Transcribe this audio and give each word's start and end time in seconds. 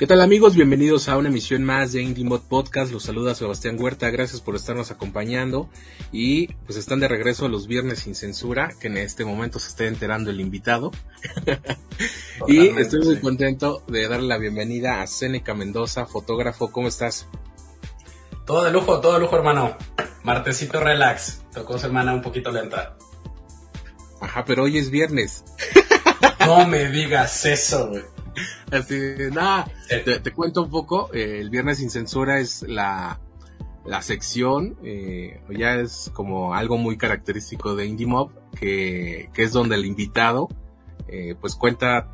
¿Qué 0.00 0.06
tal 0.06 0.22
amigos? 0.22 0.54
Bienvenidos 0.54 1.10
a 1.10 1.18
una 1.18 1.28
emisión 1.28 1.62
más 1.62 1.92
de 1.92 2.00
Indie 2.00 2.24
Mod 2.24 2.40
Podcast. 2.48 2.90
Los 2.90 3.02
saluda 3.02 3.34
Sebastián 3.34 3.76
Huerta. 3.78 4.08
Gracias 4.08 4.40
por 4.40 4.56
estarnos 4.56 4.90
acompañando. 4.90 5.68
Y 6.10 6.46
pues 6.64 6.78
están 6.78 7.00
de 7.00 7.08
regreso 7.08 7.50
los 7.50 7.66
viernes 7.66 7.98
sin 7.98 8.14
censura, 8.14 8.70
que 8.80 8.86
en 8.86 8.96
este 8.96 9.26
momento 9.26 9.58
se 9.58 9.68
esté 9.68 9.88
enterando 9.88 10.30
el 10.30 10.40
invitado. 10.40 10.90
y 12.48 12.68
estoy 12.68 13.04
muy 13.04 13.20
contento 13.20 13.82
de 13.88 14.08
darle 14.08 14.28
la 14.28 14.38
bienvenida 14.38 15.02
a 15.02 15.06
Seneca 15.06 15.52
Mendoza, 15.52 16.06
fotógrafo. 16.06 16.72
¿Cómo 16.72 16.88
estás? 16.88 17.28
Todo 18.46 18.64
de 18.64 18.70
lujo, 18.70 19.02
todo 19.02 19.12
de 19.12 19.20
lujo, 19.20 19.36
hermano. 19.36 19.76
Martecito 20.22 20.80
relax. 20.80 21.42
Tocó 21.52 21.76
semana 21.76 22.14
un 22.14 22.22
poquito 22.22 22.50
lenta. 22.50 22.96
Ajá, 24.18 24.46
pero 24.46 24.62
hoy 24.62 24.78
es 24.78 24.88
viernes. 24.88 25.44
no 26.46 26.66
me 26.66 26.88
digas 26.88 27.44
eso, 27.44 27.88
güey. 27.88 28.19
Así, 28.70 28.98
nada, 29.32 29.70
te, 29.88 30.32
cuento 30.32 30.62
un 30.62 30.70
poco. 30.70 31.10
Eh, 31.12 31.38
el 31.40 31.50
Viernes 31.50 31.78
sin 31.78 31.90
Censura 31.90 32.38
es 32.38 32.62
la, 32.62 33.20
la 33.84 34.02
sección, 34.02 34.76
eh, 34.84 35.40
ya 35.50 35.74
es 35.76 36.10
como 36.14 36.54
algo 36.54 36.78
muy 36.78 36.96
característico 36.96 37.74
de 37.74 37.86
Indie 37.86 38.06
Mob, 38.06 38.30
que, 38.58 39.30
que 39.32 39.42
es 39.42 39.52
donde 39.52 39.76
el 39.76 39.86
invitado, 39.86 40.48
eh, 41.08 41.34
pues 41.40 41.54
cuenta 41.54 42.08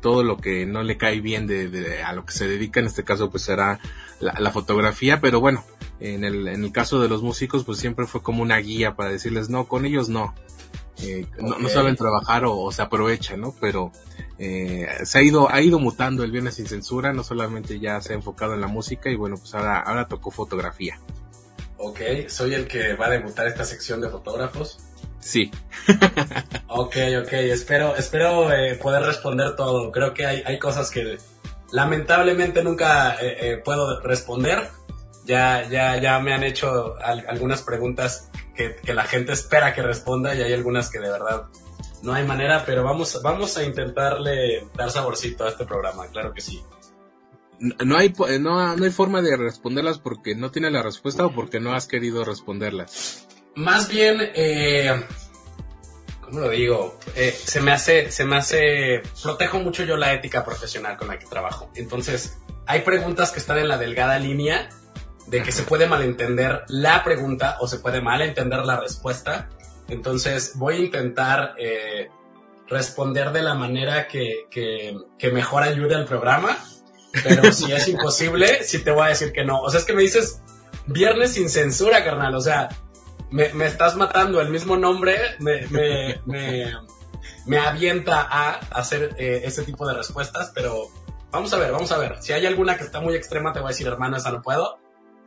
todo 0.00 0.24
lo 0.24 0.36
que 0.36 0.66
no 0.66 0.82
le 0.82 0.96
cae 0.96 1.20
bien 1.20 1.46
de, 1.46 2.02
a 2.02 2.12
lo 2.12 2.24
que 2.24 2.32
se 2.32 2.48
dedica, 2.48 2.80
en 2.80 2.86
este 2.86 3.04
caso 3.04 3.30
pues 3.30 3.44
será 3.44 3.78
la, 4.20 4.34
la, 4.40 4.50
fotografía, 4.50 5.20
pero 5.20 5.40
bueno, 5.40 5.64
en 6.00 6.24
el, 6.24 6.48
en 6.48 6.64
el 6.64 6.72
caso 6.72 7.00
de 7.00 7.08
los 7.08 7.22
músicos 7.22 7.62
pues 7.64 7.78
siempre 7.78 8.06
fue 8.06 8.20
como 8.20 8.42
una 8.42 8.56
guía 8.58 8.96
para 8.96 9.10
decirles 9.10 9.48
no, 9.48 9.68
con 9.68 9.86
ellos 9.86 10.08
no, 10.08 10.34
eh, 11.00 11.26
no, 11.40 11.68
saben 11.68 11.96
trabajar 11.96 12.44
o, 12.46 12.70
se 12.70 12.82
aprovechan, 12.82 13.40
¿no? 13.40 13.54
Pero 13.60 13.92
eh, 14.44 14.88
se 15.04 15.18
ha 15.18 15.22
ido, 15.22 15.48
ha 15.52 15.60
ido 15.60 15.78
mutando 15.78 16.24
el 16.24 16.32
Viernes 16.32 16.54
sin 16.54 16.66
Censura, 16.66 17.12
no 17.12 17.22
solamente 17.22 17.78
ya 17.78 18.00
se 18.00 18.12
ha 18.12 18.16
enfocado 18.16 18.54
en 18.54 18.60
la 18.60 18.66
música 18.66 19.08
y 19.08 19.14
bueno, 19.14 19.36
pues 19.36 19.54
ahora, 19.54 19.78
ahora 19.78 20.08
tocó 20.08 20.32
fotografía. 20.32 20.98
Ok, 21.76 22.00
soy 22.26 22.54
el 22.54 22.66
que 22.66 22.94
va 22.94 23.06
a 23.06 23.10
debutar 23.10 23.46
esta 23.46 23.64
sección 23.64 24.00
de 24.00 24.08
fotógrafos. 24.08 24.78
Sí. 25.20 25.52
ok, 26.66 26.96
ok, 27.22 27.32
espero, 27.32 27.94
espero 27.94 28.52
eh, 28.52 28.74
poder 28.74 29.04
responder 29.04 29.54
todo. 29.54 29.92
Creo 29.92 30.12
que 30.12 30.26
hay, 30.26 30.42
hay 30.44 30.58
cosas 30.58 30.90
que 30.90 31.18
lamentablemente 31.70 32.64
nunca 32.64 33.16
puedo 33.64 34.00
responder. 34.00 34.70
Ya, 35.24 35.68
ya, 35.68 35.98
ya 35.98 36.18
me 36.18 36.34
han 36.34 36.42
hecho 36.42 36.96
algunas 37.00 37.62
preguntas 37.62 38.28
que, 38.56 38.92
la 38.92 39.04
gente 39.04 39.32
espera 39.32 39.72
que 39.72 39.82
responda 39.82 40.34
y 40.34 40.42
hay 40.42 40.52
algunas 40.52 40.90
que 40.90 40.98
de 40.98 41.10
verdad 41.10 41.44
no 42.02 42.12
hay 42.12 42.24
manera, 42.24 42.64
pero 42.64 42.82
vamos, 42.84 43.20
vamos 43.22 43.56
a 43.56 43.64
intentarle 43.64 44.68
dar 44.74 44.90
saborcito 44.90 45.44
a 45.44 45.50
este 45.50 45.64
programa, 45.64 46.06
claro 46.08 46.32
que 46.32 46.40
sí. 46.40 46.62
No 47.58 47.96
hay, 47.96 48.12
no, 48.40 48.76
no 48.76 48.84
hay 48.84 48.90
forma 48.90 49.22
de 49.22 49.36
responderlas 49.36 49.98
porque 49.98 50.34
no 50.34 50.50
tiene 50.50 50.70
la 50.70 50.82
respuesta 50.82 51.26
o 51.26 51.32
porque 51.32 51.60
no 51.60 51.74
has 51.74 51.86
querido 51.86 52.24
responderlas. 52.24 53.28
Más 53.54 53.88
bien, 53.88 54.18
eh, 54.34 55.00
¿cómo 56.22 56.40
lo 56.40 56.48
digo? 56.48 56.98
Eh, 57.14 57.30
se 57.30 57.60
me 57.60 57.70
hace, 57.70 58.10
se 58.10 58.24
me 58.24 58.36
hace, 58.36 59.02
protejo 59.22 59.60
mucho 59.60 59.84
yo 59.84 59.96
la 59.96 60.12
ética 60.12 60.44
profesional 60.44 60.96
con 60.96 61.06
la 61.06 61.18
que 61.18 61.26
trabajo. 61.26 61.70
Entonces, 61.76 62.38
hay 62.66 62.80
preguntas 62.80 63.30
que 63.30 63.38
están 63.38 63.58
en 63.58 63.68
la 63.68 63.78
delgada 63.78 64.18
línea 64.18 64.68
de 65.26 65.42
que 65.42 65.52
se 65.52 65.62
puede 65.62 65.86
malentender 65.86 66.64
la 66.68 67.04
pregunta 67.04 67.58
o 67.60 67.68
se 67.68 67.78
puede 67.78 68.00
malentender 68.00 68.64
la 68.64 68.80
respuesta. 68.80 69.48
Entonces 69.88 70.52
voy 70.56 70.74
a 70.74 70.78
intentar 70.78 71.54
eh, 71.58 72.08
responder 72.68 73.32
de 73.32 73.42
la 73.42 73.54
manera 73.54 74.08
que, 74.08 74.46
que, 74.50 75.30
mejor 75.32 75.62
ayude 75.62 75.94
al 75.94 76.06
programa, 76.06 76.56
pero 77.24 77.52
si 77.52 77.70
es 77.72 77.88
imposible, 77.88 78.64
sí 78.64 78.78
te 78.82 78.90
voy 78.90 79.06
a 79.06 79.08
decir 79.08 79.32
que 79.32 79.44
no. 79.44 79.60
O 79.60 79.70
sea, 79.70 79.80
es 79.80 79.86
que 79.86 79.92
me 79.92 80.02
dices 80.02 80.40
viernes 80.86 81.32
sin 81.32 81.48
censura, 81.48 82.04
carnal. 82.04 82.34
O 82.34 82.40
sea, 82.40 82.68
me, 83.30 83.46
estás 83.66 83.96
matando. 83.96 84.40
El 84.40 84.50
mismo 84.50 84.76
nombre 84.76 85.18
me, 85.38 85.66
me, 85.68 86.20
me, 87.46 87.58
avienta 87.58 88.22
a 88.22 88.54
hacer 88.70 89.14
eh, 89.18 89.42
ese 89.44 89.62
tipo 89.62 89.86
de 89.86 89.94
respuestas, 89.94 90.52
pero 90.54 90.88
vamos 91.30 91.52
a 91.52 91.58
ver, 91.58 91.72
vamos 91.72 91.92
a 91.92 91.98
ver. 91.98 92.16
Si 92.20 92.32
hay 92.32 92.46
alguna 92.46 92.76
que 92.76 92.84
está 92.84 93.00
muy 93.00 93.14
extrema, 93.14 93.52
te 93.52 93.60
voy 93.60 93.68
a 93.68 93.72
decir, 93.72 93.86
hermano, 93.86 94.16
esa 94.16 94.30
no 94.30 94.42
puedo. 94.42 94.78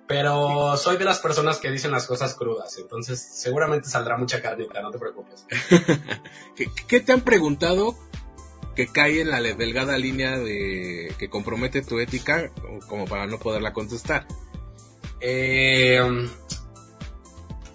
Pero 0.07 0.77
soy 0.77 0.97
de 0.97 1.05
las 1.05 1.19
personas 1.19 1.57
que 1.57 1.71
dicen 1.71 1.91
las 1.91 2.05
cosas 2.05 2.35
crudas, 2.35 2.77
entonces 2.77 3.19
seguramente 3.19 3.89
saldrá 3.89 4.17
mucha 4.17 4.41
carnita, 4.41 4.81
no 4.81 4.91
te 4.91 4.99
preocupes. 4.99 5.45
¿Qué, 6.88 6.99
te 6.99 7.11
han 7.11 7.21
preguntado 7.21 7.95
que 8.75 8.88
cae 8.88 9.21
en 9.21 9.31
la 9.31 9.41
delgada 9.41 9.97
línea 9.97 10.38
de 10.38 11.13
que 11.17 11.29
compromete 11.29 11.81
tu 11.81 11.99
ética 11.99 12.51
como 12.88 13.05
para 13.05 13.25
no 13.25 13.39
poderla 13.39 13.73
contestar? 13.73 14.27
Eh, 15.21 15.99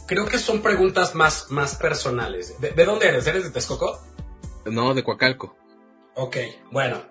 creo 0.07 0.27
que 0.27 0.39
son 0.39 0.63
preguntas 0.63 1.17
más, 1.17 1.51
más 1.51 1.75
personales. 1.75 2.61
¿De, 2.61 2.71
¿De, 2.71 2.85
dónde 2.85 3.09
eres? 3.09 3.27
¿Eres 3.27 3.43
de 3.43 3.51
Texcoco? 3.51 4.01
No, 4.67 4.95
de 4.95 5.03
Coacalco. 5.03 5.57
Ok, 6.15 6.37
bueno, 6.71 7.10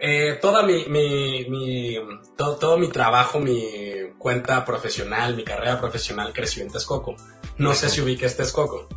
eh, 0.00 0.38
toda 0.40 0.62
mi, 0.62 0.86
mi, 0.86 1.96
todo, 2.36 2.78
mi 2.78 2.88
trabajo, 2.88 3.38
mi 3.38 3.64
cuenta 4.18 4.64
profesional, 4.64 5.36
mi 5.36 5.44
carrera 5.44 5.78
profesional 5.78 6.32
creció 6.32 6.62
en 6.62 6.70
Texcoco. 6.70 7.16
No 7.58 7.74
sé 7.74 7.88
si 7.88 8.00
ubiques 8.00 8.36
Texcoco. 8.36 8.88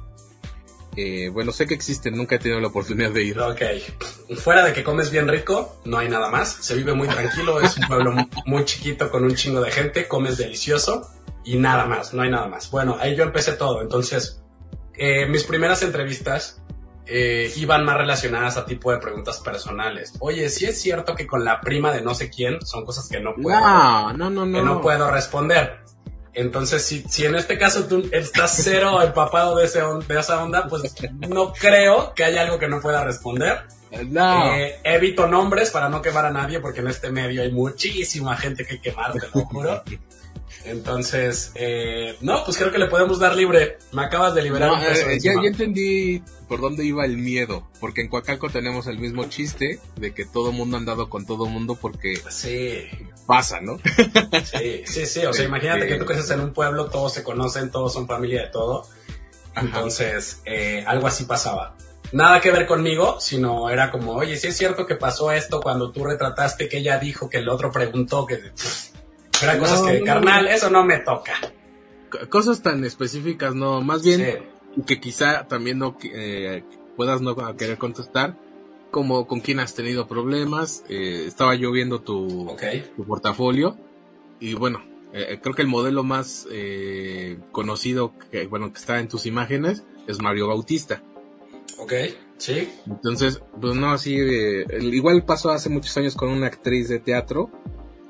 Eh, 0.96 1.30
bueno, 1.30 1.52
sé 1.52 1.66
que 1.66 1.74
existe, 1.74 2.12
nunca 2.12 2.36
he 2.36 2.40
tenido 2.40 2.60
la 2.60 2.68
oportunidad 2.68 3.12
de 3.12 3.24
ir. 3.24 3.40
Ok. 3.40 3.62
Fuera 4.38 4.64
de 4.64 4.74
que 4.74 4.84
comes 4.84 5.12
bien 5.12 5.28
rico, 5.28 5.78
no 5.86 5.98
hay 5.98 6.08
nada 6.08 6.30
más. 6.30 6.50
Se 6.62 6.76
vive 6.76 6.94
muy 6.94 7.08
tranquilo, 7.08 7.60
es 7.60 7.78
un 7.78 7.88
pueblo 7.88 8.14
muy 8.46 8.66
chiquito 8.66 9.10
con 9.10 9.24
un 9.24 9.36
chingo 9.36 9.62
de 9.62 9.72
gente, 9.72 10.08
comes 10.08 10.38
delicioso 10.38 11.10
y 11.44 11.58
nada 11.58 11.86
más, 11.86 12.14
no 12.14 12.22
hay 12.22 12.30
nada 12.30 12.48
más. 12.48 12.70
Bueno, 12.72 12.98
ahí 13.00 13.16
yo 13.16 13.24
empecé 13.24 13.54
todo. 13.54 13.82
Entonces, 13.82 14.42
eh, 14.96 15.26
mis 15.26 15.44
primeras 15.44 15.82
entrevistas 15.82 16.63
eh, 17.06 17.52
iban 17.58 17.84
más 17.84 17.98
relacionadas 17.98 18.58
a 18.58 18.66
tipo 18.66 18.92
de 18.92 18.98
preguntas 18.98 19.40
personales. 19.40 20.14
Oye, 20.20 20.50
si 20.50 20.66
es 20.66 20.82
cierto 20.82 21.16
que 21.16 21.28
con 21.28 21.44
la 21.44 21.60
prima 21.60 21.92
de 21.92 22.02
no 22.02 22.16
sé 22.16 22.30
quién 22.30 22.66
son 22.66 22.86
cosas 22.86 23.08
que 23.10 23.20
no 23.20 23.36
puedo, 23.36 23.60
no, 23.60 24.30
no, 24.30 24.46
no, 24.46 24.58
que 24.58 24.64
no 24.64 24.82
puedo 24.82 25.12
responder. 25.12 25.84
Entonces, 26.34 26.84
si, 26.84 27.04
si 27.04 27.26
en 27.26 27.36
este 27.36 27.58
caso 27.58 27.86
tú 27.86 28.10
estás 28.12 28.60
cero 28.64 29.02
empapado 29.04 29.56
de, 29.56 29.66
ese, 29.66 29.82
de 30.08 30.20
esa 30.20 30.44
onda, 30.44 30.68
pues 30.68 30.96
no 31.28 31.54
creo 31.54 32.14
que 32.14 32.24
haya 32.24 32.42
algo 32.42 32.58
que 32.58 32.68
no 32.68 32.82
pueda 32.82 33.04
responder. 33.04 33.64
No. 34.08 34.56
Eh, 34.56 34.80
evito 34.84 35.28
nombres 35.28 35.70
para 35.70 35.90
no 35.90 36.02
quemar 36.02 36.26
a 36.26 36.32
nadie, 36.32 36.60
porque 36.60 36.80
en 36.80 36.88
este 36.88 37.12
medio 37.12 37.44
hay 37.44 37.52
muchísima 37.52 38.36
gente 38.36 38.66
que 38.66 38.82
quemar, 38.82 39.14
te 39.14 39.28
lo 39.28 39.46
juro. 39.46 39.84
Entonces, 40.66 41.52
eh, 41.56 42.16
no, 42.22 42.44
pues 42.46 42.58
creo 42.58 42.72
que 42.72 42.78
le 42.78 42.88
podemos 42.88 43.20
dar 43.20 43.36
libre. 43.36 43.78
Me 43.92 44.04
acabas 44.04 44.34
de 44.34 44.42
liberar. 44.44 44.72
Eh, 44.82 45.20
ya, 45.20 45.34
entendí 45.44 46.24
por 46.48 46.62
dónde 46.62 46.86
iba 46.86 47.06
el 47.06 47.18
miedo, 47.18 47.68
porque 47.80 48.02
en 48.02 48.08
Coacalco 48.08 48.50
tenemos 48.50 48.88
el 48.88 48.98
mismo 48.98 49.26
chiste 49.26 49.80
de 49.98 50.14
que 50.14 50.26
todo 50.26 50.52
mundo 50.52 50.78
ha 50.78 50.80
andado 50.80 51.10
con 51.10 51.26
todo 51.26 51.46
mundo 51.46 51.78
porque 51.80 52.22
sí. 52.30 52.88
pasa, 53.26 53.60
¿no? 53.60 53.78
sí, 54.44 54.84
sí, 54.86 55.06
sí. 55.06 55.26
O 55.26 55.34
sea, 55.34 55.46
imagínate 55.46 55.88
que 55.88 55.96
tú 55.96 56.06
creces 56.06 56.30
en 56.32 56.40
un 56.40 56.54
pueblo, 56.54 56.86
todos 56.90 57.14
se 57.14 57.24
conocen, 57.24 57.72
todos 57.72 57.94
son 57.94 58.08
familia 58.08 58.44
de 58.44 58.48
todo. 58.48 58.88
Entonces, 59.56 60.42
eh, 60.46 60.84
algo 60.88 61.08
así 61.08 61.26
pasaba. 61.26 61.76
Nada 62.12 62.42
que 62.42 62.52
ver 62.52 62.68
conmigo, 62.68 63.20
sino 63.20 63.70
era 63.70 63.90
como, 63.90 64.14
oye, 64.14 64.38
si 64.38 64.48
es 64.48 64.56
cierto 64.58 64.86
que 64.86 64.96
pasó 64.96 65.32
esto 65.32 65.62
cuando 65.62 65.92
tú 65.92 66.04
retrataste 66.04 66.70
que 66.70 66.78
ella 66.78 67.00
dijo 67.00 67.28
que 67.28 67.40
el 67.40 67.50
otro 67.50 67.72
preguntó 67.72 68.28
que 68.28 68.52
cosas 69.60 69.82
que, 69.82 70.04
carnal, 70.04 70.48
eso 70.48 70.70
no 70.70 70.84
me 70.84 71.00
toca. 71.00 71.34
Cosas 72.30 72.62
tan 72.62 72.84
específicas, 72.84 73.56
no, 73.56 73.82
más 73.82 74.04
bien 74.04 74.54
que 74.86 75.00
quizá 75.00 75.48
también 75.48 75.80
no 75.80 75.98
eh, 76.04 76.64
puedas 76.96 77.22
no 77.22 77.36
querer 77.56 77.78
contestar, 77.78 78.38
como 78.92 79.28
con 79.28 79.40
quién 79.40 79.60
has 79.60 79.76
tenido 79.76 80.08
problemas. 80.08 80.84
Eh, 80.90 81.26
estaba 81.28 81.56
yo 81.56 81.72
viendo 81.72 82.02
tu, 82.02 82.56
tu 82.96 83.06
portafolio 83.06 83.78
y 84.40 84.54
bueno, 84.56 84.84
eh, 85.14 85.40
creo 85.42 85.56
que 85.56 85.62
el 85.62 85.68
modelo 85.68 86.04
más 86.04 86.48
conocido 87.52 88.14
que, 88.32 88.48
bueno, 88.48 88.72
que 88.72 88.80
está 88.80 89.00
en 89.00 89.08
tus 89.08 89.26
imágenes 89.26 89.84
es 90.08 90.22
Mario 90.22 90.48
Bautista. 90.48 91.02
Ok, 91.80 91.94
sí. 92.38 92.70
Entonces, 92.88 93.42
pues 93.60 93.76
no, 93.76 93.92
así, 93.92 94.16
igual 94.16 95.26
pasó 95.26 95.52
hace 95.52 95.70
muchos 95.70 95.96
años 95.98 96.16
con 96.16 96.30
una 96.30 96.48
actriz 96.48 96.88
de 96.88 97.00
teatro, 97.00 97.50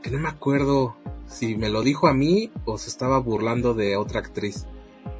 que 0.01 0.11
no 0.11 0.19
me 0.19 0.27
acuerdo 0.27 0.97
si 1.27 1.55
me 1.55 1.69
lo 1.69 1.81
dijo 1.81 2.07
a 2.07 2.13
mí 2.13 2.51
o 2.65 2.77
se 2.77 2.89
estaba 2.89 3.19
burlando 3.19 3.73
de 3.73 3.97
otra 3.97 4.19
actriz. 4.19 4.65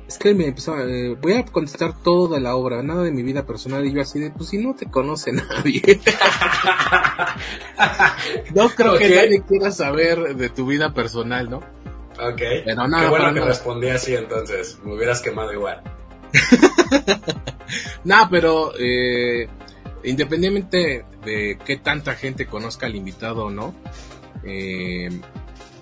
es 0.07 0.17
que 0.17 0.33
me 0.33 0.47
empezó, 0.47 0.77
eh, 0.79 1.15
voy 1.21 1.33
a 1.33 1.45
contestar 1.45 1.93
todo 2.01 2.27
de 2.33 2.39
la 2.39 2.55
obra, 2.55 2.83
nada 2.83 3.03
de 3.03 3.11
mi 3.11 3.23
vida 3.23 3.45
personal. 3.45 3.85
Y 3.85 3.93
yo 3.93 4.01
así 4.01 4.19
de, 4.19 4.31
pues 4.31 4.49
si 4.49 4.57
no 4.57 4.75
te 4.75 4.85
conoce 4.89 5.31
nadie. 5.33 5.99
no 8.53 8.69
creo 8.69 8.97
que 8.97 9.09
nadie 9.09 9.43
quiera 9.47 9.71
saber 9.71 10.35
de 10.35 10.49
tu 10.49 10.65
vida 10.65 10.93
personal, 10.93 11.49
¿no? 11.49 11.57
Ok. 12.19 12.41
Pero 12.65 12.87
nada, 12.87 13.03
Qué 13.03 13.09
bueno 13.09 13.33
que 13.33 13.41
respondí 13.41 13.89
así 13.89 14.15
entonces. 14.15 14.79
Me 14.83 14.93
hubieras 14.93 15.21
quemado 15.21 15.51
igual. 15.51 15.81
nada, 18.03 18.27
pero 18.29 18.73
eh, 18.77 19.47
independientemente 20.03 21.05
de 21.25 21.57
qué 21.65 21.77
tanta 21.77 22.15
gente 22.15 22.45
conozca 22.45 22.85
al 22.85 22.95
invitado 22.95 23.45
o 23.45 23.49
no, 23.49 23.73
eh, 24.43 25.09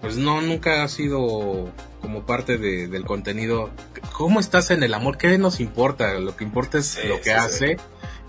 pues 0.02 0.18
no, 0.18 0.42
nunca 0.42 0.84
ha 0.84 0.88
sido 0.88 1.72
como 2.02 2.26
parte 2.26 2.58
del 2.58 3.06
contenido. 3.06 3.70
¿Cómo 4.14 4.40
estás 4.40 4.72
en 4.72 4.84
el 4.84 4.94
amor? 4.94 5.18
¿Qué 5.18 5.38
nos 5.38 5.60
importa? 5.60 6.16
Lo 6.20 6.36
que 6.36 6.44
importa 6.44 6.80
es 6.80 7.00
lo 7.06 7.22
que 7.22 7.32
hace. 7.32 7.78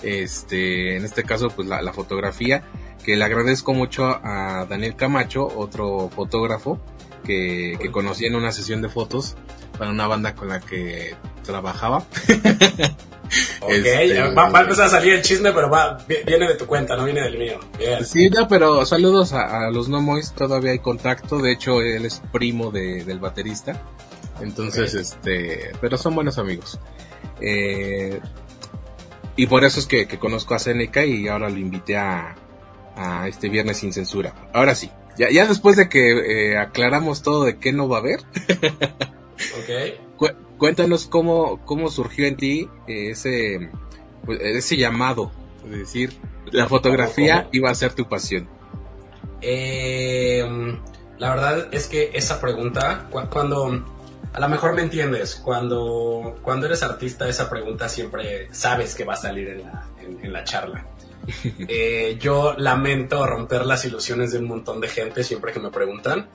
Este, 0.02 0.96
en 0.96 1.04
este 1.04 1.24
caso, 1.24 1.48
pues 1.48 1.68
la, 1.68 1.92
fotografía, 1.92 2.64
que 3.04 3.16
le 3.16 3.24
agradezco 3.24 3.72
mucho 3.72 4.04
a 4.04 4.66
Daniel 4.68 4.96
Camacho, 4.96 5.46
otro 5.46 6.10
fotógrafo, 6.10 6.78
que, 7.24 7.78
que 7.80 7.90
conocí 7.90 8.26
en 8.26 8.34
una 8.34 8.52
sesión 8.52 8.82
de 8.82 8.88
fotos 8.88 9.36
para 9.78 9.90
una 9.90 10.06
banda 10.06 10.34
con 10.34 10.48
la 10.48 10.60
que 10.60 11.14
trabajaba. 11.42 12.04
Ok, 13.60 13.70
este, 13.70 14.20
va, 14.34 14.44
a 14.46 14.62
empezar 14.62 14.86
a 14.86 14.90
salir 14.90 15.14
el 15.14 15.22
chisme, 15.22 15.52
pero 15.52 15.70
va, 15.70 15.98
viene 16.06 16.48
de 16.48 16.54
tu 16.54 16.66
cuenta, 16.66 16.96
no 16.96 17.04
viene 17.04 17.22
del 17.22 17.38
mío. 17.38 17.60
Sí, 18.04 18.28
no, 18.28 18.48
pero 18.48 18.84
saludos 18.84 19.32
a, 19.32 19.70
los 19.70 19.88
Nomois, 19.88 20.32
todavía 20.34 20.72
hay 20.72 20.80
contacto, 20.80 21.38
de 21.38 21.52
hecho 21.52 21.80
él 21.80 22.04
es 22.04 22.22
primo 22.32 22.70
del 22.70 23.18
baterista, 23.18 23.80
entonces, 24.40 24.94
este, 24.94 25.72
pero 25.80 25.96
son 25.96 26.14
buenos 26.14 26.38
amigos. 26.38 26.78
Eh, 27.40 28.20
y 29.36 29.46
por 29.46 29.64
eso 29.64 29.80
es 29.80 29.86
que, 29.86 30.06
conozco 30.18 30.54
a 30.54 30.58
Seneca 30.58 31.04
y 31.04 31.28
ahora 31.28 31.48
lo 31.48 31.58
invité 31.58 31.96
a, 31.96 32.34
a 32.96 33.28
este 33.28 33.48
viernes 33.48 33.78
sin 33.78 33.92
censura. 33.92 34.34
Ahora 34.52 34.74
sí, 34.74 34.90
ya, 35.16 35.30
ya 35.30 35.46
después 35.46 35.76
de 35.76 35.88
que 35.88 36.52
eh, 36.52 36.58
aclaramos 36.58 37.22
todo 37.22 37.44
de 37.44 37.58
qué 37.58 37.72
no 37.72 37.88
va 37.88 37.98
a 37.98 38.00
haber. 38.00 38.20
ok 39.58 40.02
cuéntanos 40.62 41.08
cómo, 41.08 41.58
cómo 41.64 41.90
surgió 41.90 42.24
en 42.24 42.36
ti 42.36 42.68
eh, 42.86 43.10
ese, 43.10 43.68
pues, 44.24 44.38
ese 44.42 44.76
llamado, 44.76 45.32
es 45.64 45.76
decir, 45.76 46.12
la 46.52 46.68
fotografía 46.68 47.48
iba 47.50 47.68
a 47.68 47.74
ser 47.74 47.94
tu 47.94 48.08
pasión. 48.08 48.48
Eh, 49.40 50.46
la 51.18 51.30
verdad 51.30 51.68
es 51.74 51.88
que 51.88 52.12
esa 52.14 52.40
pregunta, 52.40 53.08
cuando, 53.10 53.84
a 54.32 54.38
lo 54.38 54.48
mejor 54.48 54.76
me 54.76 54.82
entiendes, 54.82 55.34
cuando, 55.34 56.38
cuando 56.42 56.66
eres 56.66 56.84
artista, 56.84 57.28
esa 57.28 57.50
pregunta 57.50 57.88
siempre 57.88 58.46
sabes 58.54 58.94
que 58.94 59.02
va 59.02 59.14
a 59.14 59.16
salir 59.16 59.48
en 59.48 59.62
la, 59.62 59.88
en, 60.22 60.32
la 60.32 60.44
charla. 60.44 60.86
Eh, 61.66 62.18
yo 62.20 62.54
lamento 62.56 63.26
romper 63.26 63.66
las 63.66 63.84
ilusiones 63.84 64.30
de 64.30 64.38
un 64.38 64.46
montón 64.46 64.80
de 64.80 64.86
gente 64.86 65.24
siempre 65.24 65.52
que 65.52 65.58
me 65.58 65.70
preguntan 65.70 66.28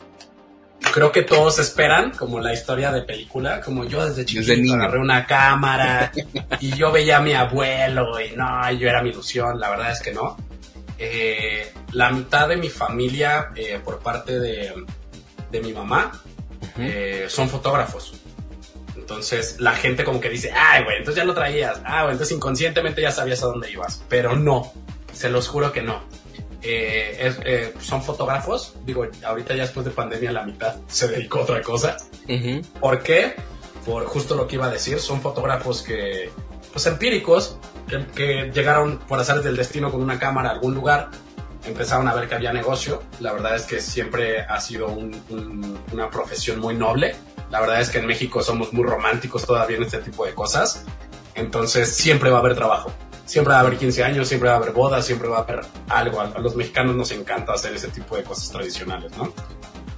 creo 0.80 1.12
que 1.12 1.24
todos 1.24 1.60
esperan, 1.60 2.12
como 2.12 2.40
la 2.40 2.54
historia 2.54 2.92
de 2.92 3.02
película, 3.02 3.62
como 3.62 3.86
yo 3.86 4.08
desde 4.08 4.26
chiquito 4.26 4.74
agarré 4.74 5.00
una 5.00 5.26
cámara 5.26 6.12
y 6.60 6.76
yo 6.76 6.92
veía 6.92 7.18
a 7.18 7.22
mi 7.22 7.34
abuelo 7.34 8.20
y 8.20 8.36
no, 8.36 8.72
yo 8.72 8.88
era 8.88 9.02
mi 9.02 9.10
ilusión, 9.10 9.60
la 9.60 9.70
verdad 9.70 9.92
es 9.92 10.02
que 10.02 10.14
no. 10.14 10.38
Eh, 11.00 11.72
la 11.92 12.12
mitad 12.12 12.48
de 12.48 12.58
mi 12.58 12.70
familia, 12.70 13.50
eh, 13.56 13.80
por 13.84 14.00
parte 14.00 14.40
de, 14.40 14.74
de 15.52 15.62
mi 15.62 15.74
mamá, 15.74 16.12
eh, 16.78 17.26
son 17.30 17.50
fotógrafos. 17.50 18.14
Entonces 18.96 19.58
la 19.60 19.74
gente 19.74 20.04
como 20.04 20.20
que 20.20 20.30
dice, 20.30 20.52
ay, 20.52 20.84
güey, 20.84 20.98
entonces 20.98 21.22
ya 21.22 21.26
lo 21.26 21.34
traías. 21.34 21.80
Ah, 21.86 22.04
güey, 22.04 22.14
entonces 22.14 22.36
inconscientemente 22.36 23.02
ya 23.02 23.12
sabías 23.12 23.42
a 23.44 23.48
dónde 23.48 23.72
ibas. 23.72 24.04
Pero 24.10 24.36
no, 24.36 24.74
se 25.14 25.30
los 25.30 25.48
juro 25.48 25.72
que 25.72 25.82
no. 25.82 26.02
Eh, 26.70 27.34
eh, 27.46 27.74
son 27.80 28.04
fotógrafos. 28.04 28.74
Digo, 28.86 29.06
ahorita 29.24 29.56
ya 29.56 29.64
después 29.64 29.86
de 29.86 29.92
pandemia 29.92 30.34
la 30.34 30.44
mitad 30.44 30.76
se 30.88 31.08
dedicó 31.08 31.40
a 31.40 31.42
otra 31.44 31.62
cosa. 31.62 31.96
¿Por 32.82 33.02
qué? 33.04 33.36
Por 33.86 34.06
justo 34.06 34.36
lo 34.36 34.48
que 34.48 34.56
iba 34.56 34.66
a 34.66 34.70
decir, 34.70 35.00
son 35.00 35.22
fotógrafos 35.22 35.82
que, 35.82 36.30
pues 36.74 36.86
empíricos, 36.88 37.58
que, 38.14 38.52
llegaron 38.54 39.00
por 39.00 39.18
azares 39.18 39.46
del 39.46 39.56
destino 39.56 39.90
con 39.92 40.02
una 40.02 40.20
cámara 40.20 40.50
a 40.50 40.52
algún 40.54 40.76
lugar, 40.76 41.10
empezaron 41.66 42.06
a 42.10 42.14
ver 42.14 42.28
que 42.28 42.36
había 42.36 42.52
negocio. 42.52 43.02
La 43.22 43.32
verdad 43.32 43.56
es 43.56 43.64
que 43.64 43.80
siempre 43.80 44.42
ha 44.42 44.60
sido 44.60 44.88
una 44.90 46.10
profesión 46.10 46.60
muy 46.60 46.76
noble. 46.76 47.16
La 47.50 47.62
verdad 47.62 47.80
es 47.80 47.90
que 47.90 48.00
en 48.00 48.08
México 48.08 48.44
somos 48.44 48.74
muy 48.74 48.84
románticos 48.84 49.46
todavía 49.46 49.78
en 49.78 49.84
este 49.84 50.00
tipo 50.00 50.26
de 50.26 50.34
cosas. 50.34 50.84
Entonces 51.34 51.96
siempre 51.96 52.30
va 52.30 52.38
a 52.38 52.40
haber 52.42 52.56
trabajo 52.56 52.92
siempre 53.28 53.52
va 53.52 53.60
a 53.60 53.62
haber 53.62 53.78
15 53.78 54.04
años, 54.04 54.28
siempre 54.28 54.50
va 54.50 54.56
a 54.56 54.58
haber 54.58 54.72
bodas, 54.72 55.06
siempre 55.06 55.28
va 55.28 55.40
a 55.40 55.42
haber 55.42 55.62
algo. 55.90 56.22
A 56.22 56.40
los 56.40 56.56
mexicanos 56.56 56.96
nos 56.96 57.12
encanta 57.12 57.54
hacer 57.54 57.76
ese 57.76 57.90
tipo 57.90 58.16
de 58.16 58.24
cosas 58.24 58.50
tradicionales, 58.50 59.16
¿no? 59.18 59.32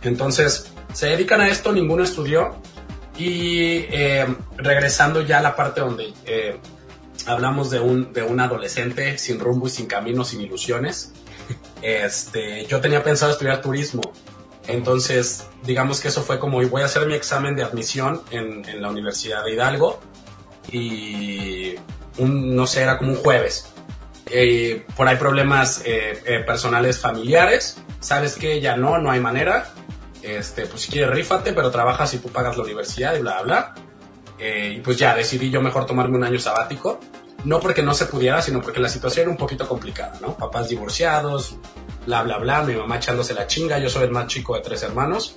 Entonces, 0.01 0.73
se 0.93 1.07
dedican 1.07 1.39
a 1.39 1.47
esto, 1.47 1.71
ninguno 1.71 2.03
estudió. 2.03 2.55
Y 3.17 3.85
eh, 3.91 4.25
regresando 4.57 5.21
ya 5.21 5.39
a 5.39 5.41
la 5.41 5.55
parte 5.55 5.81
donde 5.81 6.13
eh, 6.25 6.57
hablamos 7.25 7.69
de 7.69 7.79
un, 7.79 8.13
de 8.13 8.23
un 8.23 8.39
adolescente 8.39 9.17
sin 9.17 9.39
rumbo 9.39 9.67
y 9.67 9.69
sin 9.69 9.85
camino, 9.85 10.23
sin 10.23 10.41
ilusiones, 10.41 11.13
este, 11.81 12.65
yo 12.65 12.81
tenía 12.81 13.03
pensado 13.03 13.31
estudiar 13.31 13.61
turismo. 13.61 14.01
Entonces, 14.67 15.47
digamos 15.63 15.99
que 15.99 16.07
eso 16.07 16.23
fue 16.23 16.39
como, 16.39 16.65
voy 16.67 16.81
a 16.81 16.85
hacer 16.85 17.05
mi 17.07 17.13
examen 17.13 17.55
de 17.55 17.63
admisión 17.63 18.21
en, 18.31 18.67
en 18.67 18.81
la 18.81 18.89
Universidad 18.89 19.43
de 19.43 19.53
Hidalgo 19.53 19.99
y 20.71 21.75
no 22.27 22.67
sé, 22.67 22.81
era 22.83 22.97
como 22.97 23.11
un 23.11 23.17
jueves. 23.17 23.71
Eh, 24.31 24.85
por 24.95 25.07
ahí 25.07 25.15
problemas 25.15 25.81
eh, 25.85 26.21
eh, 26.25 26.39
personales 26.45 26.99
familiares, 26.99 27.77
sabes 27.99 28.35
que 28.35 28.61
ya 28.61 28.77
no, 28.77 28.97
no 28.99 29.11
hay 29.11 29.19
manera. 29.19 29.71
Este, 30.21 30.65
pues 30.65 30.81
si 30.81 30.91
quieres 30.91 31.11
rífate, 31.11 31.53
pero 31.53 31.71
trabajas 31.71 32.13
y 32.13 32.19
tú 32.19 32.29
pagas 32.29 32.57
la 32.57 32.63
universidad 32.63 33.15
y 33.15 33.21
bla, 33.21 33.41
bla. 33.41 33.75
y 34.37 34.79
pues 34.81 34.97
ya 34.97 35.15
decidí 35.15 35.49
yo 35.49 35.61
mejor 35.61 35.85
tomarme 35.85 36.17
un 36.17 36.23
año 36.23 36.39
sabático. 36.39 36.99
No 37.45 37.61
porque 37.61 37.81
no 37.81 37.93
se 37.93 38.05
pudiera, 38.05 38.41
sino 38.41 38.61
porque 38.61 38.81
la 38.81 38.89
situación 38.89 39.23
era 39.23 39.31
un 39.31 39.37
poquito 39.37 39.65
complicada, 39.65 40.19
¿no? 40.19 40.35
Papás 40.35 40.67
divorciados, 40.67 41.55
bla, 42.05 42.21
bla, 42.23 42.37
bla, 42.37 42.63
mi 42.63 42.75
mamá 42.75 42.97
echándose 42.97 43.33
la 43.33 43.47
chinga, 43.47 43.79
yo 43.79 43.89
soy 43.89 44.03
el 44.03 44.11
más 44.11 44.27
chico 44.27 44.55
de 44.55 44.61
tres 44.61 44.83
hermanos. 44.83 45.35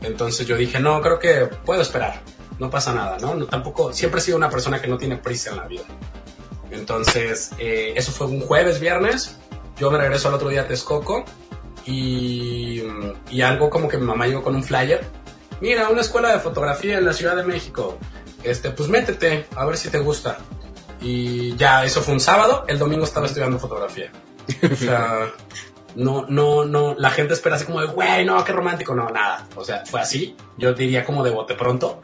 Entonces 0.00 0.46
yo 0.46 0.56
dije, 0.56 0.80
no, 0.80 1.00
creo 1.02 1.18
que 1.18 1.50
puedo 1.64 1.82
esperar, 1.82 2.22
no 2.58 2.70
pasa 2.70 2.94
nada, 2.94 3.18
¿no? 3.20 3.34
no 3.34 3.46
tampoco, 3.46 3.92
siempre 3.92 4.20
he 4.20 4.22
sido 4.22 4.38
una 4.38 4.48
persona 4.48 4.80
que 4.80 4.88
no 4.88 4.96
tiene 4.96 5.16
prisa 5.16 5.50
en 5.50 5.56
la 5.58 5.66
vida. 5.66 5.82
Entonces, 6.72 7.52
eh, 7.58 7.92
eso 7.96 8.12
fue 8.12 8.26
un 8.26 8.40
jueves, 8.40 8.80
viernes. 8.80 9.36
Yo 9.78 9.90
me 9.90 9.98
regreso 9.98 10.28
al 10.28 10.34
otro 10.34 10.48
día 10.48 10.62
a 10.62 10.66
Texcoco 10.66 11.24
y, 11.86 12.82
y 13.30 13.42
algo 13.42 13.70
como 13.70 13.88
que 13.88 13.98
mi 13.98 14.06
mamá 14.06 14.26
llegó 14.26 14.42
con 14.42 14.54
un 14.54 14.64
flyer. 14.64 15.04
Mira, 15.60 15.88
una 15.88 16.00
escuela 16.00 16.32
de 16.32 16.40
fotografía 16.40 16.98
en 16.98 17.04
la 17.04 17.12
Ciudad 17.12 17.36
de 17.36 17.44
México. 17.44 17.98
Este, 18.42 18.70
pues 18.70 18.88
métete, 18.88 19.46
a 19.54 19.64
ver 19.64 19.76
si 19.76 19.90
te 19.90 19.98
gusta. 19.98 20.38
Y 21.00 21.54
ya, 21.56 21.84
eso 21.84 22.02
fue 22.02 22.14
un 22.14 22.20
sábado. 22.20 22.64
El 22.68 22.78
domingo 22.78 23.04
estaba 23.04 23.26
estudiando 23.26 23.58
fotografía. 23.58 24.10
O 24.70 24.76
sea, 24.76 25.32
no, 25.94 26.26
no, 26.28 26.64
no. 26.64 26.94
La 26.96 27.10
gente 27.10 27.34
espera 27.34 27.56
así 27.56 27.64
como 27.64 27.80
de, 27.80 27.88
güey, 27.88 28.24
no, 28.24 28.42
qué 28.44 28.52
romántico. 28.52 28.94
No, 28.94 29.08
nada. 29.10 29.46
O 29.56 29.64
sea, 29.64 29.84
fue 29.84 30.00
así. 30.00 30.36
Yo 30.56 30.72
diría 30.72 31.04
como 31.04 31.22
de 31.22 31.30
bote 31.30 31.54
pronto. 31.54 32.02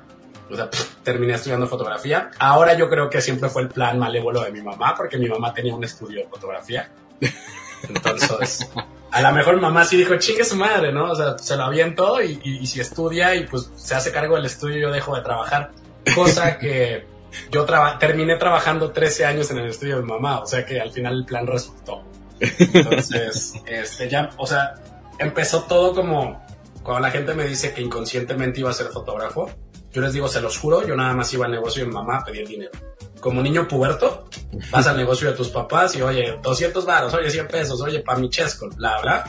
O 0.51 0.57
sea, 0.57 0.69
terminé 1.03 1.35
estudiando 1.35 1.67
fotografía. 1.67 2.31
Ahora 2.39 2.75
yo 2.75 2.89
creo 2.89 3.11
que 3.11 3.21
siempre 3.21 3.49
fue 3.49 3.63
el 3.63 3.69
plan 3.69 3.99
malévolo 3.99 4.43
de 4.43 4.51
mi 4.51 4.63
mamá, 4.63 4.95
porque 4.97 5.19
mi 5.19 5.29
mamá 5.29 5.53
tenía 5.53 5.75
un 5.75 5.85
estudio 5.85 6.21
de 6.23 6.29
fotografía. 6.29 6.91
Entonces, 7.89 8.69
a 9.11 9.23
lo 9.23 9.33
mejor 9.33 9.57
mi 9.57 9.63
mamá 9.63 9.85
sí 9.85 9.97
dijo, 9.97 10.17
chingue 10.17 10.45
su 10.45 10.57
madre, 10.57 10.93
¿no? 10.93 11.13
O 11.13 11.15
sea, 11.15 11.39
se 11.39 11.57
lo 11.57 11.65
aviento 11.65 12.23
y, 12.23 12.41
y, 12.43 12.67
si 12.67 12.81
estudia 12.81 13.35
y 13.35 13.47
pues 13.47 13.71
se 13.77 13.95
hace 13.95 14.11
cargo 14.11 14.37
del 14.37 14.47
estudio, 14.47 14.79
yo 14.79 14.91
dejo 14.91 15.15
de 15.15 15.23
trabajar. 15.23 15.71
Cosa 16.15 16.59
que 16.59 17.07
yo 17.51 17.67
terminé 17.99 18.37
trabajando 18.37 18.91
13 18.91 19.27
años 19.27 19.51
en 19.51 19.59
el 19.59 19.69
estudio 19.69 19.97
de 19.97 20.03
mi 20.03 20.09
mamá, 20.09 20.41
o 20.41 20.47
sea 20.47 20.65
que 20.65 20.81
al 20.81 20.91
final 20.91 21.15
el 21.15 21.25
plan 21.25 21.47
resultó. 21.47 22.05
Entonces, 22.41 23.55
este, 23.67 24.09
ya, 24.09 24.31
o 24.37 24.47
sea, 24.47 24.75
empezó 25.19 25.63
todo 25.65 25.95
como 25.95 26.45
cuando 26.83 27.01
la 27.01 27.11
gente 27.11 27.35
me 27.35 27.45
dice 27.45 27.75
que 27.75 27.83
inconscientemente 27.83 28.61
iba 28.61 28.71
a 28.71 28.73
ser 28.73 28.87
fotógrafo 28.87 29.51
yo 29.93 30.03
les 30.03 30.13
digo, 30.13 30.29
se 30.29 30.41
los 30.41 30.59
juro, 30.59 30.87
yo 30.87 30.95
nada 30.95 31.15
más 31.15 31.33
iba 31.33 31.47
al 31.47 31.53
negocio 31.53 31.83
de 31.83 31.89
mi 31.89 31.95
mamá 31.95 32.19
a 32.19 32.25
pedir 32.25 32.47
dinero. 32.47 32.73
Como 33.21 33.43
niño 33.43 33.67
puberto, 33.67 34.29
vas 34.71 34.87
al 34.87 34.97
negocio 34.97 35.31
de 35.31 35.37
tus 35.37 35.49
papás 35.49 35.97
y 35.97 36.03
oye, 36.03 36.39
200 36.43 36.85
varos, 36.85 37.15
oye, 37.15 37.31
100 37.31 37.49
pesos, 37.49 37.81
oye, 37.81 38.01
pa' 38.01 38.17
mi 38.17 38.31
chesco, 38.31 38.69
bla, 38.77 39.01
bla. 39.01 39.25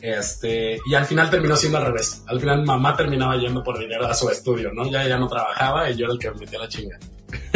Este, 0.00 0.78
y 0.86 0.94
al 0.94 1.06
final 1.06 1.30
terminó 1.30 1.56
siendo 1.56 1.78
al 1.78 1.86
revés. 1.86 2.22
Al 2.26 2.40
final 2.40 2.64
mamá 2.64 2.96
terminaba 2.96 3.36
yendo 3.36 3.62
por 3.62 3.78
dinero 3.78 4.06
a 4.06 4.14
su 4.14 4.28
estudio, 4.28 4.72
¿no? 4.72 4.90
Ya 4.90 5.06
ya 5.06 5.18
no 5.18 5.28
trabajaba 5.28 5.90
y 5.90 5.96
yo 5.96 6.06
era 6.06 6.14
el 6.14 6.18
que 6.18 6.30
me 6.30 6.38
metía 6.40 6.58
la 6.58 6.68
chinga. 6.68 6.98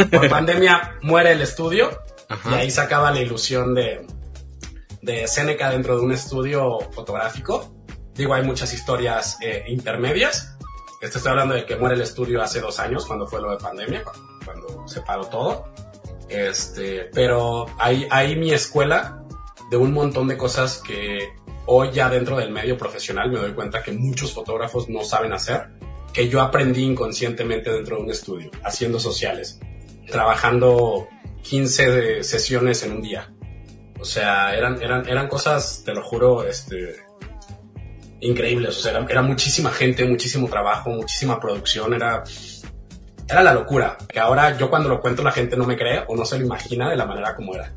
Por 0.09 0.29
pandemia 0.29 0.97
muere 1.01 1.31
el 1.31 1.41
estudio 1.41 1.89
y 2.49 2.53
ahí 2.53 2.71
se 2.71 2.81
acaba 2.81 3.11
la 3.11 3.21
ilusión 3.21 3.73
de, 3.73 4.05
de 5.01 5.27
Seneca 5.27 5.69
dentro 5.69 5.97
de 5.97 6.01
un 6.03 6.11
estudio 6.11 6.79
fotográfico. 6.91 7.73
Digo, 8.13 8.33
hay 8.33 8.43
muchas 8.43 8.73
historias 8.73 9.37
eh, 9.41 9.63
intermedias, 9.67 10.57
Este 11.01 11.17
estoy 11.17 11.31
hablando 11.31 11.55
de 11.55 11.65
que 11.65 11.75
muere 11.75 11.95
el 11.95 12.01
estudio 12.01 12.43
hace 12.43 12.61
dos 12.61 12.79
años, 12.79 13.05
cuando 13.07 13.25
fue 13.25 13.41
lo 13.41 13.49
de 13.49 13.57
pandemia, 13.57 14.03
cuando, 14.45 14.87
se 14.87 15.01
paró 15.01 15.25
todo. 15.25 15.67
Este, 16.29 17.09
pero 17.11 17.65
hay, 17.79 18.07
hay 18.11 18.35
mi 18.35 18.51
escuela 18.51 19.23
de 19.71 19.77
un 19.77 19.93
montón 19.93 20.27
de 20.27 20.37
cosas 20.37 20.77
que 20.77 21.33
hoy 21.65 21.89
ya 21.91 22.07
dentro 22.07 22.37
del 22.37 22.51
medio 22.51 22.77
profesional 22.77 23.31
me 23.31 23.39
doy 23.39 23.53
cuenta 23.53 23.81
que 23.81 23.91
muchos 23.91 24.31
fotógrafos 24.31 24.89
no 24.89 25.03
saben 25.03 25.33
hacer, 25.33 25.69
que 26.13 26.29
yo 26.29 26.39
aprendí 26.39 26.83
inconscientemente 26.83 27.71
dentro 27.71 27.97
de 27.97 28.03
un 28.03 28.11
estudio, 28.11 28.51
haciendo 28.63 28.99
sociales, 28.99 29.59
trabajando 30.07 31.07
15 31.41 32.23
sesiones 32.23 32.83
en 32.83 32.91
un 32.91 33.01
día. 33.01 33.33
O 33.99 34.05
sea, 34.05 34.55
eran, 34.55 34.81
eran, 34.83 35.09
eran 35.09 35.27
cosas, 35.27 35.81
te 35.83 35.93
lo 35.93 36.03
juro, 36.03 36.43
este, 36.43 36.97
increíbles. 38.21 38.77
O 38.77 38.81
sea, 38.81 39.05
era, 39.09 39.21
muchísima 39.21 39.71
gente, 39.71 40.05
muchísimo 40.05 40.47
trabajo, 40.47 40.89
muchísima 40.91 41.39
producción. 41.39 41.93
Era, 41.93 42.23
era 43.27 43.43
la 43.43 43.53
locura. 43.53 43.97
Que 44.07 44.19
ahora 44.19 44.57
yo 44.57 44.69
cuando 44.69 44.89
lo 44.89 45.01
cuento 45.01 45.23
la 45.23 45.31
gente 45.31 45.57
no 45.57 45.65
me 45.65 45.77
cree 45.77 46.03
o 46.07 46.15
no 46.15 46.25
se 46.25 46.39
lo 46.39 46.45
imagina 46.45 46.89
de 46.89 46.95
la 46.95 47.05
manera 47.05 47.35
como 47.35 47.53
era. 47.55 47.73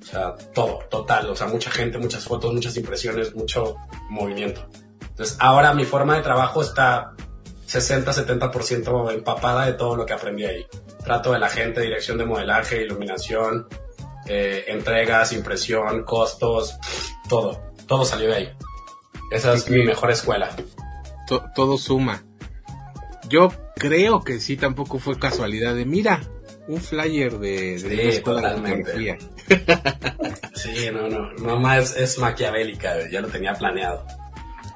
O 0.00 0.04
sea, 0.04 0.34
todo, 0.54 0.80
total. 0.90 1.30
O 1.30 1.36
sea, 1.36 1.46
mucha 1.46 1.70
gente, 1.70 1.98
muchas 1.98 2.24
fotos, 2.24 2.52
muchas 2.52 2.76
impresiones, 2.76 3.34
mucho 3.34 3.76
movimiento. 4.10 4.68
Entonces, 5.00 5.36
ahora 5.40 5.74
mi 5.74 5.84
forma 5.84 6.16
de 6.16 6.22
trabajo 6.22 6.62
está 6.62 7.12
60-70% 7.68 9.12
empapada 9.12 9.66
de 9.66 9.72
todo 9.74 9.96
lo 9.96 10.04
que 10.04 10.12
aprendí 10.12 10.44
ahí. 10.44 10.66
Trato 11.04 11.32
de 11.32 11.38
la 11.38 11.48
gente, 11.48 11.80
dirección 11.80 12.18
de 12.18 12.24
modelaje, 12.24 12.82
iluminación, 12.82 13.66
eh, 14.26 14.64
entregas, 14.68 15.32
impresión, 15.32 16.04
costos, 16.04 16.76
todo. 17.28 17.72
Todo 17.86 18.04
salió 18.04 18.28
de 18.28 18.34
ahí. 18.34 18.52
Esa 19.32 19.54
es 19.54 19.68
mi 19.70 19.84
mejor 19.84 20.10
escuela. 20.10 20.50
todo 21.54 21.78
suma. 21.78 22.22
Yo 23.28 23.50
creo 23.76 24.20
que 24.20 24.40
sí, 24.40 24.56
tampoco 24.56 24.98
fue 24.98 25.18
casualidad 25.18 25.74
de, 25.74 25.86
mira, 25.86 26.20
un 26.68 26.80
flyer 26.80 27.38
de, 27.38 27.78
de 27.78 28.20
totalmente. 28.20 28.92
sí, 30.54 30.90
no, 30.92 31.08
no. 31.08 31.32
Mamá 31.38 31.78
es, 31.78 31.96
es 31.96 32.18
maquiavélica, 32.18 33.08
ya 33.10 33.20
lo 33.20 33.28
tenía 33.28 33.54
planeado. 33.54 34.04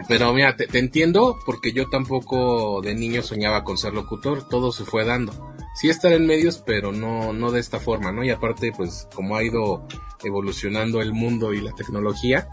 Pero 0.08 0.32
mira, 0.32 0.56
te, 0.56 0.66
entiendo 0.78 1.38
porque 1.44 1.72
yo 1.72 1.88
tampoco 1.88 2.80
de 2.82 2.94
niño 2.94 3.22
soñaba 3.22 3.64
con 3.64 3.78
ser 3.78 3.94
locutor, 3.94 4.48
todo 4.48 4.72
se 4.72 4.84
fue 4.84 5.04
dando. 5.04 5.54
Sí 5.74 5.88
estar 5.88 6.12
en 6.12 6.26
medios, 6.26 6.62
pero 6.64 6.92
no, 6.92 7.32
no 7.32 7.50
de 7.50 7.60
esta 7.60 7.80
forma, 7.80 8.12
¿no? 8.12 8.24
Y 8.24 8.30
aparte, 8.30 8.72
pues 8.74 9.08
como 9.14 9.36
ha 9.36 9.42
ido 9.42 9.86
evolucionando 10.24 11.02
el 11.02 11.12
mundo 11.12 11.52
y 11.52 11.60
la 11.60 11.72
tecnología, 11.72 12.48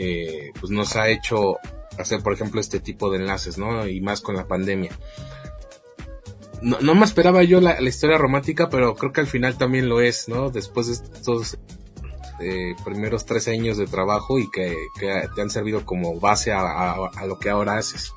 eh, 0.00 0.52
pues 0.60 0.70
nos 0.70 0.94
ha 0.94 1.08
hecho 1.08 1.56
hacer, 1.98 2.22
por 2.22 2.32
ejemplo, 2.32 2.60
este 2.60 2.78
tipo 2.78 3.10
de 3.10 3.18
enlaces, 3.18 3.58
¿no? 3.58 3.88
Y 3.88 4.00
más 4.00 4.20
con 4.20 4.36
la 4.36 4.46
pandemia. 4.46 4.92
No, 6.62 6.78
no 6.80 6.94
me 6.94 7.04
esperaba 7.04 7.42
yo 7.42 7.60
la, 7.60 7.80
historia 7.82 8.16
romántica, 8.16 8.68
pero 8.68 8.94
creo 8.94 9.12
que 9.12 9.20
al 9.20 9.26
final 9.26 9.58
también 9.58 9.88
lo 9.88 10.00
es, 10.00 10.28
¿no? 10.28 10.50
Después 10.50 10.86
de 10.86 10.92
estos 10.92 11.58
eh, 12.40 12.76
primeros 12.84 13.26
tres 13.26 13.48
años 13.48 13.76
de 13.76 13.86
trabajo 13.86 14.38
y 14.38 14.48
que, 14.52 14.76
te 15.00 15.42
han 15.42 15.50
servido 15.50 15.84
como 15.84 16.20
base 16.20 16.52
a, 16.52 16.94
lo 17.26 17.38
que 17.40 17.50
ahora 17.50 17.76
haces. 17.76 18.14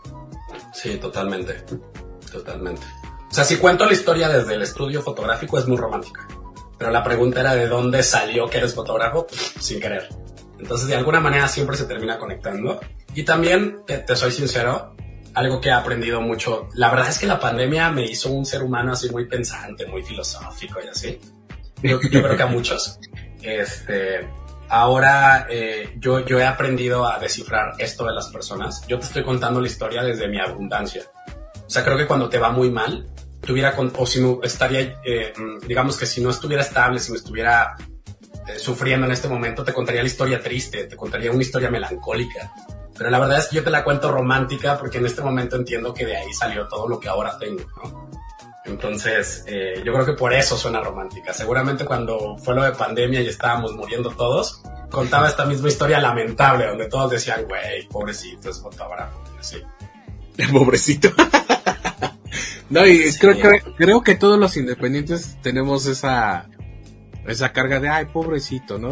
Sí, 0.74 0.98
totalmente. 0.98 1.64
Totalmente. 2.32 2.84
O 3.30 3.34
sea, 3.34 3.44
si 3.44 3.58
cuento 3.58 3.88
la 3.88 3.94
historia 3.94 4.30
desde 4.30 4.54
el 4.54 4.62
estudio 4.62 5.02
fotográfico 5.02 5.58
es 5.58 5.68
muy 5.68 5.78
romántica. 5.78 6.28
Pero 6.78 6.92
la 6.92 7.04
pregunta 7.04 7.40
era 7.40 7.56
de 7.56 7.68
dónde 7.68 8.04
salió 8.04 8.48
que 8.48 8.60
eres 8.60 8.76
fotógrafo, 8.76 9.26
sin 9.60 9.80
querer. 9.80 10.21
Entonces, 10.62 10.88
de 10.88 10.96
alguna 10.96 11.20
manera 11.20 11.48
siempre 11.48 11.76
se 11.76 11.86
termina 11.86 12.20
conectando. 12.20 12.80
Y 13.16 13.24
también, 13.24 13.82
te, 13.86 14.16
soy 14.16 14.32
sincero, 14.32 14.96
algo 15.34 15.60
que 15.60 15.70
he 15.70 15.72
aprendido 15.72 16.22
mucho. 16.22 16.68
La 16.76 16.92
verdad 16.92 17.10
es 17.10 17.18
que 17.18 17.26
la 17.26 17.40
pandemia 17.40 17.90
me 17.90 18.06
hizo 18.06 18.32
un 18.32 18.46
ser 18.46 18.62
humano 18.62 18.94
así 18.94 19.10
muy 19.10 19.26
pensante, 19.26 19.88
muy 19.88 20.04
filosófico 20.04 20.80
y 20.84 20.88
así. 20.88 21.20
Yo, 21.82 22.00
creo 22.00 22.38
que 22.38 22.44
a 22.44 22.48
muchos. 22.48 23.00
Este, 23.42 24.30
ahora 24.70 25.48
eh, 25.50 25.96
yo, 25.98 26.24
yo 26.26 26.40
he 26.40 26.46
aprendido 26.46 27.08
a 27.08 27.18
descifrar 27.18 27.74
esto 27.80 28.06
de 28.06 28.14
las 28.14 28.28
personas. 28.28 28.86
Yo 28.88 29.00
te 29.00 29.06
estoy 29.06 29.24
contando 29.24 29.60
la 29.60 29.68
historia 29.68 30.04
desde 30.04 30.28
mi 30.28 30.40
abundancia. 30.40 31.04
O 31.66 31.70
sea, 31.70 31.84
creo 31.84 31.98
que 31.98 32.06
cuando 32.06 32.30
te 32.30 32.38
va 32.38 32.52
muy 32.52 32.70
mal, 32.70 33.08
tuviera 33.42 33.76
con, 33.76 33.92
o 33.98 34.06
si 34.06 34.22
no 34.22 34.42
estaría, 34.44 35.00
eh, 35.04 35.34
digamos 35.66 35.98
que 35.98 36.06
si 36.06 36.22
no 36.22 36.30
estuviera 36.30 36.62
estable, 36.62 37.00
si 37.00 37.12
no 37.12 37.18
estuviera 37.18 37.76
sufriendo 38.58 39.06
en 39.06 39.12
este 39.12 39.28
momento, 39.28 39.64
te 39.64 39.74
contaría 39.74 40.02
la 40.02 40.08
historia 40.08 40.42
triste, 40.42 40.86
te 40.86 40.96
contaría 40.96 41.32
una 41.32 41.42
historia 41.42 41.70
melancólica. 41.70 42.52
Pero 42.98 43.10
la 43.10 43.20
verdad 43.20 43.40
es 43.40 43.48
que 43.48 43.56
yo 43.56 43.64
te 43.64 43.70
la 43.70 43.84
cuento 43.84 44.12
romántica 44.12 44.78
porque 44.78 45.00
en 45.00 45.06
este 45.06 45.22
momento 45.22 45.56
entiendo 45.56 45.94
que 45.94 46.06
de 46.06 46.18
ahí 46.18 46.34
salió 46.34 46.68
todo 46.68 46.88
lo 46.88 47.00
que 47.00 47.10
ahora 47.10 47.38
tengo, 47.38 47.64
¿no? 47.84 48.10
Entonces, 48.66 49.44
eh, 49.48 49.82
yo 49.84 49.92
creo 49.92 50.06
que 50.06 50.14
por 50.14 50.34
eso 50.34 50.56
suena 50.56 50.82
romántica. 50.82 51.34
Seguramente 51.34 51.84
cuando 51.84 52.38
fue 52.38 52.54
lo 52.54 52.64
de 52.64 52.72
pandemia 52.72 53.22
y 53.22 53.28
estábamos 53.28 53.74
muriendo 53.74 54.12
todos, 54.12 54.62
contaba 54.90 55.28
esta 55.28 55.46
misma 55.46 55.70
historia 55.70 56.00
lamentable 56.00 56.68
donde 56.68 56.88
todos 56.88 57.12
decían, 57.12 57.46
güey, 57.48 57.88
pobrecito, 57.88 58.50
es 58.50 58.60
fotógrafo, 58.60 59.24
así. 59.40 59.58
Pobrecito. 60.52 61.10
no, 62.70 62.86
y 62.86 63.12
creo, 63.16 63.36
que, 63.36 63.74
creo 63.76 64.02
que 64.02 64.16
todos 64.16 64.40
los 64.40 64.56
independientes 64.58 65.38
tenemos 65.42 65.86
esa, 65.86 66.48
esa 67.28 67.52
carga 67.54 67.80
de, 67.80 67.90
ay, 67.90 68.06
pobrecito, 68.06 68.78
¿no? 68.78 68.90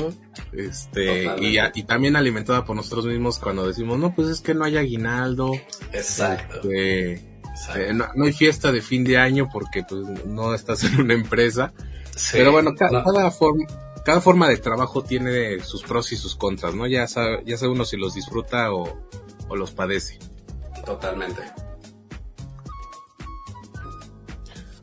Este, 0.54 1.26
y, 1.40 1.58
y, 1.60 1.84
también 1.84 2.16
alimentada 2.16 2.66
por 2.66 2.76
nosotros 2.76 3.06
mismos 3.06 3.40
cuando 3.40 3.68
decimos, 3.68 3.98
no, 4.00 4.14
pues 4.14 4.28
es 4.28 4.42
que 4.42 4.54
no 4.54 4.66
hay 4.66 4.78
aguinaldo. 4.78 5.52
Exacto. 5.92 6.62
Este, 6.70 7.30
eh, 7.76 7.94
no, 7.94 8.06
hay 8.24 8.34
fiesta 8.34 8.72
de 8.72 8.82
fin 8.82 9.04
de 9.04 9.18
año 9.18 9.50
porque 9.52 9.84
pues 9.84 10.26
no 10.26 10.54
estás 10.54 10.84
en 10.84 11.00
una 11.02 11.14
empresa. 11.14 11.74
Pero 12.32 12.52
bueno, 12.52 12.74
cada, 12.76 13.32
forma, 13.32 13.66
cada 14.06 14.22
forma 14.22 14.48
de 14.50 14.58
trabajo 14.58 15.04
tiene 15.04 15.60
sus 15.62 15.84
pros 15.84 16.12
y 16.12 16.18
sus 16.18 16.36
contras, 16.36 16.76
¿no? 16.76 16.86
Ya 16.86 17.08
sabe, 17.08 17.44
ya 17.46 17.58
sabe 17.58 17.72
uno 17.72 17.86
si 17.86 17.98
los 17.98 18.14
disfruta 18.14 18.74
o, 18.74 19.08
o 19.48 19.56
los 19.56 19.72
padece. 19.72 20.20
Totalmente. 20.86 21.42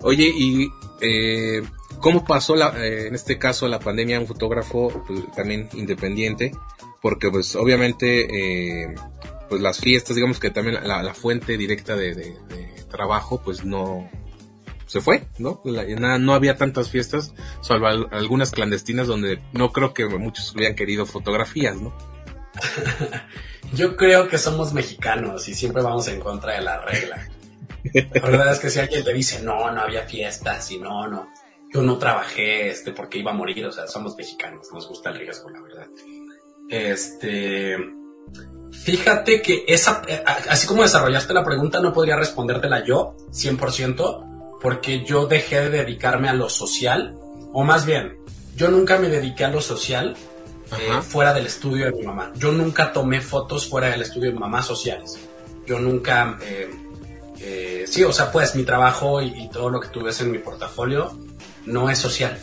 Oye, 0.01 0.31
y 0.35 0.69
eh, 1.01 1.63
¿Cómo 2.01 2.25
pasó 2.25 2.55
la, 2.55 2.69
eh, 2.77 3.09
en 3.09 3.15
este 3.15 3.39
caso 3.39 3.69
la 3.69 3.79
pandemia 3.79 4.21
un 4.21 4.27
fotógrafo 4.27 5.05
pues, 5.07 5.21
también 5.35 5.69
independiente? 5.75 6.53
Porque 7.01 7.31
pues 7.31 7.55
obviamente 7.57 8.83
eh, 8.85 8.95
pues 9.49 9.61
las 9.61 9.79
fiestas, 9.79 10.17
digamos 10.17 10.39
que 10.39 10.51
también 10.51 10.79
la, 10.87 11.15
fuente 11.15 11.57
directa 11.57 11.97
de, 11.97 12.37
trabajo 12.91 13.43
pues 13.45 13.65
no 13.65 14.09
se 14.87 15.01
fue, 15.01 15.25
¿no? 15.39 15.61
no 15.65 16.35
había 16.35 16.57
tantas 16.57 16.91
fiestas, 16.91 17.35
salvo 17.61 17.89
algunas 17.89 18.53
clandestinas 18.53 19.09
donde 19.09 19.43
no 19.53 19.73
creo 19.73 19.93
que 19.93 20.07
muchos 20.07 20.55
hubieran 20.55 20.77
querido 20.77 21.07
fotografías, 21.07 21.77
¿no? 21.77 21.93
Yo 23.75 23.97
creo 23.97 24.29
que 24.29 24.39
somos 24.39 24.73
mexicanos 24.73 25.49
y 25.49 25.55
siempre 25.55 25.83
vamos 25.83 26.09
en 26.09 26.21
contra 26.21 26.55
de 26.55 26.63
la 26.63 26.81
regla. 26.81 27.29
La 27.93 28.21
verdad 28.21 28.53
es 28.53 28.59
que 28.61 28.71
si 28.71 28.79
alguien 28.79 29.05
te 29.05 29.13
dice, 29.13 29.43
no, 29.43 29.71
no 29.73 29.81
había 29.83 30.03
fiestas 30.03 30.71
y 30.71 30.79
no, 30.79 31.07
no, 31.09 31.29
yo 31.77 31.83
no 31.83 31.99
trabajé 31.99 32.71
este 32.71 32.93
porque 32.93 33.19
iba 33.19 33.33
a 33.33 33.35
morir, 33.35 33.67
o 33.67 33.73
sea, 33.73 33.87
somos 33.87 34.17
mexicanos, 34.17 34.69
nos 34.73 34.89
gusta 34.89 35.11
el 35.11 35.19
riesgo, 35.19 35.51
la 35.51 35.61
verdad. 35.61 35.87
Este, 36.71 37.77
fíjate 38.73 39.43
que 39.43 39.65
esa, 39.69 40.01
así 40.49 40.67
como 40.67 40.83
desarrollaste 40.83 41.35
la 41.35 41.45
pregunta, 41.45 41.81
no 41.81 41.93
podría 41.93 42.17
respondértela 42.17 42.83
yo 42.83 43.15
100%, 43.31 44.59
porque 44.63 45.05
yo 45.05 45.27
dejé 45.27 45.69
de 45.69 45.69
dedicarme 45.69 46.31
a 46.31 46.33
lo 46.33 46.49
social, 46.49 47.19
o 47.53 47.63
más 47.63 47.85
bien, 47.85 48.17
yo 48.57 48.71
nunca 48.71 48.99
me 48.99 49.11
dediqué 49.11 49.45
a 49.45 49.49
lo 49.49 49.61
social 49.61 50.17
eh, 50.79 51.03
fuera 51.03 51.35
del 51.35 51.45
estudio 51.45 51.85
de 51.85 51.93
mi 51.93 52.05
mamá. 52.05 52.33
Yo 52.37 52.53
nunca 52.53 52.91
tomé 52.91 53.21
fotos 53.21 53.69
fuera 53.69 53.89
del 53.89 54.01
estudio 54.01 54.29
de 54.29 54.33
mi 54.33 54.41
mamá 54.41 54.63
sociales. 54.63 55.19
Yo 55.67 55.79
nunca, 55.79 56.39
eh, 56.41 56.71
eh, 57.39 57.85
sí, 57.87 58.03
o 58.03 58.15
sea, 58.15 58.33
pues 58.33 58.55
mi 58.55 58.63
trabajo 58.63 59.21
y, 59.21 59.27
y, 59.43 59.51
todo 59.51 59.69
lo 59.69 59.79
que 59.79 59.89
tú 59.89 60.03
ves 60.03 60.23
en 60.23 60.31
mi 60.31 60.39
portafolio 60.39 61.13
no 61.67 61.91
es 61.91 61.99
social. 61.99 62.39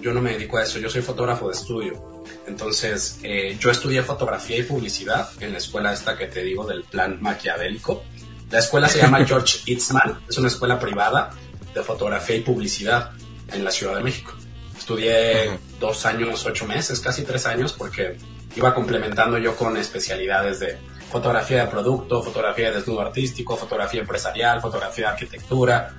Yo 0.00 0.12
no 0.12 0.20
me 0.20 0.32
dedico 0.32 0.58
a 0.58 0.62
eso, 0.62 0.78
yo 0.78 0.88
soy 0.88 1.02
fotógrafo 1.02 1.48
de 1.48 1.54
estudio. 1.54 2.22
Entonces, 2.46 3.18
eh, 3.22 3.56
yo 3.58 3.70
estudié 3.70 4.02
fotografía 4.02 4.58
y 4.58 4.62
publicidad 4.62 5.28
en 5.40 5.52
la 5.52 5.58
escuela 5.58 5.92
esta 5.92 6.16
que 6.16 6.26
te 6.26 6.42
digo 6.42 6.64
del 6.64 6.84
plan 6.84 7.18
maquiavélico. 7.20 8.04
La 8.50 8.60
escuela 8.60 8.88
se 8.88 8.98
llama 8.98 9.24
George 9.26 9.60
Eastman, 9.66 10.20
es 10.28 10.38
una 10.38 10.48
escuela 10.48 10.78
privada 10.78 11.32
de 11.74 11.82
fotografía 11.82 12.36
y 12.36 12.40
publicidad 12.40 13.12
en 13.52 13.64
la 13.64 13.70
Ciudad 13.70 13.96
de 13.96 14.02
México. 14.02 14.32
Estudié 14.78 15.58
dos 15.80 16.06
años, 16.06 16.44
ocho 16.46 16.66
meses, 16.66 17.00
casi 17.00 17.22
tres 17.22 17.46
años, 17.46 17.72
porque 17.72 18.16
iba 18.54 18.74
complementando 18.74 19.38
yo 19.38 19.56
con 19.56 19.76
especialidades 19.76 20.60
de 20.60 20.78
fotografía 21.10 21.64
de 21.64 21.70
producto, 21.70 22.22
fotografía 22.22 22.70
de 22.70 22.76
desnudo 22.76 23.00
artístico, 23.00 23.56
fotografía 23.56 24.00
empresarial, 24.00 24.60
fotografía 24.60 25.06
de 25.06 25.12
arquitectura, 25.12 25.96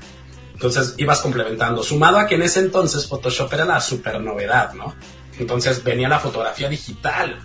entonces 0.57 0.95
ibas 0.97 1.19
complementando, 1.19 1.83
sumado 1.83 2.17
a 2.17 2.25
que 2.25 2.33
en 2.33 2.41
ese 2.41 2.61
entonces 2.61 3.05
Photoshop 3.05 3.53
era 3.53 3.63
la 3.63 3.79
super 3.79 4.19
novedad, 4.19 4.73
¿no? 4.73 4.95
Entonces 5.37 5.83
venía 5.83 6.09
la 6.09 6.17
fotografía 6.17 6.67
digital. 6.67 7.39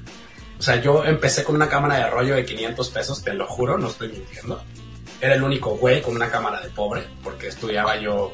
O 0.59 0.63
sea, 0.63 0.81
yo 0.81 1.05
empecé 1.05 1.45
con 1.45 1.55
una 1.55 1.69
cámara 1.69 1.97
de 1.97 2.09
rollo 2.09 2.35
de 2.35 2.47
500 2.47 2.89
pesos, 2.89 3.23
te 3.23 3.35
lo 3.35 3.47
juro, 3.47 3.77
no 3.77 3.89
estoy 3.89 4.09
mintiendo. 4.09 4.65
era 5.21 5.35
el 5.35 5.43
único 5.43 5.77
güey 5.77 6.01
con 6.01 6.17
una 6.17 6.31
cámara 6.31 6.63
de 6.63 6.71
pobre, 6.71 7.07
porque 7.23 7.49
estudiaba 7.49 7.99
yo. 7.99 8.33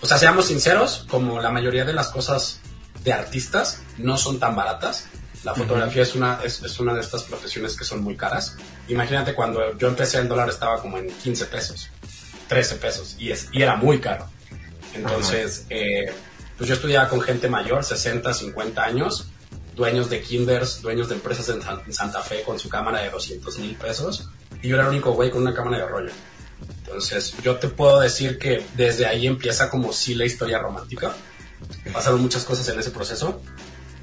O 0.00 0.06
sea, 0.06 0.16
seamos 0.16 0.46
sinceros, 0.46 1.06
como 1.10 1.42
la 1.42 1.50
mayoría 1.50 1.84
de 1.84 1.92
las 1.92 2.10
cosas 2.10 2.60
de 3.02 3.12
artistas 3.12 3.82
no 3.98 4.16
son 4.16 4.38
tan 4.38 4.54
baratas. 4.54 5.08
La 5.42 5.56
fotografía 5.56 6.02
es, 6.02 6.14
una, 6.14 6.38
es, 6.44 6.62
es, 6.62 6.78
una 6.78 6.94
de 6.94 7.00
estas 7.00 7.24
profesiones 7.24 7.76
que 7.76 7.84
son 7.84 8.00
muy 8.00 8.16
caras. 8.16 8.56
Imagínate 8.86 9.34
cuando 9.34 9.76
yo 9.76 9.88
empecé 9.88 10.20
el 10.20 10.28
dólar 10.28 10.50
estaba 10.50 10.80
como 10.80 10.98
en 10.98 11.08
15 11.08 11.46
pesos, 11.46 11.90
13 12.48 12.76
pesos, 12.76 13.16
y, 13.18 13.30
es, 13.30 13.48
y 13.52 13.62
era 13.62 13.76
muy 13.76 14.00
caro. 14.00 14.28
Entonces, 14.94 15.66
eh, 15.70 16.12
pues 16.56 16.68
yo 16.68 16.74
estudiaba 16.74 17.08
con 17.08 17.20
gente 17.20 17.48
mayor, 17.48 17.84
60, 17.84 18.32
50 18.32 18.84
años, 18.84 19.28
dueños 19.74 20.08
de 20.08 20.20
kinders, 20.20 20.82
dueños 20.82 21.08
de 21.08 21.16
empresas 21.16 21.48
en, 21.48 21.60
en 21.86 21.92
Santa 21.92 22.22
Fe 22.22 22.42
con 22.42 22.58
su 22.58 22.68
cámara 22.68 23.00
de 23.00 23.10
200 23.10 23.58
mil 23.58 23.74
pesos, 23.74 24.30
y 24.62 24.68
yo 24.68 24.76
era 24.76 24.84
el 24.84 24.90
único 24.90 25.12
güey 25.12 25.30
con 25.30 25.42
una 25.42 25.54
cámara 25.54 25.78
de 25.78 25.86
rollo. 25.86 26.12
Entonces, 26.78 27.34
yo 27.42 27.56
te 27.56 27.68
puedo 27.68 28.00
decir 28.00 28.38
que 28.38 28.64
desde 28.76 29.06
ahí 29.06 29.26
empieza 29.26 29.68
como 29.68 29.92
sí 29.92 30.14
la 30.14 30.24
historia 30.24 30.58
romántica. 30.58 31.14
Pasaron 31.92 32.20
muchas 32.20 32.44
cosas 32.44 32.68
en 32.68 32.78
ese 32.78 32.90
proceso, 32.90 33.42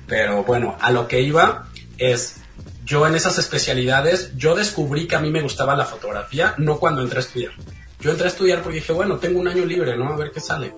pero 0.08 0.44
bueno, 0.44 0.78
a 0.80 0.92
lo 0.92 1.08
que 1.08 1.22
iba 1.22 1.70
es, 1.98 2.38
yo 2.84 3.08
en 3.08 3.16
esas 3.16 3.38
especialidades, 3.38 4.32
yo 4.36 4.56
descubrí 4.56 5.08
que 5.08 5.16
a 5.16 5.20
mí 5.20 5.30
me 5.30 5.42
gustaba 5.42 5.76
la 5.76 5.86
fotografía, 5.86 6.56
no 6.58 6.80
cuando 6.80 7.02
entré 7.02 7.20
a 7.20 7.22
estudiar. 7.22 7.54
Yo 8.02 8.12
entré 8.12 8.26
a 8.26 8.30
estudiar 8.30 8.62
porque 8.62 8.80
dije, 8.80 8.94
bueno, 8.94 9.18
tengo 9.18 9.40
un 9.40 9.48
año 9.48 9.64
libre, 9.64 9.96
¿no? 9.96 10.10
A 10.14 10.18
ver 10.18 10.32
qué 10.32 10.40
sale. 10.40 10.74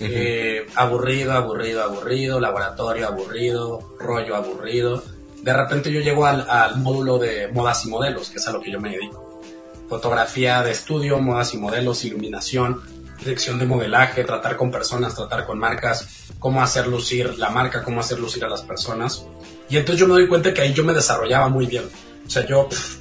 eh, 0.00 0.66
aburrido, 0.74 1.32
aburrido, 1.32 1.82
aburrido, 1.84 2.40
laboratorio 2.40 3.06
aburrido, 3.06 3.94
rollo 4.00 4.34
aburrido. 4.34 5.04
De 5.42 5.52
repente 5.52 5.92
yo 5.92 6.00
llego 6.00 6.26
al, 6.26 6.48
al 6.48 6.78
módulo 6.78 7.18
de 7.18 7.48
modas 7.48 7.84
y 7.84 7.88
modelos, 7.90 8.30
que 8.30 8.38
es 8.38 8.48
a 8.48 8.52
lo 8.52 8.60
que 8.60 8.72
yo 8.72 8.80
me 8.80 8.90
dedico. 8.90 9.40
Fotografía 9.88 10.62
de 10.62 10.72
estudio, 10.72 11.20
modas 11.20 11.52
y 11.54 11.58
modelos, 11.58 12.04
iluminación, 12.04 12.80
dirección 13.18 13.58
de 13.58 13.66
modelaje, 13.66 14.24
tratar 14.24 14.56
con 14.56 14.70
personas, 14.70 15.14
tratar 15.14 15.44
con 15.46 15.58
marcas, 15.58 16.08
cómo 16.38 16.62
hacer 16.62 16.86
lucir 16.88 17.38
la 17.38 17.50
marca, 17.50 17.82
cómo 17.82 18.00
hacer 18.00 18.18
lucir 18.18 18.44
a 18.44 18.48
las 18.48 18.62
personas. 18.62 19.26
Y 19.68 19.76
entonces 19.76 20.00
yo 20.00 20.06
me 20.08 20.14
doy 20.14 20.26
cuenta 20.26 20.52
que 20.52 20.62
ahí 20.62 20.72
yo 20.72 20.84
me 20.84 20.94
desarrollaba 20.94 21.48
muy 21.48 21.66
bien. 21.66 21.84
O 22.26 22.30
sea, 22.30 22.46
yo 22.46 22.68
pff, 22.68 22.98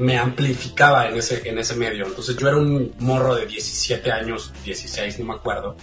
me 0.00 0.16
amplificaba 0.16 1.08
en 1.08 1.16
ese, 1.18 1.46
en 1.46 1.58
ese 1.58 1.76
medio. 1.76 2.06
Entonces 2.06 2.34
yo 2.36 2.48
era 2.48 2.56
un 2.56 2.94
morro 3.00 3.34
de 3.34 3.44
17 3.44 4.10
años, 4.10 4.52
16, 4.64 5.18
no 5.18 5.26
me 5.26 5.34
acuerdo, 5.34 5.76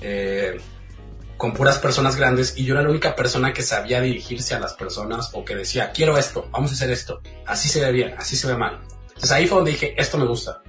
eh, 0.00 0.60
con 1.36 1.54
puras 1.54 1.78
personas 1.78 2.16
grandes 2.16 2.54
y 2.56 2.64
yo 2.64 2.74
era 2.74 2.82
la 2.82 2.90
única 2.90 3.14
persona 3.14 3.52
que 3.52 3.62
sabía 3.62 4.00
dirigirse 4.00 4.54
a 4.54 4.60
las 4.60 4.74
personas 4.74 5.30
o 5.34 5.44
que 5.44 5.54
decía, 5.54 5.92
quiero 5.92 6.18
esto, 6.18 6.48
vamos 6.50 6.72
a 6.72 6.74
hacer 6.74 6.90
esto, 6.90 7.20
así 7.46 7.68
se 7.68 7.80
ve 7.80 7.92
bien, 7.92 8.14
así 8.18 8.36
se 8.36 8.48
ve 8.48 8.56
mal. 8.56 8.80
Entonces 9.08 9.30
ahí 9.30 9.46
fue 9.46 9.58
donde 9.58 9.70
dije, 9.70 9.94
esto 9.96 10.18
me 10.18 10.26
gusta. 10.26 10.62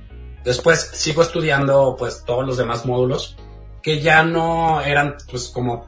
Después 0.43 0.91
sigo 0.93 1.23
estudiando 1.23 1.95
pues 1.97 2.23
todos 2.23 2.45
los 2.45 2.55
demás 2.55 2.85
módulos 2.85 3.35
que 3.81 3.99
ya 3.99 4.23
no 4.23 4.81
eran 4.81 5.17
pues 5.29 5.47
como 5.47 5.87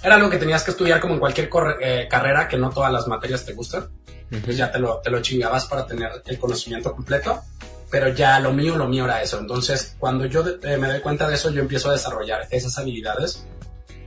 era 0.00 0.14
algo 0.14 0.30
que 0.30 0.38
tenías 0.38 0.62
que 0.62 0.70
estudiar 0.70 1.00
como 1.00 1.14
en 1.14 1.20
cualquier 1.20 1.50
eh, 1.80 2.06
carrera 2.08 2.46
que 2.46 2.56
no 2.56 2.70
todas 2.70 2.92
las 2.92 3.08
materias 3.08 3.44
te 3.44 3.52
gustan. 3.52 3.88
Entonces 4.30 4.56
ya 4.56 4.70
te 4.70 4.78
lo, 4.78 4.98
te 4.98 5.10
lo 5.10 5.20
chingabas 5.22 5.66
para 5.66 5.86
tener 5.86 6.10
el 6.24 6.38
conocimiento 6.38 6.92
completo. 6.92 7.42
Pero 7.90 8.08
ya 8.08 8.40
lo 8.40 8.52
mío, 8.52 8.76
lo 8.76 8.88
mío 8.88 9.04
era 9.04 9.22
eso. 9.22 9.38
Entonces, 9.38 9.94
cuando 9.98 10.26
yo 10.26 10.44
eh, 10.62 10.76
me 10.76 10.88
doy 10.88 11.00
cuenta 11.00 11.28
de 11.28 11.36
eso, 11.36 11.50
yo 11.50 11.60
empiezo 11.60 11.88
a 11.88 11.92
desarrollar 11.92 12.48
esas 12.50 12.76
habilidades 12.78 13.46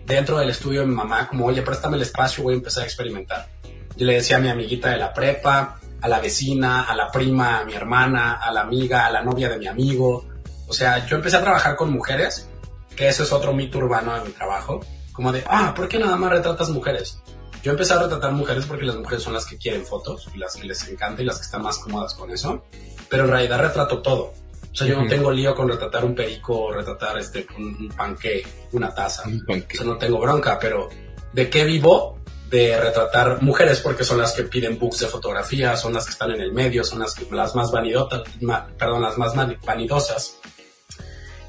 dentro 0.06 0.40
del 0.40 0.50
estudio 0.50 0.82
de 0.82 0.88
mi 0.88 0.96
mamá, 0.96 1.28
como, 1.28 1.46
oye, 1.46 1.62
préstame 1.62 1.96
el 1.96 2.02
espacio, 2.02 2.44
voy 2.44 2.56
a 2.56 2.58
empezar 2.58 2.84
a 2.84 2.86
experimentar. 2.88 3.48
Yo 3.96 4.06
le 4.06 4.16
decía 4.16 4.38
a 4.38 4.40
mi 4.40 4.50
amiguita 4.50 4.90
de 4.90 4.98
la 4.98 5.14
prepa, 5.14 5.80
a 6.02 6.08
la 6.08 6.20
vecina, 6.20 6.84
a 6.84 6.96
la 6.96 7.12
prima, 7.12 7.60
a 7.60 7.66
mi 7.66 7.74
hermana, 7.74 8.34
a 8.34 8.52
la 8.52 8.62
amiga, 8.62 9.06
a 9.06 9.12
la 9.12 9.22
novia 9.22 9.50
de 9.50 9.58
mi 9.58 9.68
amigo. 9.68 10.26
O 10.68 10.74
sea, 10.74 11.06
yo 11.06 11.18
empecé 11.18 11.38
a 11.38 11.42
trabajar 11.42 11.76
con 11.76 11.92
mujeres, 11.92 12.50
que 12.96 13.08
eso 13.08 13.24
es 13.24 13.32
otro 13.32 13.54
mito 13.54 13.78
urbano 13.78 14.16
de 14.16 14.22
mi 14.22 14.32
trabajo, 14.32 14.82
como 15.14 15.32
de, 15.32 15.44
ah, 15.48 15.74
¿por 15.76 15.88
qué 15.88 16.00
nada 16.00 16.16
más 16.16 16.32
retratas 16.32 16.70
mujeres? 16.70 17.22
Yo 17.64 17.72
empecé 17.72 17.94
a 17.94 18.00
retratar 18.02 18.32
mujeres 18.32 18.66
porque 18.66 18.86
las 18.86 18.96
mujeres 18.96 19.24
son 19.24 19.34
las 19.34 19.46
que 19.46 19.58
quieren 19.58 19.86
fotos, 19.86 20.28
y 20.34 20.38
las 20.38 20.56
que 20.56 20.66
les 20.66 20.88
encanta 20.88 21.22
y 21.22 21.26
las 21.26 21.38
que 21.38 21.46
están 21.46 21.62
más 21.62 21.78
cómodas 21.78 22.14
con 22.14 22.32
eso, 22.32 22.64
pero 23.10 23.26
en 23.26 23.32
realidad 23.32 23.60
retrato 23.60 24.02
todo. 24.02 24.34
O 24.72 24.76
sea, 24.76 24.88
yo 24.88 25.02
no 25.02 25.08
tengo 25.08 25.32
lío 25.32 25.56
con 25.56 25.68
retratar 25.68 26.06
un 26.06 26.16
perico 26.16 26.58
o 26.58 26.72
retratar 26.72 27.18
este, 27.18 27.46
un, 27.58 27.76
un 27.76 27.90
panque, 27.90 28.46
una 28.72 28.94
taza. 28.94 29.24
Un. 29.28 29.44
O 29.50 29.76
sea, 29.76 29.86
no 29.86 29.98
tengo 29.98 30.20
bronca, 30.20 30.60
pero 30.60 30.90
¿de 31.34 31.50
qué 31.50 31.66
vivo? 31.66 32.20
De 32.50 32.80
retratar 32.80 33.42
mujeres 33.42 33.80
porque 33.80 34.04
son 34.04 34.20
las 34.20 34.34
que 34.34 34.44
piden 34.44 34.80
books 34.80 35.00
de 35.00 35.08
fotografía, 35.08 35.76
son 35.76 35.94
las 35.94 36.06
que 36.06 36.12
están 36.12 36.32
en 36.32 36.42
el 36.42 36.54
medio, 36.54 36.84
son 36.84 37.00
las, 37.00 37.16
las 37.32 37.56
más 37.56 37.72
vanidotas, 37.72 38.24
ma, 38.42 38.68
perdón, 38.78 39.02
las 39.02 39.18
más 39.18 39.34
vanidosas, 39.66 40.40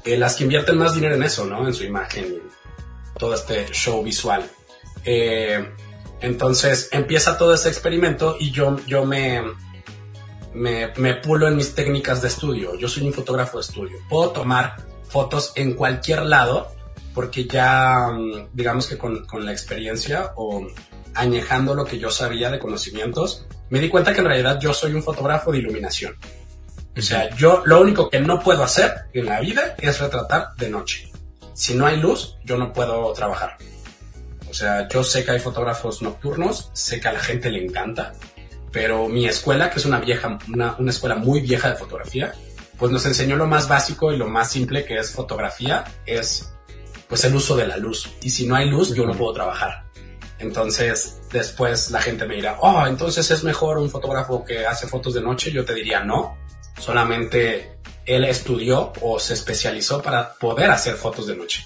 eh, 0.03 0.17
las 0.17 0.35
que 0.35 0.43
invierten 0.43 0.77
más 0.77 0.93
dinero 0.93 1.15
en 1.15 1.23
eso, 1.23 1.45
¿no? 1.45 1.67
En 1.67 1.73
su 1.73 1.83
imagen 1.83 2.41
todo 3.17 3.35
este 3.35 3.67
show 3.71 4.03
visual. 4.03 4.43
Eh, 5.05 5.73
entonces 6.21 6.89
empieza 6.91 7.37
todo 7.37 7.53
este 7.53 7.69
experimento 7.69 8.37
y 8.39 8.51
yo, 8.51 8.77
yo 8.85 9.05
me, 9.05 9.41
me, 10.53 10.91
me 10.97 11.15
pulo 11.15 11.47
en 11.47 11.55
mis 11.55 11.73
técnicas 11.73 12.21
de 12.21 12.27
estudio. 12.27 12.75
Yo 12.75 12.87
soy 12.87 13.07
un 13.07 13.13
fotógrafo 13.13 13.57
de 13.57 13.61
estudio. 13.61 13.97
Puedo 14.09 14.29
tomar 14.29 14.77
fotos 15.09 15.51
en 15.55 15.73
cualquier 15.73 16.25
lado 16.25 16.71
porque 17.13 17.45
ya, 17.45 18.09
digamos 18.53 18.87
que 18.87 18.97
con, 18.97 19.25
con, 19.25 19.45
la 19.45 19.51
experiencia 19.51 20.31
o 20.35 20.65
añejando 21.13 21.75
lo 21.75 21.83
que 21.83 21.99
yo 21.99 22.09
sabía 22.09 22.49
de 22.49 22.59
conocimientos, 22.59 23.45
me 23.69 23.79
di 23.79 23.89
cuenta 23.89 24.13
que 24.13 24.19
en 24.19 24.27
realidad 24.27 24.59
yo 24.61 24.73
soy 24.73 24.93
un 24.93 25.03
fotógrafo 25.03 25.51
de 25.51 25.57
iluminación. 25.57 26.15
O 26.97 27.01
sea, 27.01 27.33
yo 27.35 27.63
lo 27.65 27.81
único 27.81 28.09
que 28.09 28.19
no 28.19 28.39
puedo 28.39 28.63
hacer 28.63 28.93
en 29.13 29.25
la 29.25 29.39
vida 29.39 29.75
es 29.77 29.99
retratar 29.99 30.49
de 30.57 30.69
noche. 30.69 31.11
Si 31.53 31.73
no 31.73 31.85
hay 31.85 31.97
luz, 31.97 32.37
yo 32.43 32.57
no 32.57 32.71
puedo 32.71 33.11
trabajar. 33.13 33.57
O 34.51 34.53
sea, 34.53 34.85
yo 34.89 35.01
sé 35.01 35.23
que 35.23 35.31
hay 35.31 35.39
fotógrafos 35.39 36.01
nocturnos, 36.01 36.71
sé 36.73 36.99
que 36.99 37.07
a 37.07 37.13
la 37.13 37.21
gente 37.21 37.49
le 37.49 37.63
encanta, 37.63 38.11
pero 38.69 39.07
mi 39.07 39.25
escuela, 39.25 39.69
que 39.69 39.79
es 39.79 39.85
una 39.85 40.01
vieja, 40.01 40.37
una, 40.53 40.75
una 40.77 40.91
escuela 40.91 41.15
muy 41.15 41.39
vieja 41.39 41.69
de 41.69 41.77
fotografía, 41.77 42.33
pues 42.77 42.91
nos 42.91 43.05
enseñó 43.05 43.37
lo 43.37 43.47
más 43.47 43.69
básico 43.69 44.11
y 44.11 44.17
lo 44.17 44.27
más 44.27 44.51
simple 44.51 44.83
que 44.83 44.97
es 44.97 45.13
fotografía, 45.13 45.85
es 46.05 46.51
pues 47.07 47.23
el 47.23 47.33
uso 47.33 47.55
de 47.55 47.65
la 47.65 47.77
luz. 47.77 48.11
Y 48.21 48.29
si 48.29 48.45
no 48.45 48.55
hay 48.55 48.69
luz, 48.69 48.93
yo 48.93 49.05
no 49.05 49.13
puedo 49.13 49.31
trabajar. 49.31 49.85
Entonces, 50.39 51.21
después 51.31 51.91
la 51.91 52.01
gente 52.01 52.25
me 52.25 52.35
dirá, 52.35 52.57
oh, 52.59 52.85
entonces 52.87 53.31
es 53.31 53.43
mejor 53.45 53.77
un 53.77 53.89
fotógrafo 53.89 54.43
que 54.43 54.65
hace 54.65 54.85
fotos 54.85 55.13
de 55.13 55.21
noche. 55.21 55.51
Yo 55.51 55.63
te 55.63 55.73
diría, 55.73 56.03
no, 56.03 56.37
solamente 56.77 57.77
él 58.05 58.25
estudió 58.25 58.91
o 59.01 59.17
se 59.17 59.33
especializó 59.33 60.01
para 60.01 60.33
poder 60.33 60.71
hacer 60.71 60.95
fotos 60.95 61.27
de 61.27 61.37
noche. 61.37 61.65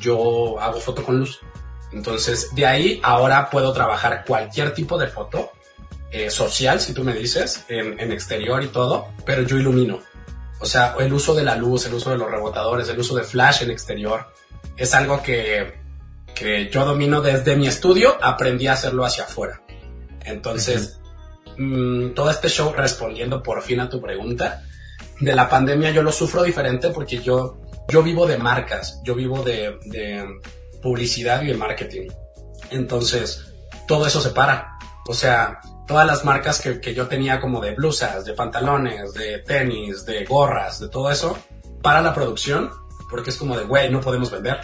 Yo 0.00 0.60
hago 0.60 0.80
foto 0.80 1.02
con 1.02 1.18
luz. 1.18 1.40
Entonces, 1.92 2.54
de 2.54 2.66
ahí 2.66 3.00
ahora 3.02 3.50
puedo 3.50 3.72
trabajar 3.72 4.24
cualquier 4.26 4.72
tipo 4.74 4.98
de 4.98 5.08
foto 5.08 5.52
eh, 6.12 6.30
social, 6.30 6.80
si 6.80 6.92
tú 6.92 7.04
me 7.04 7.14
dices, 7.14 7.64
en, 7.68 8.12
exterior 8.12 8.62
y 8.62 8.68
todo, 8.68 9.08
pero 9.24 9.42
yo 9.42 9.56
ilumino. 9.56 10.00
O 10.60 10.66
sea, 10.66 10.94
el 10.98 11.12
uso 11.12 11.34
de 11.34 11.44
la 11.44 11.56
luz, 11.56 11.86
el 11.86 11.94
uso 11.94 12.10
de 12.10 12.18
los 12.18 12.30
rebotadores, 12.30 12.88
el 12.88 12.98
uso 12.98 13.16
de 13.16 13.22
flash 13.22 13.62
en 13.62 13.70
exterior, 13.70 14.26
es 14.76 14.94
algo 14.94 15.22
que, 15.22 15.74
que 16.34 16.68
yo 16.70 16.84
domino 16.84 17.20
desde 17.20 17.56
mi 17.56 17.66
estudio, 17.66 18.16
aprendí 18.22 18.66
a 18.66 18.74
hacerlo 18.74 19.04
hacia 19.04 19.24
afuera. 19.24 19.62
Entonces, 20.24 20.98
mmm, 21.56 22.10
todo 22.10 22.30
este 22.30 22.48
show, 22.48 22.72
respondiendo 22.76 23.42
por 23.42 23.62
fin 23.62 23.80
a 23.80 23.88
tu 23.88 24.00
pregunta, 24.00 24.62
de 25.20 25.34
la 25.34 25.48
pandemia 25.48 25.90
yo 25.90 26.02
lo 26.02 26.12
sufro 26.12 26.42
diferente 26.42 26.90
porque 26.90 27.18
yo, 27.18 27.58
yo 27.88 28.02
vivo 28.02 28.26
de 28.26 28.38
marcas, 28.38 29.00
yo 29.04 29.14
vivo 29.14 29.42
de 29.42 29.78
publicidad 30.80 31.42
y 31.42 31.48
de 31.48 31.54
marketing. 31.54 32.08
Entonces, 32.70 33.52
todo 33.86 34.06
eso 34.06 34.20
se 34.20 34.30
para. 34.30 34.78
O 35.08 35.14
sea, 35.14 35.60
todas 35.86 36.06
las 36.06 36.24
marcas 36.24 36.60
que, 36.60 36.80
que, 36.80 36.94
yo 36.94 37.08
tenía 37.08 37.40
como 37.40 37.60
de 37.60 37.74
blusas, 37.74 38.24
de 38.24 38.32
pantalones, 38.32 39.12
de 39.14 39.38
tenis, 39.38 40.04
de 40.06 40.24
gorras, 40.24 40.80
de 40.80 40.88
todo 40.88 41.10
eso, 41.10 41.36
para 41.82 42.00
la 42.00 42.14
producción, 42.14 42.70
porque 43.10 43.30
es 43.30 43.36
como 43.36 43.56
de, 43.56 43.64
güey, 43.64 43.90
no 43.90 44.00
podemos 44.00 44.30
vender, 44.30 44.60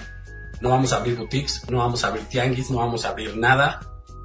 no 0.60 0.70
vamos 0.70 0.92
a 0.92 0.96
abrir 0.96 1.16
boutiques, 1.16 1.68
no 1.68 1.78
vamos 1.78 2.04
a 2.04 2.08
abrir 2.08 2.26
tianguis, 2.28 2.70
no 2.70 2.78
vamos 2.78 3.04
a 3.04 3.10
abrir 3.10 3.36
nada. 3.36 3.80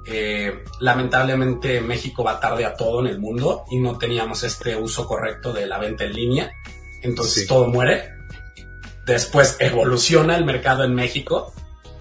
Eh, 0.06 0.64
lamentablemente 0.80 1.80
México 1.80 2.24
va 2.24 2.40
tarde 2.40 2.64
a 2.64 2.74
todo 2.74 3.00
en 3.00 3.06
el 3.06 3.20
mundo 3.20 3.64
y 3.70 3.78
no 3.78 3.98
teníamos 3.98 4.42
este 4.42 4.74
uso 4.76 5.06
correcto 5.06 5.52
de 5.52 5.66
la 5.66 5.78
venta 5.78 6.04
en 6.04 6.12
línea, 6.12 6.52
entonces 7.02 7.42
sí. 7.42 7.46
todo 7.46 7.68
muere. 7.68 8.10
Después 9.06 9.56
evoluciona 9.58 10.36
el 10.36 10.44
mercado 10.44 10.84
en 10.84 10.94
México 10.94 11.52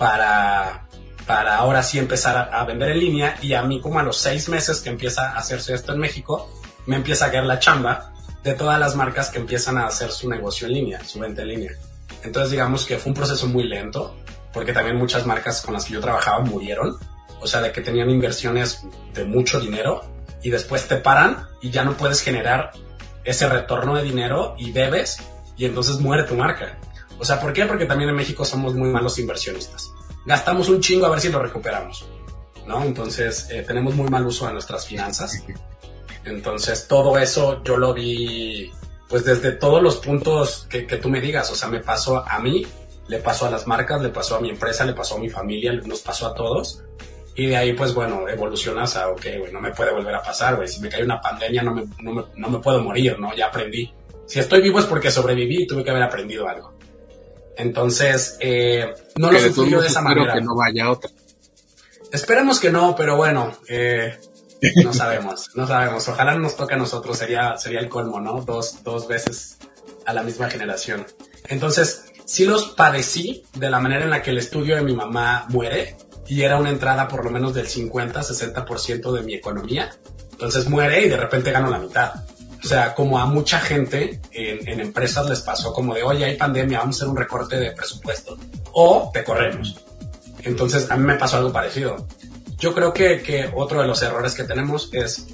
para 0.02 0.88
para 1.28 1.58
ahora 1.58 1.84
sí 1.84 2.00
empezar 2.00 2.50
a, 2.52 2.66
vender 2.66 2.90
en 2.90 3.00
línea 3.00 3.38
y 3.40 3.54
a 3.54 3.62
mí 3.62 3.80
como 3.80 4.00
a 4.00 4.04
los 4.04 4.18
seis 4.18 4.50
meses 4.50 4.82
que 4.82 4.90
empieza 4.90 5.30
a 5.30 5.38
hacerse 5.38 5.76
esto 5.76 5.94
en 5.94 6.00
México, 6.00 6.52
me 6.88 6.96
empieza 6.96 7.28
a 7.28 7.32
caer 7.32 7.46
la 7.46 7.60
chamba 7.60 8.12
de 8.44 8.56
todas 8.56 8.80
las 8.80 8.96
marcas 8.96 9.30
que 9.30 9.38
empiezan 9.38 9.78
a 9.78 9.86
hacer 9.86 10.12
su 10.12 10.28
negocio 10.28 10.66
en 10.66 10.74
línea, 10.74 11.06
su 11.06 11.20
venta 11.20 11.44
en 11.44 11.50
línea. 11.50 11.72
Entonces 12.24 12.50
digamos 12.50 12.88
que 12.88 12.98
fue 12.98 13.12
un 13.12 13.16
proceso 13.16 13.46
muy 13.46 13.64
lento, 13.66 14.16
porque 14.52 14.74
también 14.74 14.98
muchas 14.98 15.28
marcas 15.28 15.62
con 15.62 15.76
las 15.76 15.86
que 15.86 15.94
yo 15.94 16.02
trabajaba 16.02 16.40
murieron, 16.40 16.98
o 17.40 17.46
sea, 17.46 17.62
de 17.62 17.72
que 17.72 17.82
tenían 17.82 18.10
inversiones 18.10 18.84
de 19.14 19.24
mucho 19.24 19.60
dinero 19.60 20.02
y 20.42 20.50
después 20.50 20.88
te 20.88 20.98
paran 20.98 21.48
y 21.62 21.70
ya 21.70 21.84
no 21.84 21.94
puedes 21.94 22.22
generar 22.22 22.72
ese 23.24 23.48
retorno 23.48 23.96
de 23.96 24.02
dinero 24.02 24.56
y 24.58 24.72
debes 24.72 25.20
y 25.56 25.66
entonces 25.66 26.00
muere 26.00 26.24
tu 26.24 26.34
marca. 26.36 26.80
O 27.22 27.24
sea, 27.24 27.40
¿por 27.40 27.54
qué? 27.54 27.68
Porque 27.68 27.86
también 27.86 28.10
en 28.10 28.16
México 28.16 28.44
somos 28.44 28.74
muy 28.74 28.90
malos 28.90 29.20
inversionistas. 29.20 29.94
Gastamos 30.26 30.70
un 30.70 30.82
chingo 30.82 31.06
a 31.06 31.10
ver 31.10 31.22
si 31.22 31.30
lo 31.30 31.38
recuperamos, 31.38 32.04
¿no? 32.66 32.84
Entonces, 32.84 33.48
eh, 33.52 33.64
tenemos 33.66 33.94
muy 33.94 34.10
mal 34.10 34.26
uso 34.26 34.48
de 34.48 34.54
nuestras 34.54 34.88
finanzas. 34.88 35.46
Entonces, 36.26 36.88
todo 36.88 37.20
eso 37.20 37.64
yo 37.64 37.78
lo 37.78 37.94
vi, 37.94 38.72
pues 39.08 39.24
desde 39.24 39.52
todos 39.52 39.84
los 39.84 39.98
puntos 39.98 40.66
que, 40.68 40.82
tú 40.82 41.10
me 41.10 41.22
digas. 41.22 41.52
O 41.52 41.56
sea, 41.56 41.70
me 41.70 41.80
pasó 41.80 42.28
a 42.28 42.40
mí, 42.40 42.66
le 43.08 43.20
pasó 43.20 43.46
a 43.46 43.52
las 43.52 43.68
marcas, 43.68 44.02
le 44.02 44.10
pasó 44.10 44.38
a 44.38 44.42
mi 44.42 44.50
empresa, 44.50 44.84
le 44.84 44.94
pasó 44.94 45.18
a 45.18 45.20
mi 45.20 45.30
familia, 45.30 45.74
nos 45.74 46.00
pasó 46.02 46.26
a 46.26 46.34
todos. 46.34 46.84
Y 47.36 47.46
de 47.46 47.56
ahí, 47.56 47.74
pues 47.74 47.94
bueno, 47.94 48.28
evolucionas 48.28 48.96
a, 48.96 49.10
ok, 49.10 49.26
güey, 49.38 49.54
no 49.54 49.62
me 49.62 49.70
puede 49.70 49.94
volver 49.94 50.16
a 50.16 50.24
pasar, 50.24 50.56
güey. 50.56 50.68
Si 50.68 50.82
me 50.82 50.90
cae 50.90 51.04
una 51.04 51.22
pandemia, 51.22 51.62
no 51.62 51.76
me, 51.76 51.84
no, 52.02 52.14
me, 52.14 52.24
no 52.36 52.50
me 52.50 52.58
puedo 52.58 52.82
morir, 52.82 53.20
¿no? 53.20 53.32
Ya 53.36 53.46
aprendí. 53.46 53.94
Si 54.26 54.40
estoy 54.40 54.64
vivo 54.64 54.80
es 54.80 54.86
porque 54.86 55.12
sobreviví 55.12 55.66
y 55.66 55.68
tuve 55.68 55.84
que 55.84 55.92
haber 55.92 56.02
aprendido 56.02 56.50
algo. 56.50 56.81
Entonces, 57.62 58.38
eh, 58.40 58.92
no 59.18 59.32
lo 59.32 59.40
sufrí 59.40 59.72
de 59.72 59.86
esa 59.86 60.02
manera. 60.02 60.34
que 60.34 60.42
no 60.42 60.56
vaya 60.56 60.90
otra. 60.90 61.12
Esperemos 62.12 62.60
que 62.60 62.72
no, 62.72 62.96
pero 62.96 63.16
bueno, 63.18 63.56
eh, 63.70 64.20
no 64.84 64.92
sabemos, 64.94 65.52
no 65.54 65.68
sabemos. 65.68 66.08
Ojalá 66.08 66.34
no 66.34 66.40
nos 66.40 66.56
toque 66.56 66.74
a 66.74 66.78
nosotros, 66.78 67.20
sería, 67.20 67.58
sería 67.58 67.80
el 67.80 67.88
colmo, 67.88 68.20
¿no? 68.20 68.42
Dos, 68.42 68.84
dos 68.84 69.08
veces 69.08 69.60
a 70.08 70.14
la 70.14 70.24
misma 70.24 70.50
generación. 70.50 71.06
Entonces, 71.50 72.06
sí 72.26 72.46
los 72.46 72.70
padecí 72.70 73.44
de 73.54 73.70
la 73.70 73.80
manera 73.80 74.06
en 74.06 74.10
la 74.10 74.24
que 74.24 74.32
el 74.32 74.40
estudio 74.40 74.76
de 74.76 74.82
mi 74.82 74.96
mamá 74.96 75.46
muere 75.50 75.98
y 76.28 76.42
era 76.42 76.58
una 76.58 76.72
entrada 76.72 77.08
por 77.08 77.24
lo 77.24 77.30
menos 77.30 77.54
del 77.54 77.68
50-60% 77.68 79.12
de 79.12 79.22
mi 79.22 79.36
economía. 79.36 79.92
Entonces 80.32 80.68
muere 80.68 81.06
y 81.06 81.10
de 81.10 81.18
repente 81.18 81.52
gano 81.52 81.70
la 81.70 81.78
mitad. 81.78 82.26
O 82.64 82.68
sea, 82.68 82.94
como 82.94 83.18
a 83.18 83.26
mucha 83.26 83.60
gente 83.60 84.22
en, 84.32 84.80
empresas 84.80 85.28
les 85.28 85.42
pasó 85.42 85.74
como 85.74 85.96
de, 85.96 86.04
oye, 86.04 86.26
hay 86.26 86.38
pandemia, 86.38 86.80
vamos 86.80 86.96
a 86.96 86.98
hacer 87.00 87.10
un 87.10 87.18
recorte 87.18 87.60
de 87.60 87.72
presupuesto. 87.72 88.38
O 88.74 89.10
te 89.14 89.24
corremos. 89.24 89.84
Entonces 90.44 90.90
a 90.92 90.96
mí 90.96 91.04
me 91.04 91.16
pasó 91.16 91.38
algo 91.38 91.52
parecido. 91.52 92.08
Yo 92.60 92.74
creo 92.74 92.94
que, 92.94 93.22
que 93.22 93.50
otro 93.56 93.82
de 93.82 93.88
los 93.88 94.02
errores 94.04 94.36
que 94.36 94.44
tenemos 94.44 94.90
es 94.94 95.28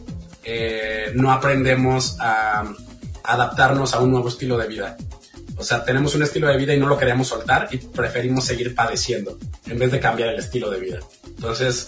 eh, 0.49 1.11
no 1.13 1.33
aprendemos 1.33 2.15
a 2.21 2.63
adaptarnos 3.25 3.93
a 3.93 3.99
un 3.99 4.11
nuevo 4.11 4.29
estilo 4.29 4.57
de 4.57 4.67
vida. 4.67 4.95
O 5.57 5.63
sea, 5.63 5.83
tenemos 5.83 6.15
un 6.15 6.23
estilo 6.23 6.47
de 6.47 6.55
vida 6.55 6.73
y 6.73 6.79
no 6.79 6.87
lo 6.87 6.97
queremos 6.97 7.27
soltar 7.27 7.67
y 7.71 7.77
preferimos 7.77 8.45
seguir 8.45 8.73
padeciendo 8.73 9.37
en 9.65 9.77
vez 9.77 9.91
de 9.91 9.99
cambiar 9.99 10.29
el 10.29 10.39
estilo 10.39 10.69
de 10.69 10.79
vida. 10.79 10.99
Entonces, 11.25 11.87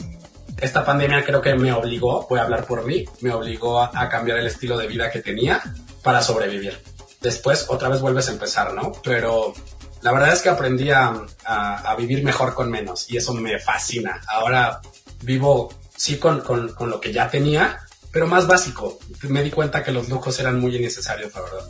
esta 0.62 0.86
pandemia 0.86 1.24
creo 1.24 1.42
que 1.42 1.56
me 1.56 1.72
obligó, 1.74 2.28
voy 2.30 2.40
a 2.40 2.44
hablar 2.44 2.66
por 2.66 2.86
mí, 2.86 3.06
me 3.22 3.32
obligó 3.34 3.82
a, 3.82 4.10
cambiar 4.10 4.40
el 4.40 4.48
estilo 4.48 4.78
de 4.78 4.88
vida 4.88 5.12
que 5.12 5.22
tenía 5.22 5.62
para 6.04 6.22
sobrevivir. 6.22 6.80
Después 7.22 7.66
otra 7.70 7.90
vez 7.90 8.02
vuelves 8.02 8.30
a 8.30 8.32
empezar, 8.32 8.74
¿no? 8.74 8.92
Pero 9.04 9.54
la 10.02 10.12
verdad 10.12 10.34
es 10.34 10.42
que 10.42 10.50
aprendí 10.50 10.90
a, 10.92 11.14
a, 11.46 11.96
vivir 11.96 12.24
mejor 12.24 12.54
con 12.54 12.72
menos 12.72 13.10
y 13.10 13.18
eso 13.18 13.34
me 13.34 13.60
fascina. 13.60 14.22
Ahora 14.28 14.82
vivo, 15.24 15.74
sí, 15.96 16.18
con, 16.18 16.42
con, 16.42 16.74
con, 16.74 16.90
lo 16.90 17.02
que 17.02 17.12
ya 17.12 17.30
tenía, 17.30 17.80
pero 18.12 18.28
más 18.28 18.48
básico. 18.48 19.00
Me 19.28 19.44
di 19.44 19.52
cuenta 19.52 19.84
que 19.84 19.92
los 19.92 20.10
lujos 20.10 20.40
eran 20.40 20.60
muy 20.60 20.76
innecesarios, 20.76 21.34
la 21.34 21.42
verdad. 21.42 21.70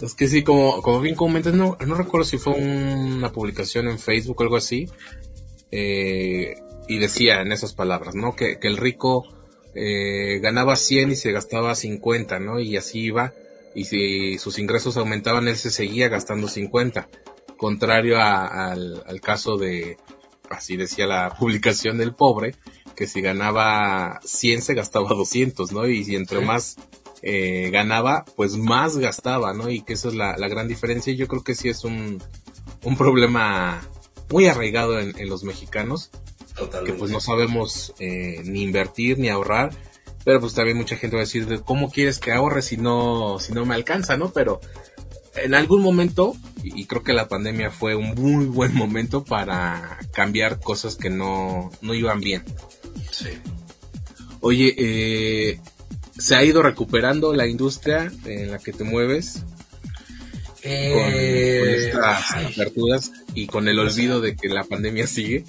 Es 0.00 0.14
que 0.14 0.28
sí, 0.28 0.44
como, 0.44 0.80
como 0.80 1.00
bien 1.00 1.16
comentas, 1.16 1.54
no, 1.54 1.76
no 1.84 1.94
recuerdo 1.94 2.24
si 2.24 2.38
fue 2.38 2.54
una 2.54 3.32
publicación 3.32 3.88
en 3.88 3.98
Facebook 3.98 4.40
o 4.40 4.42
algo 4.44 4.56
así. 4.56 4.88
Eh, 5.70 6.56
y 6.88 6.98
decía 6.98 7.40
en 7.40 7.52
esas 7.52 7.74
palabras, 7.74 8.14
¿no? 8.14 8.34
Que, 8.34 8.58
que 8.58 8.68
el 8.68 8.76
rico 8.76 9.24
eh, 9.74 10.40
ganaba 10.40 10.76
100 10.76 11.12
y 11.12 11.16
se 11.16 11.32
gastaba 11.32 11.74
50, 11.74 12.38
¿no? 12.40 12.60
Y 12.60 12.76
así 12.76 13.00
iba. 13.00 13.32
Y 13.74 13.84
si 13.84 14.38
sus 14.38 14.58
ingresos 14.58 14.96
aumentaban, 14.96 15.46
él 15.48 15.56
se 15.56 15.70
seguía 15.70 16.08
gastando 16.08 16.48
50. 16.48 17.08
Contrario 17.56 18.18
al, 18.20 19.02
al 19.06 19.20
caso 19.20 19.56
de, 19.56 19.96
así 20.50 20.76
decía 20.76 21.06
la 21.06 21.34
publicación 21.38 21.98
del 21.98 22.14
pobre, 22.14 22.54
que 22.96 23.06
si 23.06 23.20
ganaba 23.20 24.20
100 24.24 24.62
se 24.62 24.74
gastaba 24.74 25.10
200, 25.10 25.72
¿no? 25.72 25.86
Y 25.86 26.04
si 26.04 26.16
entre 26.16 26.40
más 26.40 26.76
eh, 27.22 27.70
ganaba, 27.72 28.24
pues 28.36 28.56
más 28.56 28.96
gastaba, 28.96 29.52
¿no? 29.52 29.70
Y 29.70 29.82
que 29.82 29.94
esa 29.94 30.08
es 30.08 30.14
la, 30.14 30.36
gran 30.48 30.68
diferencia. 30.68 31.12
Y 31.12 31.16
yo 31.16 31.28
creo 31.28 31.42
que 31.42 31.54
sí 31.54 31.68
es 31.68 31.84
un, 31.84 32.22
un 32.84 32.96
problema 32.96 33.80
muy 34.30 34.46
arraigado 34.46 34.98
en, 35.00 35.28
los 35.28 35.44
mexicanos. 35.44 36.10
Que 36.84 36.92
pues 36.92 37.10
no 37.10 37.20
sabemos 37.20 37.94
eh, 37.98 38.42
ni 38.44 38.62
invertir 38.62 39.18
ni 39.18 39.28
ahorrar. 39.28 39.70
Pero 40.24 40.40
pues 40.40 40.54
también 40.54 40.76
mucha 40.76 40.96
gente 40.96 41.16
va 41.16 41.22
a 41.22 41.24
decir, 41.24 41.62
¿cómo 41.64 41.90
quieres 41.90 42.18
que 42.18 42.32
ahorre 42.32 42.62
si 42.62 42.76
no, 42.76 43.38
si 43.38 43.52
no 43.52 43.64
me 43.64 43.74
alcanza, 43.74 44.16
no? 44.16 44.30
Pero 44.32 44.60
en 45.36 45.54
algún 45.54 45.82
momento, 45.82 46.34
y 46.62 46.84
creo 46.86 47.02
que 47.02 47.12
la 47.12 47.28
pandemia 47.28 47.70
fue 47.70 47.94
un 47.94 48.14
muy 48.14 48.46
buen 48.46 48.74
momento 48.74 49.24
para 49.24 49.98
cambiar 50.12 50.60
cosas 50.60 50.96
que 50.96 51.10
no, 51.10 51.70
no 51.80 51.94
iban 51.94 52.20
bien. 52.20 52.44
Sí. 53.10 53.28
Oye, 54.40 54.74
eh, 54.76 55.60
se 56.18 56.36
ha 56.36 56.44
ido 56.44 56.62
recuperando 56.62 57.32
la 57.32 57.46
industria 57.46 58.12
en 58.24 58.50
la 58.50 58.58
que 58.58 58.72
te 58.72 58.84
mueves 58.84 59.44
eh, 60.70 61.90
con, 61.92 62.04
estas 62.04 62.32
aperturas 62.32 63.12
y 63.34 63.46
con 63.46 63.68
el 63.68 63.78
olvido 63.78 64.20
de 64.20 64.36
que 64.36 64.48
la 64.48 64.64
pandemia 64.64 65.06
sigue. 65.06 65.44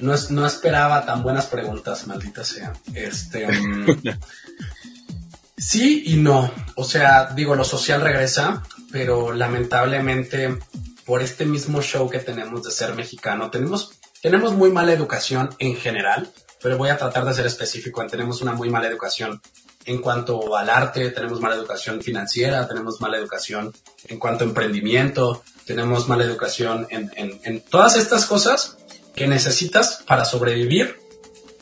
No, 0.00 0.14
no 0.30 0.46
esperaba 0.46 1.04
tan 1.04 1.22
buenas 1.22 1.46
preguntas, 1.46 2.06
maldita 2.06 2.44
sea. 2.44 2.72
Este, 2.94 3.46
um, 3.46 3.86
sí 5.56 6.02
y 6.06 6.16
no. 6.16 6.50
O 6.76 6.84
sea, 6.84 7.30
digo, 7.34 7.54
lo 7.54 7.64
social 7.64 8.00
regresa, 8.00 8.62
pero 8.90 9.32
lamentablemente 9.32 10.58
por 11.04 11.22
este 11.22 11.44
mismo 11.44 11.82
show 11.82 12.08
que 12.08 12.18
tenemos 12.18 12.62
de 12.62 12.70
ser 12.70 12.94
mexicano, 12.94 13.50
tenemos, 13.50 13.92
tenemos 14.22 14.52
muy 14.54 14.70
mala 14.70 14.92
educación 14.92 15.50
en 15.58 15.76
general, 15.76 16.30
pero 16.62 16.78
voy 16.78 16.90
a 16.90 16.96
tratar 16.96 17.24
de 17.24 17.34
ser 17.34 17.46
específico. 17.46 18.06
Tenemos 18.06 18.40
una 18.42 18.52
muy 18.52 18.70
mala 18.70 18.88
educación 18.88 19.40
en 19.84 20.00
cuanto 20.00 20.56
al 20.56 20.70
arte, 20.70 21.10
tenemos 21.10 21.40
mala 21.40 21.56
educación 21.56 22.00
financiera, 22.02 22.66
tenemos 22.68 23.00
mala 23.00 23.18
educación 23.18 23.72
en 24.08 24.18
cuanto 24.18 24.44
a 24.44 24.46
emprendimiento, 24.46 25.42
tenemos 25.66 26.08
mala 26.08 26.24
educación 26.24 26.86
en, 26.90 27.10
en, 27.16 27.60
todas 27.62 27.96
estas 27.96 28.26
cosas 28.26 28.76
que 29.14 29.26
necesitas 29.26 30.02
para 30.06 30.24
sobrevivir 30.24 30.98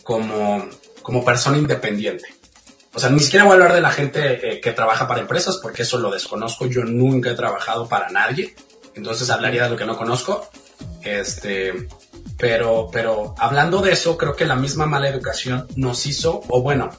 como, 0.02 0.68
como 1.02 1.24
persona 1.24 1.58
independiente. 1.58 2.26
O 2.92 2.98
sea, 2.98 3.10
ni 3.10 3.20
siquiera 3.20 3.44
voy 3.44 3.52
a 3.52 3.54
hablar 3.54 3.72
de 3.72 3.80
la 3.80 3.90
gente 3.90 4.54
eh, 4.54 4.60
que 4.60 4.72
trabaja 4.72 5.06
para 5.06 5.20
empresas 5.20 5.58
porque 5.62 5.82
eso 5.82 5.98
lo 5.98 6.10
desconozco. 6.10 6.66
Yo 6.66 6.82
nunca 6.84 7.30
he 7.30 7.34
trabajado 7.34 7.88
para 7.88 8.10
nadie. 8.10 8.54
Entonces 8.94 9.30
hablaría 9.30 9.64
de 9.64 9.70
lo 9.70 9.76
que 9.76 9.86
no 9.86 9.96
conozco. 9.96 10.48
Este, 11.02 11.86
pero, 12.36 12.88
pero 12.92 13.34
hablando 13.38 13.80
de 13.80 13.92
eso, 13.92 14.16
creo 14.16 14.34
que 14.34 14.44
la 14.44 14.56
misma 14.56 14.86
mala 14.86 15.08
educación 15.08 15.68
nos 15.76 16.06
hizo, 16.06 16.42
o 16.48 16.62
bueno, 16.62 16.90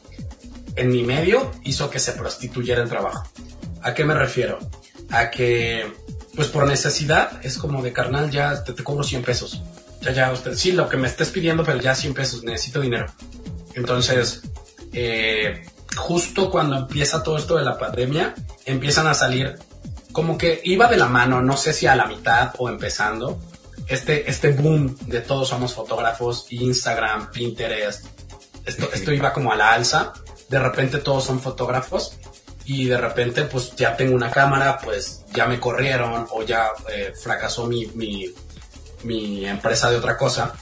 en 0.75 0.89
mi 0.89 1.03
medio 1.03 1.51
hizo 1.63 1.89
que 1.89 1.99
se 1.99 2.13
prostituyera 2.13 2.81
el 2.81 2.89
trabajo. 2.89 3.23
¿A 3.81 3.93
qué 3.93 4.05
me 4.05 4.13
refiero? 4.13 4.59
A 5.09 5.29
que, 5.29 5.91
pues 6.35 6.47
por 6.47 6.67
necesidad, 6.67 7.43
es 7.43 7.57
como 7.57 7.81
de 7.81 7.91
carnal, 7.91 8.29
ya 8.29 8.63
te, 8.63 8.73
cobro 8.83 9.03
100 9.03 9.23
pesos. 9.23 9.61
Ya, 10.01 10.11
ya, 10.11 10.31
usted, 10.31 10.55
sí, 10.55 10.71
lo 10.71 10.89
que 10.89 10.97
me 10.97 11.07
estés 11.07 11.29
pidiendo, 11.29 11.63
pero 11.63 11.79
ya 11.79 11.95
100 11.95 12.13
pesos, 12.13 12.43
necesito 12.43 12.79
dinero. 12.79 13.07
Entonces, 13.75 14.41
eh, 14.93 15.65
justo 15.95 16.49
cuando 16.49 16.77
empieza 16.77 17.23
todo 17.23 17.37
esto 17.37 17.57
de 17.57 17.63
la 17.63 17.77
pandemia, 17.77 18.33
empiezan 18.65 19.07
a 19.07 19.13
salir 19.13 19.57
como 20.11 20.37
que 20.37 20.61
iba 20.63 20.87
de 20.87 20.97
la 20.97 21.07
mano, 21.07 21.41
no 21.41 21.55
sé 21.57 21.73
si 21.73 21.87
a 21.87 21.95
la 21.95 22.05
mitad 22.05 22.53
o 22.57 22.69
empezando, 22.69 23.39
este, 23.87 24.29
este 24.29 24.51
boom 24.51 24.97
de 25.07 25.21
todos 25.21 25.49
somos 25.49 25.73
fotógrafos, 25.73 26.47
Instagram, 26.49 27.31
Pinterest, 27.31 28.05
esto, 28.65 28.89
esto 28.93 29.11
iba 29.11 29.33
como 29.33 29.51
a 29.51 29.55
la 29.55 29.73
alza 29.73 30.13
de 30.51 30.59
repente 30.59 30.97
todos 30.97 31.23
son 31.23 31.39
fotógrafos 31.39 32.17
y 32.65 32.85
de 32.85 32.97
repente 32.97 33.43
pues 33.43 33.73
ya 33.75 33.95
tengo 33.95 34.13
una 34.13 34.29
cámara, 34.29 34.77
pues 34.83 35.23
ya 35.33 35.47
me 35.47 35.59
corrieron 35.59 36.27
o 36.29 36.43
ya 36.43 36.71
eh, 36.93 37.13
fracasó 37.19 37.67
mi, 37.67 37.89
mi, 39.03 39.45
empresa 39.45 39.89
de 39.89 39.95
otra 39.95 40.17
cosa 40.17 40.53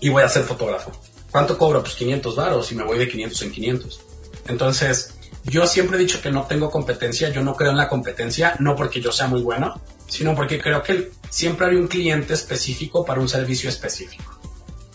y 0.00 0.08
voy 0.08 0.24
a 0.24 0.28
ser 0.28 0.42
fotógrafo. 0.42 0.90
¿Cuánto 1.30 1.56
cobro? 1.56 1.82
Pues 1.82 1.94
500 1.94 2.34
varos 2.34 2.72
y 2.72 2.74
me 2.74 2.82
voy 2.82 2.98
de 2.98 3.08
500 3.08 3.42
en 3.42 3.52
500. 3.52 4.00
Entonces, 4.48 5.14
yo 5.44 5.66
siempre 5.66 5.96
he 5.96 6.00
dicho 6.00 6.20
que 6.20 6.32
no 6.32 6.42
tengo 6.42 6.70
competencia, 6.70 7.28
yo 7.28 7.42
no 7.42 7.54
creo 7.54 7.70
en 7.70 7.76
la 7.76 7.88
competencia, 7.88 8.56
no 8.58 8.74
porque 8.74 9.00
yo 9.00 9.12
sea 9.12 9.28
muy 9.28 9.42
bueno, 9.42 9.80
sino 10.08 10.34
porque 10.34 10.60
creo 10.60 10.82
que 10.82 11.12
siempre 11.30 11.68
hay 11.68 11.76
un 11.76 11.86
cliente 11.86 12.34
específico 12.34 13.04
para 13.04 13.20
un 13.20 13.28
servicio 13.28 13.68
específico. 13.68 14.40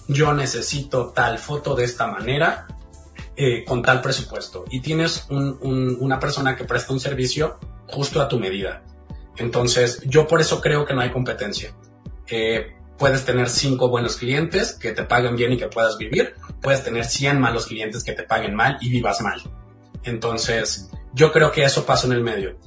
Yo 0.10 0.34
necesito 0.34 1.10
tal 1.10 1.39
foto 1.39 1.75
de 1.75 1.86
esta 1.86 2.08
manera, 2.08 2.67
eh, 3.36 3.63
con 3.65 3.82
tal 3.82 4.02
presupuesto 4.02 4.65
y 4.69 4.82
tienes 4.82 5.28
una 5.30 6.19
persona 6.19 6.56
que 6.56 6.65
presta 6.65 6.93
un 6.93 7.00
servicio 7.00 7.58
justo 7.88 8.22
a 8.22 8.28
tu 8.28 8.39
medida. 8.39 8.84
Entonces, 9.38 10.02
yo 10.06 10.28
por 10.28 10.41
eso 10.41 10.62
creo 10.62 10.86
que 10.86 10.93
no 10.93 11.02
hay 11.02 11.12
competencia. 11.12 11.74
Puedes 12.98 13.26
tener 13.26 13.50
cinco 13.50 13.89
buenos 13.89 14.17
clientes 14.17 14.74
que 14.74 14.91
te 14.91 15.04
paguen 15.04 15.36
bien 15.36 15.52
y 15.54 15.58
que 15.58 15.67
puedas 15.67 15.98
vivir. 15.98 16.36
Puedes 16.62 16.84
tener 16.84 17.06
100 17.06 17.39
malos 17.39 17.65
clientes 17.65 18.04
que 18.04 18.13
te 18.13 18.24
paguen 18.24 18.56
mal 18.56 18.78
y 18.82 18.89
vivas 18.89 19.22
mal. 19.22 19.41
Entonces, 20.04 20.89
Yo 21.15 21.32
creo 21.32 21.52
que 21.52 21.63
eso 21.63 21.86
pasó 21.86 22.08
en 22.08 22.13
el 22.13 22.24
medio. 22.24 22.58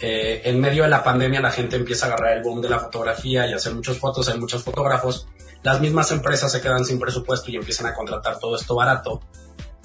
Eh, 0.00 0.42
en 0.44 0.60
medio 0.60 0.82
de 0.82 0.90
la 0.90 1.02
pandemia 1.02 1.40
la 1.40 1.50
gente 1.50 1.76
empieza 1.76 2.04
a 2.04 2.08
agarrar 2.08 2.36
el 2.36 2.42
boom 2.42 2.60
de 2.60 2.68
la 2.68 2.78
fotografía 2.78 3.46
y 3.46 3.54
hacer 3.54 3.74
muchas 3.74 3.96
fotos, 3.96 4.28
hay 4.28 4.38
muchos 4.38 4.62
fotógrafos. 4.62 5.28
Las 5.62 5.80
mismas 5.80 6.12
empresas 6.12 6.52
se 6.52 6.60
quedan 6.60 6.84
sin 6.84 6.98
presupuesto 6.98 7.50
y 7.50 7.56
empiezan 7.56 7.86
a 7.86 7.94
contratar 7.94 8.38
todo 8.38 8.56
esto 8.56 8.74
barato. 8.74 9.22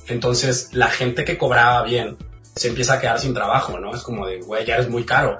Entonces 0.07 0.69
la 0.73 0.89
gente 0.89 1.25
que 1.25 1.37
cobraba 1.37 1.83
bien 1.83 2.17
se 2.55 2.67
empieza 2.67 2.93
a 2.93 2.99
quedar 2.99 3.19
sin 3.19 3.33
trabajo, 3.33 3.79
¿no? 3.79 3.93
Es 3.93 4.01
como 4.01 4.25
de, 4.27 4.41
güey, 4.41 4.65
ya 4.65 4.75
eres 4.75 4.89
muy 4.89 5.05
caro. 5.05 5.39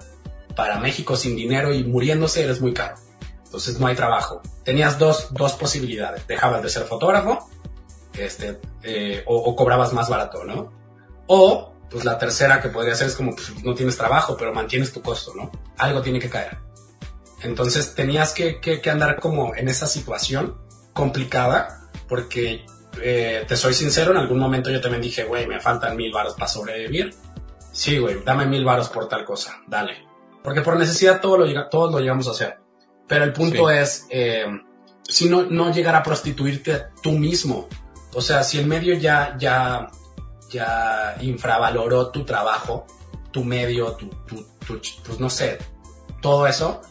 Para 0.56 0.80
México 0.80 1.15
sin 1.15 1.36
dinero 1.36 1.74
y 1.74 1.84
muriéndose 1.84 2.43
eres 2.43 2.62
muy 2.62 2.74
caro. 2.74 2.95
Entonces 3.45 3.80
no 3.80 3.88
hay 3.88 3.95
trabajo. 3.95 4.41
Tenías 4.63 4.97
dos, 4.97 5.28
dos 5.32 5.54
posibilidades. 5.54 6.26
Dejabas 6.28 6.63
de 6.63 6.69
ser 6.69 6.84
fotógrafo 6.84 7.50
este, 8.13 8.60
eh, 8.84 9.24
o, 9.26 9.56
cobrabas 9.56 9.93
más 9.93 10.10
barato, 10.10 10.43
¿no? 10.43 10.71
O, 11.28 11.74
pues 11.89 12.06
la 12.06 12.17
tercera 12.17 12.62
que 12.62 12.69
podría 12.69 12.95
ser 12.95 13.08
es 13.08 13.15
como, 13.15 13.36
pues 13.36 13.63
no 13.63 13.74
tienes 13.74 13.97
trabajo, 13.97 14.36
pero 14.38 14.54
mantienes 14.54 14.91
tu 14.93 15.02
costo, 15.02 15.34
¿no? 15.36 15.52
Algo 15.78 16.02
tiene 16.02 16.19
que 16.19 16.30
caer. 16.30 16.58
Entonces 17.41 17.95
tenías 17.95 18.34
que, 18.34 18.60
que 18.60 18.89
andar 18.89 19.19
como 19.19 19.56
en 19.56 19.67
esa 19.67 19.88
situación 19.88 20.58
complicada, 20.93 21.89
porque 22.08 22.65
eh, 23.01 23.45
te 23.47 23.56
soy 23.56 23.73
sincero, 23.73 24.12
en 24.12 24.17
algún 24.17 24.39
momento 24.39 24.69
yo 24.69 24.82
también 24.82 25.01
dije, 25.01 25.23
güey, 25.23 25.47
me 25.47 25.60
faltan 25.60 25.95
mil 25.95 26.12
varos 26.12 26.34
para 26.34 26.47
sobrevivir. 26.47 27.13
Sí, 27.71 27.97
güey, 27.97 28.21
dame 28.23 28.45
mil 28.45 28.65
varos 28.65 28.89
por 28.89 29.08
tal 29.08 29.23
cosa, 29.23 29.62
dale. 29.67 30.06
Porque 30.43 30.62
por 30.62 30.77
necesidad 30.77 31.21
todo 31.21 31.38
lo, 31.38 31.69
todos 31.69 31.91
lo 31.91 31.99
llegamos 31.99 32.27
a 32.27 32.32
hacer. 32.32 32.60
Pero 33.08 33.23
el 33.23 33.34
punto 33.34 33.69
sí. 33.69 33.75
es, 33.75 34.08
eh, 34.10 34.45
si 35.04 35.30
no, 35.30 35.43
no 35.43 35.71
llegar 35.71 35.95
a 35.95 36.04
prostituirte 36.04 36.88
tú 37.01 37.12
mismo. 37.12 37.67
O 38.13 38.21
sea, 38.21 38.43
si 38.43 38.60
el 38.60 38.67
medio 38.67 38.95
ya, 38.95 39.36
ya, 39.38 39.89
ya 40.49 41.15
infravaloró 41.21 42.10
tu 42.10 42.25
trabajo, 42.25 42.86
tu 43.32 43.43
medio, 43.43 43.93
tu, 43.93 44.08
tu, 44.25 44.43
tu, 44.65 44.82
pues 45.06 45.19
no 45.19 45.30
sé, 45.30 45.58
todo 46.21 46.47
eso, 46.47 46.82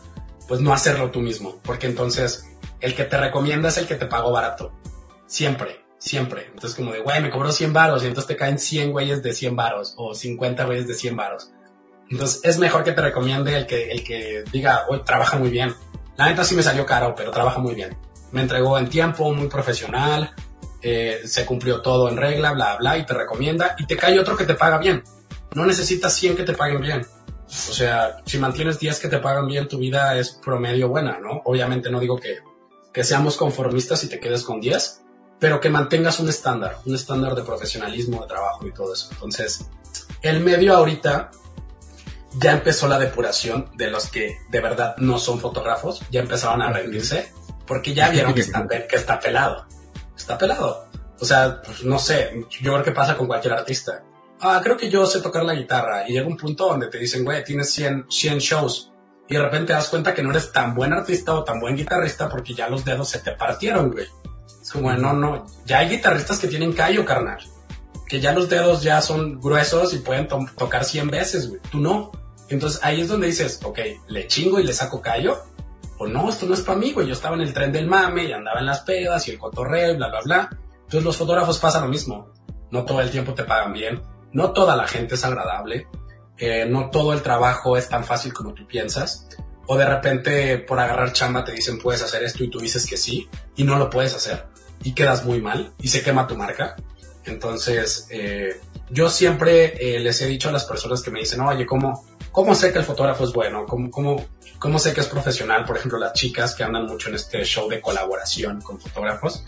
pues 0.48 0.60
no 0.60 0.72
hacerlo 0.72 1.10
tú 1.10 1.20
mismo. 1.20 1.60
Porque 1.62 1.86
entonces 1.86 2.46
el 2.80 2.94
que 2.94 3.04
te 3.04 3.18
recomienda 3.18 3.68
es 3.68 3.78
el 3.78 3.86
que 3.86 3.96
te 3.96 4.06
pagó 4.06 4.32
barato. 4.32 4.72
Siempre, 5.26 5.79
siempre. 6.00 6.46
Entonces 6.46 6.74
como 6.74 6.92
de, 6.92 7.00
güey, 7.00 7.22
me 7.22 7.30
cobró 7.30 7.52
100 7.52 7.72
varos 7.72 8.02
y 8.02 8.06
entonces 8.08 8.26
te 8.26 8.36
caen 8.36 8.58
100 8.58 8.90
güeyes 8.90 9.22
de 9.22 9.32
100 9.32 9.54
varos 9.54 9.94
o 9.96 10.14
50 10.14 10.64
güeyes 10.64 10.88
de 10.88 10.94
100 10.94 11.14
varos. 11.14 11.52
Entonces 12.10 12.40
es 12.42 12.58
mejor 12.58 12.82
que 12.82 12.92
te 12.92 13.02
recomiende 13.02 13.56
el 13.56 13.66
que, 13.66 13.92
el 13.92 14.02
que 14.02 14.42
diga, 14.50 14.86
hoy 14.88 15.02
trabaja 15.04 15.38
muy 15.38 15.50
bien. 15.50 15.74
La 16.16 16.26
neta 16.26 16.42
sí 16.42 16.56
me 16.56 16.62
salió 16.62 16.84
caro, 16.84 17.14
pero 17.14 17.30
trabaja 17.30 17.60
muy 17.60 17.74
bien. 17.74 17.96
Me 18.32 18.40
entregó 18.40 18.78
en 18.78 18.88
tiempo, 18.88 19.32
muy 19.32 19.48
profesional, 19.48 20.34
eh, 20.82 21.20
se 21.24 21.44
cumplió 21.44 21.82
todo 21.82 22.08
en 22.08 22.16
regla, 22.16 22.52
bla, 22.52 22.76
bla, 22.76 22.98
y 22.98 23.04
te 23.04 23.14
recomienda, 23.14 23.76
y 23.78 23.86
te 23.86 23.96
cae 23.96 24.18
otro 24.18 24.36
que 24.36 24.44
te 24.44 24.54
paga 24.54 24.78
bien. 24.78 25.04
No 25.54 25.66
necesitas 25.66 26.14
100 26.14 26.36
que 26.36 26.42
te 26.42 26.54
paguen 26.54 26.80
bien. 26.80 27.06
O 27.46 27.72
sea, 27.72 28.18
si 28.24 28.38
mantienes 28.38 28.78
10 28.78 29.00
que 29.00 29.08
te 29.08 29.18
pagan 29.18 29.46
bien, 29.46 29.68
tu 29.68 29.78
vida 29.78 30.16
es 30.16 30.30
promedio 30.30 30.88
buena, 30.88 31.18
¿no? 31.18 31.42
Obviamente 31.44 31.90
no 31.90 32.00
digo 32.00 32.18
que, 32.18 32.38
que 32.92 33.04
seamos 33.04 33.36
conformistas 33.36 34.04
y 34.04 34.08
te 34.08 34.20
quedes 34.20 34.44
con 34.44 34.60
10, 34.60 35.02
pero 35.40 35.58
que 35.58 35.70
mantengas 35.70 36.20
un 36.20 36.28
estándar, 36.28 36.76
un 36.84 36.94
estándar 36.94 37.34
de 37.34 37.42
profesionalismo, 37.42 38.20
de 38.20 38.28
trabajo 38.28 38.66
y 38.66 38.72
todo 38.72 38.92
eso. 38.92 39.08
Entonces, 39.12 39.66
el 40.22 40.40
medio 40.40 40.76
ahorita 40.76 41.30
ya 42.38 42.52
empezó 42.52 42.86
la 42.86 42.98
depuración 42.98 43.70
de 43.74 43.90
los 43.90 44.08
que 44.08 44.38
de 44.50 44.60
verdad 44.60 44.94
no 44.98 45.18
son 45.18 45.40
fotógrafos, 45.40 46.02
ya 46.10 46.20
empezaron 46.20 46.62
a 46.62 46.70
rendirse 46.70 47.32
porque 47.66 47.94
ya 47.94 48.10
vieron 48.10 48.34
que 48.34 48.42
está, 48.42 48.68
que 48.68 48.96
está 48.96 49.18
pelado. 49.18 49.66
Está 50.16 50.36
pelado. 50.36 50.86
O 51.18 51.24
sea, 51.24 51.60
pues, 51.62 51.84
no 51.84 51.98
sé, 51.98 52.46
yo 52.60 52.72
creo 52.72 52.84
que 52.84 52.92
pasa 52.92 53.16
con 53.16 53.26
cualquier 53.26 53.54
artista. 53.54 54.04
Ah, 54.40 54.60
creo 54.62 54.76
que 54.76 54.90
yo 54.90 55.06
sé 55.06 55.20
tocar 55.20 55.44
la 55.44 55.54
guitarra 55.54 56.08
y 56.08 56.12
llega 56.12 56.26
un 56.26 56.36
punto 56.36 56.66
donde 56.66 56.88
te 56.88 56.98
dicen, 56.98 57.24
güey, 57.24 57.42
tienes 57.44 57.70
100, 57.72 58.06
100 58.08 58.38
shows 58.38 58.92
y 59.28 59.34
de 59.34 59.42
repente 59.42 59.68
te 59.68 59.72
das 59.74 59.88
cuenta 59.88 60.12
que 60.12 60.22
no 60.22 60.30
eres 60.30 60.50
tan 60.50 60.74
buen 60.74 60.92
artista 60.92 61.32
o 61.34 61.44
tan 61.44 61.60
buen 61.60 61.76
guitarrista 61.76 62.28
porque 62.28 62.52
ya 62.52 62.68
los 62.68 62.84
dedos 62.84 63.08
se 63.08 63.20
te 63.20 63.32
partieron, 63.32 63.92
güey. 63.92 64.06
Es 64.60 64.70
como, 64.72 64.92
no, 64.92 65.12
no, 65.12 65.46
ya 65.64 65.78
hay 65.78 65.88
guitarristas 65.88 66.38
que 66.38 66.48
tienen 66.48 66.72
callo, 66.72 67.04
carnal. 67.04 67.38
Que 68.08 68.20
ya 68.20 68.32
los 68.32 68.48
dedos 68.48 68.82
ya 68.82 69.00
son 69.00 69.40
gruesos 69.40 69.94
y 69.94 69.98
pueden 69.98 70.28
to 70.28 70.44
tocar 70.56 70.84
100 70.84 71.10
veces, 71.10 71.48
güey. 71.48 71.60
Tú 71.70 71.78
no. 71.78 72.10
Entonces 72.48 72.80
ahí 72.82 73.00
es 73.00 73.08
donde 73.08 73.28
dices, 73.28 73.60
ok, 73.62 73.78
le 74.08 74.26
chingo 74.26 74.58
y 74.58 74.64
le 74.64 74.72
saco 74.72 75.00
callo. 75.00 75.38
O 75.98 76.06
no, 76.06 76.28
esto 76.28 76.46
no 76.46 76.54
es 76.54 76.62
para 76.62 76.78
mí, 76.78 76.92
güey. 76.92 77.06
Yo 77.06 77.12
estaba 77.12 77.36
en 77.36 77.42
el 77.42 77.52
tren 77.52 77.72
del 77.72 77.86
mame 77.86 78.24
y 78.24 78.32
andaba 78.32 78.60
en 78.60 78.66
las 78.66 78.80
pedas 78.80 79.28
y 79.28 79.32
el 79.32 79.38
cotorreo 79.38 79.96
bla, 79.96 80.08
bla, 80.08 80.20
bla. 80.22 80.50
Entonces 80.80 81.04
los 81.04 81.16
fotógrafos 81.16 81.58
pasa 81.58 81.80
lo 81.80 81.88
mismo. 81.88 82.32
No 82.70 82.84
todo 82.84 83.00
el 83.00 83.10
tiempo 83.10 83.34
te 83.34 83.44
pagan 83.44 83.72
bien. 83.72 84.02
No 84.32 84.52
toda 84.52 84.76
la 84.76 84.88
gente 84.88 85.14
es 85.14 85.24
agradable. 85.24 85.86
Eh, 86.36 86.64
no 86.64 86.88
todo 86.88 87.12
el 87.12 87.22
trabajo 87.22 87.76
es 87.76 87.88
tan 87.88 88.02
fácil 88.02 88.32
como 88.32 88.54
tú 88.54 88.66
piensas. 88.66 89.28
O 89.66 89.76
de 89.76 89.84
repente 89.84 90.58
por 90.58 90.80
agarrar 90.80 91.12
chamba 91.12 91.44
te 91.44 91.52
dicen 91.52 91.78
puedes 91.78 92.02
hacer 92.02 92.24
esto 92.24 92.42
y 92.42 92.50
tú 92.50 92.58
dices 92.58 92.86
que 92.86 92.96
sí 92.96 93.28
y 93.54 93.62
no 93.62 93.78
lo 93.78 93.90
puedes 93.90 94.14
hacer. 94.16 94.46
Y 94.82 94.92
quedas 94.92 95.24
muy 95.24 95.40
mal 95.40 95.72
y 95.80 95.88
se 95.88 96.02
quema 96.02 96.26
tu 96.26 96.36
marca. 96.36 96.76
Entonces, 97.24 98.06
eh, 98.10 98.60
yo 98.90 99.10
siempre 99.10 99.74
eh, 99.78 100.00
les 100.00 100.20
he 100.22 100.26
dicho 100.26 100.48
a 100.48 100.52
las 100.52 100.64
personas 100.64 101.02
que 101.02 101.10
me 101.10 101.20
dicen, 101.20 101.40
oye, 101.40 101.66
¿cómo, 101.66 102.06
¿cómo 102.32 102.54
sé 102.54 102.72
que 102.72 102.78
el 102.78 102.84
fotógrafo 102.84 103.24
es 103.24 103.32
bueno? 103.32 103.66
¿Cómo, 103.66 103.90
cómo, 103.90 104.24
¿Cómo 104.58 104.78
sé 104.78 104.92
que 104.92 105.00
es 105.00 105.06
profesional? 105.06 105.64
Por 105.64 105.76
ejemplo, 105.76 105.98
las 105.98 106.12
chicas 106.12 106.54
que 106.54 106.64
andan 106.64 106.86
mucho 106.86 107.08
en 107.08 107.14
este 107.14 107.42
show 107.44 107.68
de 107.68 107.80
colaboración 107.80 108.60
con 108.60 108.80
fotógrafos. 108.80 109.44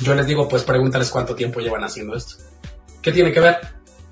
Yo 0.00 0.14
les 0.14 0.26
digo, 0.26 0.48
pues 0.48 0.64
pregúntales 0.64 1.10
cuánto 1.10 1.34
tiempo 1.34 1.60
llevan 1.60 1.84
haciendo 1.84 2.16
esto. 2.16 2.36
¿Qué 3.00 3.12
tiene 3.12 3.32
que 3.32 3.40
ver? 3.40 3.58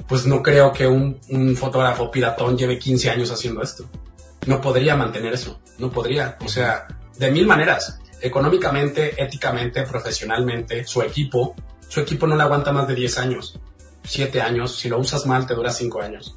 Pues 0.07 0.27
no 0.27 0.43
creo 0.43 0.73
que 0.73 0.87
un, 0.87 1.21
un 1.29 1.57
fotógrafo 1.57 2.11
piratón 2.11 2.57
lleve 2.57 2.79
15 2.79 3.11
años 3.11 3.31
haciendo 3.31 3.63
esto. 3.63 3.89
No 4.47 4.61
podría 4.61 4.97
mantener 4.97 5.35
eso. 5.35 5.61
No 5.79 5.91
podría. 5.91 6.37
O 6.45 6.49
sea, 6.49 6.87
de 7.19 7.31
mil 7.31 7.47
maneras. 7.47 7.99
Económicamente, 8.23 9.15
éticamente, 9.23 9.83
profesionalmente, 9.83 10.87
su 10.87 11.03
equipo, 11.03 11.55
su 11.89 12.01
equipo 12.01 12.27
no 12.27 12.37
le 12.37 12.43
aguanta 12.43 12.73
más 12.73 12.89
de 12.89 12.95
10 12.95 13.19
años. 13.19 13.59
7 14.05 14.41
años. 14.41 14.77
Si 14.77 14.89
lo 14.89 14.99
usas 14.99 15.27
mal, 15.27 15.47
te 15.47 15.55
dura 15.55 15.71
5 15.71 16.01
años. 16.01 16.37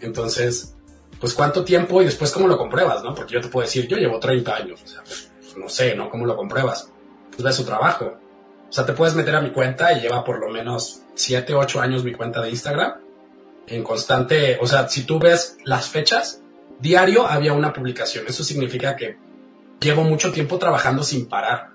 Entonces, 0.00 0.74
pues 1.20 1.34
cuánto 1.34 1.64
tiempo 1.64 2.02
y 2.02 2.06
después 2.06 2.32
cómo 2.32 2.48
lo 2.48 2.58
compruebas, 2.58 3.02
¿no? 3.02 3.14
Porque 3.14 3.34
yo 3.34 3.40
te 3.40 3.48
puedo 3.48 3.66
decir, 3.66 3.86
yo 3.86 3.96
llevo 3.96 4.18
30 4.18 4.54
años, 4.54 4.82
o 4.82 4.86
sea, 4.86 5.02
pues, 5.04 5.30
no 5.56 5.68
sé, 5.68 5.94
¿no? 5.94 6.10
¿Cómo 6.10 6.26
lo 6.26 6.36
compruebas? 6.36 6.90
Pues 7.30 7.42
ves 7.42 7.56
su 7.56 7.64
trabajo. 7.64 8.18
O 8.68 8.72
sea, 8.72 8.84
te 8.84 8.92
puedes 8.92 9.14
meter 9.14 9.36
a 9.36 9.40
mi 9.40 9.50
cuenta 9.50 9.92
y 9.92 10.00
lleva 10.00 10.24
por 10.24 10.40
lo 10.40 10.48
menos 10.50 11.02
7, 11.14 11.54
8 11.54 11.80
años 11.80 12.04
mi 12.04 12.12
cuenta 12.12 12.42
de 12.42 12.50
Instagram 12.50 13.06
en 13.66 13.82
constante, 13.82 14.58
o 14.60 14.66
sea, 14.66 14.88
si 14.88 15.02
tú 15.02 15.18
ves 15.18 15.58
las 15.64 15.88
fechas, 15.88 16.40
diario 16.78 17.26
había 17.26 17.52
una 17.52 17.72
publicación. 17.72 18.24
Eso 18.28 18.44
significa 18.44 18.94
que 18.96 19.18
llevo 19.80 20.02
mucho 20.02 20.32
tiempo 20.32 20.58
trabajando 20.58 21.02
sin 21.02 21.26
parar. 21.26 21.70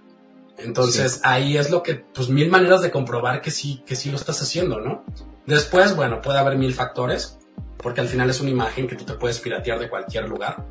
Entonces 0.58 1.14
sí. 1.14 1.20
ahí 1.24 1.58
es 1.58 1.72
lo 1.72 1.82
que, 1.82 1.96
pues 1.96 2.30
mil 2.30 2.50
maneras 2.50 2.82
de 2.82 2.92
comprobar 2.92 3.42
que 3.42 3.52
sí, 3.52 3.84
que 3.86 3.96
sí 3.96 4.12
lo 4.12 4.18
estás 4.18 4.42
haciendo, 4.42 4.80
¿no? 4.80 5.04
Después, 5.46 5.96
bueno, 5.96 6.22
puede 6.22 6.40
haber 6.40 6.58
mil 6.58 6.74
factores 6.74 7.40
porque 7.78 8.02
al 8.02 8.08
final 8.08 8.30
es 8.30 8.40
una 8.42 8.52
imagen 8.52 8.88
que 8.88 8.96
tú 8.96 9.06
te 9.06 9.14
puedes 9.14 9.40
piratear 9.40 9.80
de 9.80 9.90
cualquier 9.90 10.30
lugar, 10.30 10.64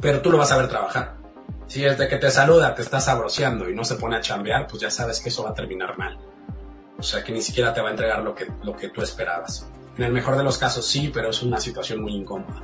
pero 0.00 0.20
tú 0.20 0.30
lo 0.30 0.38
vas 0.38 0.52
a 0.52 0.56
ver 0.56 0.68
trabajar. 0.68 1.16
Si 1.66 1.80
desde 1.80 2.06
que 2.08 2.16
te 2.16 2.30
saluda 2.30 2.74
te 2.74 2.82
está 2.82 3.00
sabroseando 3.00 3.68
y 3.68 3.74
no 3.74 3.84
se 3.84 3.96
pone 3.96 4.16
a 4.16 4.20
chambear, 4.20 4.66
pues 4.66 4.82
ya 4.82 4.90
sabes 4.90 5.20
que 5.20 5.30
eso 5.30 5.42
va 5.42 5.50
a 5.50 5.54
terminar 5.54 5.98
mal. 5.98 6.18
O 6.98 7.02
sea, 7.02 7.24
que 7.24 7.32
ni 7.32 7.42
siquiera 7.42 7.74
te 7.74 7.80
va 7.80 7.88
a 7.88 7.90
entregar 7.90 8.22
lo 8.22 8.34
que, 8.34 8.46
lo 8.62 8.76
que 8.76 8.88
tú 8.90 9.02
esperabas. 9.02 9.66
En 9.96 10.04
el 10.04 10.12
mejor 10.12 10.36
de 10.36 10.44
los 10.44 10.58
casos 10.58 10.86
sí, 10.86 11.10
pero 11.12 11.30
es 11.30 11.42
una 11.42 11.58
situación 11.58 12.00
muy 12.00 12.14
incómoda. 12.14 12.62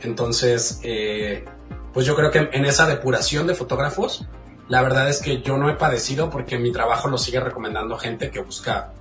Entonces, 0.00 0.80
eh, 0.84 1.44
pues 1.92 2.06
yo 2.06 2.14
creo 2.16 2.30
que 2.30 2.50
en 2.52 2.64
esa 2.64 2.86
depuración 2.86 3.46
de 3.46 3.54
fotógrafos, 3.54 4.26
la 4.68 4.82
verdad 4.82 5.08
es 5.08 5.20
que 5.20 5.42
yo 5.42 5.56
no 5.56 5.68
he 5.68 5.74
padecido 5.74 6.30
porque 6.30 6.58
mi 6.58 6.72
trabajo 6.72 7.08
lo 7.08 7.18
sigue 7.18 7.40
recomendando 7.40 7.96
gente 7.98 8.30
que 8.30 8.40
busca 8.40 8.92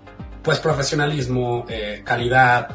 pues 0.43 0.59
profesionalismo, 0.59 1.65
eh, 1.69 2.01
calidad, 2.05 2.69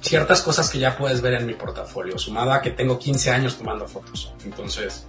ciertas 0.00 0.42
cosas 0.42 0.70
que 0.70 0.78
ya 0.78 0.96
puedes 0.96 1.20
ver 1.20 1.34
en 1.34 1.46
mi 1.46 1.54
portafolio, 1.54 2.18
sumado 2.18 2.52
a 2.52 2.62
que 2.62 2.70
tengo 2.70 2.98
15 2.98 3.30
años 3.30 3.58
tomando 3.58 3.86
fotos. 3.86 4.32
Entonces, 4.44 5.06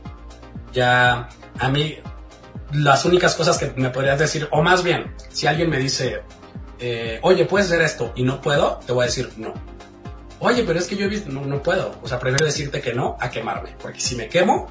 ya 0.73 1.29
a 1.57 1.69
mí 1.69 1.95
las 2.73 3.05
únicas 3.05 3.35
cosas 3.35 3.57
que 3.57 3.71
me 3.77 3.89
podrías 3.89 4.19
decir, 4.19 4.47
o 4.51 4.61
más 4.61 4.83
bien, 4.83 5.13
si 5.29 5.47
alguien 5.47 5.69
me 5.69 5.77
dice, 5.77 6.21
eh, 6.79 7.19
oye, 7.23 7.45
¿puedes 7.45 7.67
hacer 7.67 7.81
esto? 7.81 8.11
Y 8.15 8.23
no 8.23 8.41
puedo, 8.41 8.79
te 8.85 8.91
voy 8.91 9.03
a 9.03 9.05
decir 9.07 9.31
no. 9.37 9.53
Oye, 10.39 10.63
pero 10.63 10.79
es 10.79 10.87
que 10.87 10.95
yo 10.95 11.05
he 11.05 11.09
visto, 11.09 11.29
no, 11.29 11.45
no 11.45 11.61
puedo. 11.61 11.95
O 12.01 12.07
sea, 12.07 12.19
prefiero 12.19 12.45
decirte 12.45 12.81
que 12.81 12.93
no 12.93 13.17
a 13.19 13.29
quemarme. 13.29 13.75
Porque 13.81 13.99
si 13.99 14.15
me 14.15 14.27
quemo, 14.27 14.67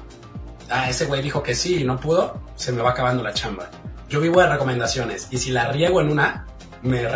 ah, 0.69 0.89
ese 0.89 1.05
güey 1.05 1.21
dijo 1.21 1.43
que 1.43 1.53
sí 1.55 1.81
y 1.81 1.83
no 1.83 1.99
pudo, 1.99 2.41
se 2.55 2.71
me 2.71 2.81
va 2.81 2.91
acabando 2.91 3.23
la 3.23 3.33
chamba. 3.33 3.69
Yo 4.09 4.19
vivo 4.19 4.41
de 4.41 4.49
recomendaciones 4.49 5.27
y 5.29 5.37
si 5.37 5.51
la 5.51 5.71
riego 5.71 6.01
en 6.01 6.09
una, 6.09 6.47
me 6.81 7.07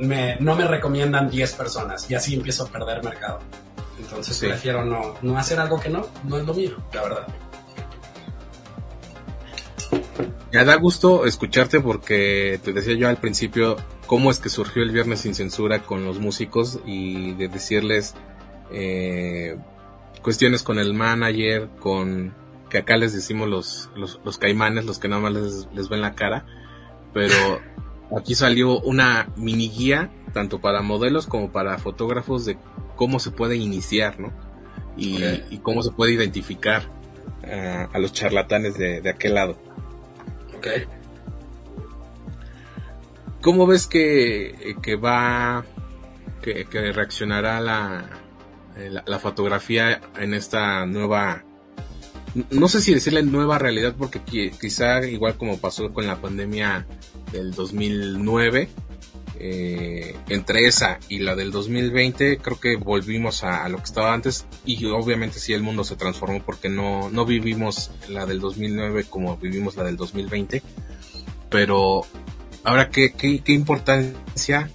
me, 0.00 0.36
no 0.40 0.54
me 0.54 0.66
recomiendan 0.66 1.30
10 1.30 1.52
personas 1.54 2.10
y 2.10 2.14
así 2.14 2.34
empiezo 2.34 2.64
a 2.64 2.68
perder 2.68 3.02
mercado. 3.02 3.40
Entonces 3.98 4.36
sí. 4.36 4.46
prefiero 4.46 4.84
no, 4.84 5.14
no 5.22 5.38
hacer 5.38 5.58
algo 5.58 5.80
que 5.80 5.88
no, 5.88 6.06
no 6.24 6.36
es 6.36 6.44
lo 6.44 6.52
mío, 6.52 6.76
la 6.92 7.02
verdad. 7.02 7.26
Me 10.52 10.64
da 10.64 10.74
gusto 10.76 11.24
escucharte 11.24 11.80
porque 11.80 12.60
te 12.62 12.74
decía 12.74 12.94
yo 12.98 13.08
al 13.08 13.16
principio, 13.16 13.76
cómo 14.12 14.30
es 14.30 14.40
que 14.40 14.50
surgió 14.50 14.82
el 14.82 14.90
Viernes 14.90 15.20
sin 15.20 15.34
Censura 15.34 15.84
con 15.84 16.04
los 16.04 16.18
músicos 16.18 16.80
y 16.84 17.32
de 17.32 17.48
decirles 17.48 18.14
eh, 18.70 19.56
cuestiones 20.20 20.62
con 20.62 20.78
el 20.78 20.92
manager, 20.92 21.70
con 21.80 22.34
que 22.68 22.76
acá 22.76 22.98
les 22.98 23.14
decimos 23.14 23.48
los, 23.48 23.88
los, 23.96 24.36
caimanes, 24.36 24.84
los 24.84 24.98
que 24.98 25.08
nada 25.08 25.22
más 25.22 25.32
les, 25.32 25.68
les 25.72 25.88
ven 25.88 26.02
la 26.02 26.14
cara, 26.14 26.44
pero 27.14 27.34
aquí 28.14 28.34
salió 28.34 28.80
una 28.80 29.30
mini 29.36 29.70
guía, 29.70 30.10
tanto 30.34 30.60
para 30.60 30.82
modelos 30.82 31.26
como 31.26 31.50
para 31.50 31.78
fotógrafos, 31.78 32.44
de 32.44 32.58
cómo 32.96 33.18
se 33.18 33.30
puede 33.30 33.56
iniciar, 33.56 34.20
¿no? 34.20 34.30
Y, 34.94 35.24
y 35.48 35.60
cómo 35.62 35.82
se 35.82 35.90
puede 35.90 36.12
identificar 36.12 36.82
uh, 37.44 37.88
a 37.90 37.98
los 37.98 38.12
charlatanes 38.12 38.76
de, 38.76 39.00
de 39.00 39.08
aquel 39.08 39.36
lado. 39.36 39.56
Ok. 40.54 40.66
¿Cómo 43.42 43.66
ves 43.66 43.88
que, 43.88 44.54
va, 45.02 45.64
que, 46.40 46.64
que 46.64 46.92
reaccionará 46.92 47.60
la, 47.60 48.08
la, 49.04 49.18
fotografía 49.18 50.00
en 50.16 50.32
esta 50.32 50.86
nueva, 50.86 51.44
no 52.50 52.68
sé 52.68 52.80
si 52.80 52.94
decirle 52.94 53.22
nueva 53.24 53.58
realidad, 53.58 53.94
porque 53.98 54.20
quizá 54.60 55.04
igual 55.06 55.36
como 55.36 55.58
pasó 55.58 55.92
con 55.92 56.06
la 56.06 56.20
pandemia 56.20 56.86
del 57.32 57.52
2009, 57.52 58.68
eh, 59.44 60.14
entre 60.28 60.68
esa 60.68 61.00
y 61.08 61.18
la 61.18 61.34
del 61.34 61.50
2020 61.50 62.38
creo 62.38 62.60
que 62.60 62.76
volvimos 62.76 63.42
a, 63.42 63.68
lo 63.68 63.78
que 63.78 63.84
estaba 63.84 64.14
antes 64.14 64.46
y 64.64 64.84
obviamente 64.86 65.40
sí 65.40 65.52
el 65.52 65.64
mundo 65.64 65.82
se 65.82 65.96
transformó 65.96 66.40
porque 66.44 66.68
no, 66.68 67.10
no 67.10 67.26
vivimos 67.26 67.90
la 68.08 68.24
del 68.24 68.38
2009 68.38 69.06
como 69.10 69.36
vivimos 69.38 69.74
la 69.74 69.82
del 69.82 69.96
2020 69.96 70.62
pero 71.50 72.02
ahora 72.64 72.90
qué, 72.90 73.12
qué, 73.12 73.40
qué 73.40 73.52
importancia 73.52 74.70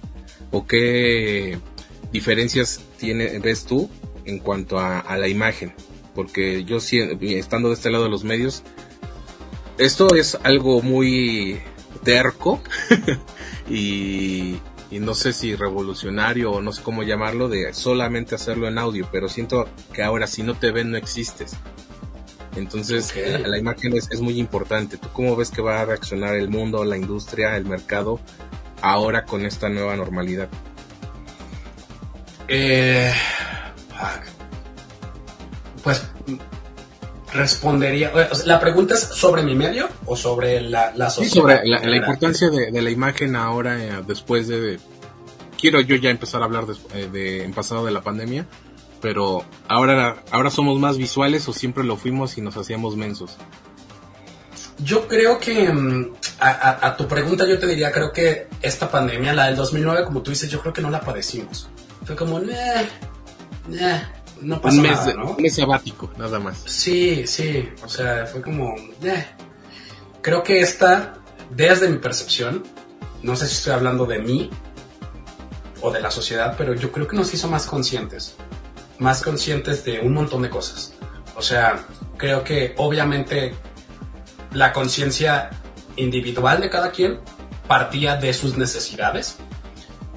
o 0.50 0.66
qué 0.66 1.58
diferencias 2.12 2.80
tiene, 2.98 3.38
ves 3.38 3.64
tú 3.64 3.90
en 4.24 4.38
cuanto 4.38 4.78
a, 4.78 5.16
la 5.16 5.28
imagen 5.28 5.74
porque 6.14 6.64
yo 6.64 6.78
estando 6.78 7.68
de 7.68 7.74
este 7.74 7.90
lado 7.90 8.04
de 8.04 8.10
los 8.10 8.24
medios 8.24 8.62
esto 9.78 10.14
es 10.14 10.36
algo 10.42 10.82
muy 10.82 11.60
terco 12.02 12.60
y, 13.70 14.58
no 14.90 15.14
sé 15.14 15.32
si 15.32 15.54
revolucionario 15.54 16.50
o 16.50 16.60
no 16.60 16.72
sé 16.72 16.82
cómo 16.82 17.02
llamarlo 17.02 17.48
de 17.48 17.74
solamente 17.74 18.34
hacerlo 18.34 18.66
en 18.66 18.78
audio, 18.78 19.08
pero 19.12 19.28
siento 19.28 19.68
que 19.92 20.02
ahora 20.02 20.26
si 20.26 20.42
no 20.42 20.54
te 20.54 20.70
ven 20.70 20.90
no 20.90 20.96
existes. 20.96 21.56
Entonces 22.58 23.14
la, 23.46 23.58
imagen 23.58 23.96
es, 23.96 24.10
es, 24.10 24.20
muy 24.20 24.38
importante. 24.38 24.96
¿Tú 24.96 25.08
cómo 25.12 25.36
ves 25.36 25.50
que 25.50 25.62
va 25.62 25.80
a 25.80 25.84
reaccionar 25.84 26.34
el 26.34 26.48
mundo, 26.48 26.84
la 26.84 26.96
industria, 26.96 27.56
el 27.56 27.64
mercado 27.64 28.20
ahora 28.82 29.24
con 29.24 29.44
esta 29.44 29.68
nueva 29.68 29.96
normalidad? 29.96 30.48
Eh, 32.48 33.12
pues 35.82 36.02
respondería. 37.32 38.12
La 38.46 38.58
pregunta 38.58 38.94
es 38.94 39.00
sobre 39.00 39.42
mi 39.42 39.54
medio 39.54 39.88
o 40.06 40.16
sobre 40.16 40.60
la, 40.60 40.92
la 40.96 41.10
sociedad. 41.10 41.32
Sí, 41.32 41.38
sobre 41.38 41.66
la, 41.66 41.96
importancia 41.96 42.50
de, 42.50 42.82
la 42.82 42.90
imagen 42.90 43.36
ahora, 43.36 43.82
eh, 43.82 44.02
después 44.06 44.48
de, 44.48 44.78
Quiero 45.58 45.80
yo 45.80 45.96
ya 45.96 46.10
empezar 46.10 46.40
a 46.42 46.44
hablar 46.44 46.66
eh, 46.94 47.08
de, 47.12 47.44
en 47.44 47.52
pasado 47.52 47.84
de 47.84 47.90
la 47.90 48.00
pandemia, 48.00 48.46
pero 49.00 49.44
ahora, 49.68 50.22
ahora 50.30 50.50
somos 50.50 50.78
más 50.78 50.98
visuales 50.98 51.48
o 51.48 51.52
siempre 51.52 51.84
lo 51.84 51.96
fuimos 51.96 52.38
y 52.38 52.40
nos 52.40 52.56
hacíamos 52.56 52.96
mensos. 52.96 53.36
Yo 54.78 55.08
creo 55.08 55.38
que 55.38 55.68
mm, 55.68 56.12
a, 56.40 56.96
tu 56.96 57.08
pregunta 57.08 57.46
yo 57.46 57.58
te 57.58 57.66
diría, 57.66 57.90
creo 57.90 58.12
que 58.12 58.48
esta 58.62 58.90
pandemia, 58.90 59.32
la 59.32 59.46
del 59.46 59.56
2009, 59.56 60.04
como 60.04 60.22
tú 60.22 60.30
dices, 60.30 60.50
yo 60.50 60.60
creo 60.60 60.72
que 60.72 60.80
no 60.80 60.90
la 60.90 61.00
padecimos. 61.00 61.68
Fue 62.04 62.14
como, 62.14 62.38
nah, 62.38 62.82
nah, 63.68 63.98
no 64.40 64.60
pasó 64.60 64.76
un 64.76 64.82
mes, 64.82 64.92
nada, 64.92 65.14
¿no? 65.14 65.30
Un 65.32 65.42
mes 65.42 65.56
sabático, 65.56 66.10
nada 66.16 66.38
más. 66.38 66.62
Sí, 66.66 67.26
sí, 67.26 67.68
o 67.84 67.88
sea, 67.88 68.26
fue 68.26 68.40
como... 68.40 68.74
Creo 70.22 70.42
que 70.42 70.60
esta, 70.60 71.14
desde 71.50 71.88
mi 71.88 71.98
percepción, 71.98 72.62
no 73.22 73.34
sé 73.34 73.48
si 73.48 73.54
estoy 73.54 73.72
hablando 73.72 74.06
de 74.06 74.20
mí 74.20 74.50
o 75.80 75.90
de 75.90 76.00
la 76.00 76.10
sociedad, 76.10 76.54
pero 76.56 76.74
yo 76.74 76.92
creo 76.92 77.08
que 77.08 77.16
nos 77.16 77.32
hizo 77.34 77.48
más 77.48 77.66
conscientes, 77.66 78.36
más 78.98 79.22
conscientes 79.22 79.84
de 79.84 80.00
un 80.00 80.14
montón 80.14 80.42
de 80.42 80.50
cosas. 80.50 80.94
O 81.36 81.42
sea, 81.42 81.84
creo 82.16 82.42
que 82.44 82.74
obviamente 82.76 83.54
la 84.52 84.72
conciencia 84.72 85.50
individual 85.96 86.60
de 86.60 86.70
cada 86.70 86.90
quien 86.90 87.20
partía 87.66 88.16
de 88.16 88.32
sus 88.32 88.56
necesidades, 88.56 89.36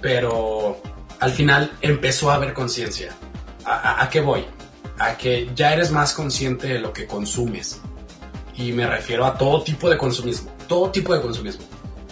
pero 0.02 0.82
al 1.20 1.32
final 1.32 1.72
empezó 1.82 2.32
a 2.32 2.36
haber 2.36 2.54
conciencia. 2.54 3.16
¿A, 3.64 4.10
qué 4.10 4.22
voy? 4.22 4.46
A 4.98 5.18
que 5.18 5.52
ya 5.56 5.74
eres 5.74 5.92
más 5.92 6.14
consciente 6.14 6.68
de 6.68 6.80
lo 6.80 6.94
que 6.94 7.06
consumes. 7.06 7.80
Y 8.56 8.72
me 8.74 8.88
refiero 8.88 9.26
a 9.26 9.38
todo 9.38 9.64
tipo 9.64 9.90
de 9.90 9.98
consumismo. 9.98 10.52
Todo 10.68 10.90
tipo 10.90 11.14
de 11.14 11.22
consumismo. 11.22 11.64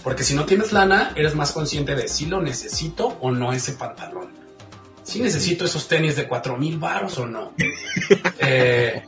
Porque 0.03 0.23
si 0.23 0.35
no 0.35 0.45
tienes 0.45 0.71
lana, 0.71 1.11
eres 1.15 1.35
más 1.35 1.51
consciente 1.51 1.95
de 1.95 2.07
si 2.07 2.27
lo 2.27 2.41
necesito 2.41 3.17
o 3.19 3.31
no 3.31 3.51
ese 3.51 3.73
pantalón. 3.73 4.28
Si 5.09 5.19
necesito 5.19 5.65
esos 5.65 5.87
tenis 5.87 6.15
de 6.15 6.27
4 6.27 6.55
mil 6.55 6.77
baros 6.77 7.17
o 7.17 7.25
no. 7.25 7.53
Eh, 8.41 9.03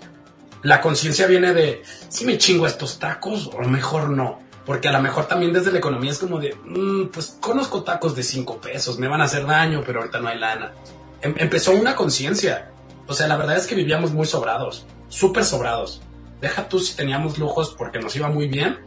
la 0.63 0.81
conciencia 0.81 1.25
viene 1.25 1.53
de 1.53 1.81
si 2.09 2.25
me 2.25 2.37
chingo 2.37 2.67
estos 2.67 2.99
tacos 2.99 3.49
o 3.53 3.61
mejor 3.61 4.09
no. 4.09 4.39
Porque 4.65 4.87
a 4.87 4.91
lo 4.91 5.01
mejor 5.01 5.27
también 5.27 5.53
desde 5.53 5.71
la 5.71 5.79
economía 5.79 6.11
es 6.11 6.19
como 6.19 6.39
de, 6.39 6.53
mm, 6.53 7.07
pues 7.07 7.37
conozco 7.39 7.83
tacos 7.83 8.15
de 8.15 8.23
5 8.23 8.59
pesos, 8.59 8.99
me 8.99 9.07
van 9.07 9.21
a 9.21 9.25
hacer 9.25 9.45
daño, 9.45 9.83
pero 9.85 9.99
ahorita 9.99 10.19
no 10.19 10.27
hay 10.27 10.37
lana. 10.37 10.73
Em, 11.21 11.33
empezó 11.37 11.71
una 11.71 11.95
conciencia. 11.95 12.71
O 13.07 13.13
sea, 13.13 13.27
la 13.27 13.37
verdad 13.37 13.57
es 13.57 13.67
que 13.67 13.75
vivíamos 13.75 14.11
muy 14.11 14.25
sobrados, 14.25 14.85
súper 15.07 15.45
sobrados. 15.45 16.01
Deja 16.41 16.67
tú 16.67 16.79
si 16.79 16.95
teníamos 16.95 17.37
lujos 17.37 17.75
porque 17.77 17.99
nos 17.99 18.15
iba 18.15 18.27
muy 18.27 18.47
bien 18.47 18.79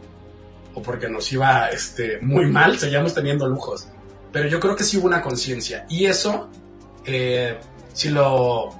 o 0.73 0.81
porque 0.81 1.07
nos 1.09 1.31
iba 1.31 1.69
este, 1.69 2.19
muy 2.21 2.45
mal, 2.47 2.77
seguíamos 2.77 3.13
teniendo 3.13 3.47
lujos. 3.47 3.87
Pero 4.31 4.47
yo 4.49 4.59
creo 4.59 4.75
que 4.75 4.83
sí 4.83 4.97
hubo 4.97 5.07
una 5.07 5.21
conciencia. 5.21 5.85
Y 5.89 6.05
eso, 6.05 6.49
eh, 7.05 7.57
si 7.93 8.09
lo 8.09 8.73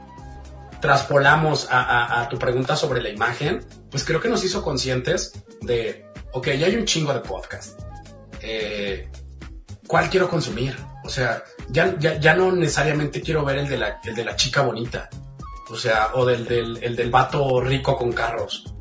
traspolamos 0.81 1.67
a, 1.71 2.27
tu 2.29 2.37
pregunta 2.37 2.75
sobre 2.75 3.01
la 3.01 3.09
imagen, 3.09 3.65
pues 3.89 4.03
creo 4.03 4.21
que 4.21 4.29
nos 4.29 4.43
hizo 4.43 4.61
conscientes 4.61 5.33
de, 5.61 6.05
ok, 6.31 6.49
ya 6.51 6.67
hay 6.67 6.75
un 6.75 6.85
chingo 6.85 7.13
de 7.13 7.21
podcast. 7.21 7.79
Eh, 8.41 9.09
¿Cuál 9.87 10.09
quiero 10.09 10.29
consumir? 10.29 10.75
O 11.03 11.09
sea, 11.09 11.43
ya, 11.69 11.95
ya, 11.97 12.19
ya 12.19 12.35
no 12.35 12.51
necesariamente 12.51 13.21
quiero 13.21 13.43
ver 13.43 13.57
el 13.59 13.67
de 13.67 13.77
la, 13.77 13.99
el 14.03 14.15
de 14.15 14.25
la 14.25 14.35
chica 14.35 14.61
bonita. 14.61 15.09
O 15.69 15.75
sea, 15.75 16.11
o 16.13 16.25
del, 16.25 16.45
del, 16.45 16.77
el 16.83 16.95
del 16.95 17.09
vato 17.09 17.61
rico 17.61 17.97
con 17.97 18.11
carros. 18.11 18.75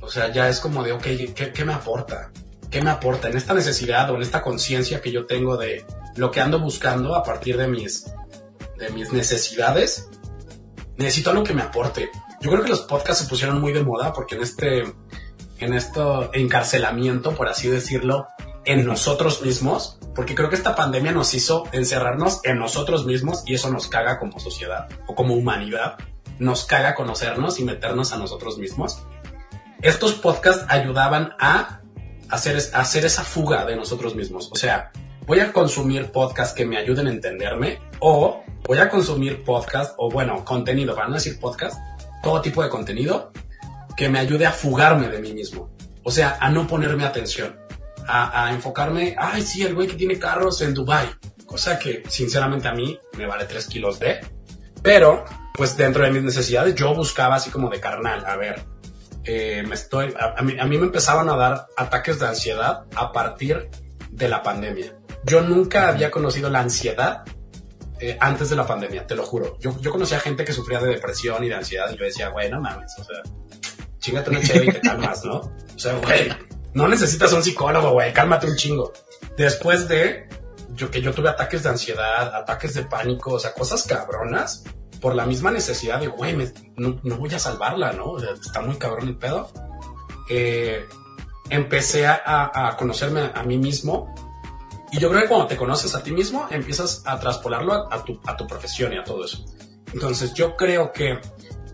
O 0.00 0.08
sea, 0.08 0.30
ya 0.30 0.48
es 0.48 0.60
como 0.60 0.82
de, 0.82 0.92
ok, 0.92 1.02
¿qué, 1.34 1.52
¿qué, 1.54 1.64
me 1.64 1.72
aporta? 1.72 2.30
¿Qué 2.70 2.82
me 2.82 2.90
aporta 2.90 3.28
en 3.28 3.36
esta 3.36 3.54
necesidad 3.54 4.10
o 4.10 4.16
en 4.16 4.22
esta 4.22 4.42
conciencia 4.42 5.00
que 5.00 5.10
yo 5.10 5.26
tengo 5.26 5.56
de 5.56 5.84
lo 6.16 6.30
que 6.30 6.40
ando 6.40 6.58
buscando 6.60 7.14
a 7.14 7.22
partir 7.22 7.56
de 7.56 7.66
mis, 7.66 8.06
de 8.78 8.90
mis 8.90 9.12
necesidades? 9.12 10.08
Necesito 10.96 11.30
algo 11.30 11.44
que 11.44 11.54
me 11.54 11.62
aporte. 11.62 12.10
Yo 12.40 12.50
creo 12.50 12.62
que 12.62 12.70
los 12.70 12.82
podcasts 12.82 13.22
se 13.22 13.28
pusieron 13.28 13.60
muy 13.60 13.72
de 13.72 13.82
moda 13.82 14.12
porque 14.12 14.34
en 14.34 14.42
este, 14.42 14.84
en 15.58 15.74
este 15.74 16.00
encarcelamiento, 16.34 17.34
por 17.34 17.48
así 17.48 17.68
decirlo, 17.68 18.26
en 18.64 18.84
nosotros 18.84 19.42
mismos, 19.42 19.98
porque 20.14 20.34
creo 20.34 20.48
que 20.48 20.56
esta 20.56 20.74
pandemia 20.74 21.12
nos 21.12 21.32
hizo 21.34 21.64
encerrarnos 21.72 22.40
en 22.44 22.58
nosotros 22.58 23.06
mismos 23.06 23.42
y 23.46 23.54
eso 23.54 23.70
nos 23.70 23.88
caga 23.88 24.18
como 24.18 24.40
sociedad 24.40 24.88
o 25.06 25.14
como 25.14 25.34
humanidad. 25.34 25.96
Nos 26.38 26.64
caga 26.64 26.94
conocernos 26.94 27.58
y 27.60 27.64
meternos 27.64 28.12
a 28.12 28.18
nosotros 28.18 28.58
mismos. 28.58 29.02
Estos 29.82 30.14
podcasts 30.14 30.64
ayudaban 30.68 31.34
a 31.38 31.80
hacer, 32.28 32.60
hacer 32.74 33.04
esa 33.06 33.24
fuga 33.24 33.64
de 33.64 33.76
nosotros 33.76 34.14
mismos. 34.14 34.50
O 34.52 34.56
sea, 34.56 34.90
voy 35.26 35.40
a 35.40 35.52
consumir 35.52 36.12
podcasts 36.12 36.54
que 36.54 36.64
me 36.64 36.78
ayuden 36.78 37.08
a 37.08 37.10
entenderme 37.10 37.80
o 38.00 38.44
voy 38.64 38.78
a 38.78 38.88
consumir 38.88 39.44
podcasts 39.44 39.94
o 39.98 40.10
bueno, 40.10 40.44
contenido, 40.44 40.94
para 40.94 41.08
no 41.08 41.14
decir 41.14 41.38
podcast, 41.40 41.78
todo 42.22 42.40
tipo 42.40 42.62
de 42.62 42.68
contenido 42.68 43.32
que 43.96 44.08
me 44.08 44.18
ayude 44.18 44.46
a 44.46 44.52
fugarme 44.52 45.08
de 45.08 45.18
mí 45.20 45.32
mismo. 45.32 45.70
O 46.04 46.10
sea, 46.10 46.38
a 46.40 46.50
no 46.50 46.66
ponerme 46.66 47.04
atención 47.04 47.56
a, 48.08 48.52
enfocarme, 48.52 49.16
ay, 49.18 49.42
sí, 49.42 49.64
el 49.64 49.74
güey 49.74 49.88
que 49.88 49.96
tiene 49.96 50.18
carros 50.18 50.60
en 50.62 50.74
Dubai, 50.74 51.08
cosa 51.44 51.76
que 51.76 52.04
sinceramente 52.08 52.68
a 52.68 52.72
mí 52.72 52.98
me 53.16 53.26
vale 53.26 53.46
3 53.46 53.66
kilos 53.66 53.98
de, 53.98 54.20
pero 54.80 55.24
pues 55.54 55.76
dentro 55.76 56.04
de 56.04 56.10
mis 56.10 56.22
necesidades 56.22 56.74
yo 56.76 56.94
buscaba 56.94 57.34
así 57.36 57.50
como 57.50 57.68
de 57.68 57.80
carnal, 57.80 58.24
a 58.24 58.36
ver, 58.36 58.64
eh, 59.24 59.64
me 59.66 59.74
estoy, 59.74 60.14
a, 60.18 60.40
mí, 60.42 60.56
a 60.56 60.66
mí 60.66 60.78
me 60.78 60.86
empezaban 60.86 61.28
a 61.28 61.36
dar 61.36 61.66
ataques 61.76 62.20
de 62.20 62.28
ansiedad 62.28 62.84
a 62.94 63.10
partir 63.10 63.68
de 64.10 64.28
la 64.28 64.42
pandemia. 64.42 64.95
Yo 65.26 65.40
nunca 65.40 65.88
había 65.88 66.10
conocido 66.10 66.48
la 66.50 66.60
ansiedad 66.60 67.24
eh, 67.98 68.16
antes 68.20 68.50
de 68.50 68.56
la 68.56 68.66
pandemia, 68.66 69.06
te 69.06 69.14
lo 69.14 69.24
juro. 69.24 69.58
Yo, 69.60 69.78
yo 69.80 69.90
conocía 69.90 70.20
gente 70.20 70.44
que 70.44 70.52
sufría 70.52 70.80
de 70.80 70.88
depresión 70.88 71.42
y 71.44 71.48
de 71.48 71.54
ansiedad 71.54 71.90
y 71.92 71.96
yo 71.96 72.04
decía, 72.04 72.28
güey, 72.28 72.50
no 72.50 72.60
mames, 72.60 72.92
o 72.98 73.04
sea, 73.04 73.22
chingate 73.98 74.30
una 74.30 74.42
chévere 74.42 74.66
y 74.66 74.72
te 74.72 74.80
calmas, 74.80 75.24
¿no? 75.24 75.36
O 75.38 75.78
sea, 75.78 75.94
güey, 75.94 76.28
no 76.74 76.86
necesitas 76.88 77.32
un 77.32 77.42
psicólogo, 77.42 77.92
güey, 77.92 78.12
cálmate 78.12 78.46
un 78.46 78.56
chingo. 78.56 78.92
Después 79.36 79.88
de 79.88 80.28
que 80.90 81.00
yo 81.00 81.12
tuve 81.12 81.30
ataques 81.30 81.62
de 81.62 81.70
ansiedad, 81.70 82.34
ataques 82.34 82.74
de 82.74 82.82
pánico, 82.84 83.32
o 83.32 83.38
sea, 83.38 83.54
cosas 83.54 83.82
cabronas 83.84 84.64
por 85.00 85.14
la 85.14 85.26
misma 85.26 85.50
necesidad 85.50 86.00
de, 86.00 86.08
güey, 86.08 86.36
no, 86.76 87.00
voy 87.16 87.34
a 87.34 87.38
salvarla, 87.38 87.92
¿no? 87.92 88.04
O 88.04 88.18
está 88.18 88.60
muy 88.60 88.76
cabrón 88.76 89.08
el 89.08 89.16
pedo. 89.16 89.50
Eh, 90.28 90.84
empecé 91.48 92.06
a, 92.06 92.74
conocerme 92.78 93.30
a, 93.34 93.42
mí 93.42 93.58
mismo 93.58 94.14
y 94.96 94.98
yo 94.98 95.10
creo 95.10 95.22
que 95.22 95.28
cuando 95.28 95.46
te 95.46 95.56
conoces 95.56 95.94
a 95.94 96.02
ti 96.02 96.10
mismo 96.10 96.48
empiezas 96.50 97.02
a 97.04 97.20
traspolarlo 97.20 97.92
a, 97.92 98.02
tu, 98.02 98.18
a 98.24 98.34
tu 98.34 98.46
profesión 98.46 98.94
y 98.94 98.96
a 98.96 99.04
todo 99.04 99.26
eso. 99.26 99.44
Entonces 99.92 100.32
yo 100.32 100.56
creo 100.56 100.90
que 100.90 101.18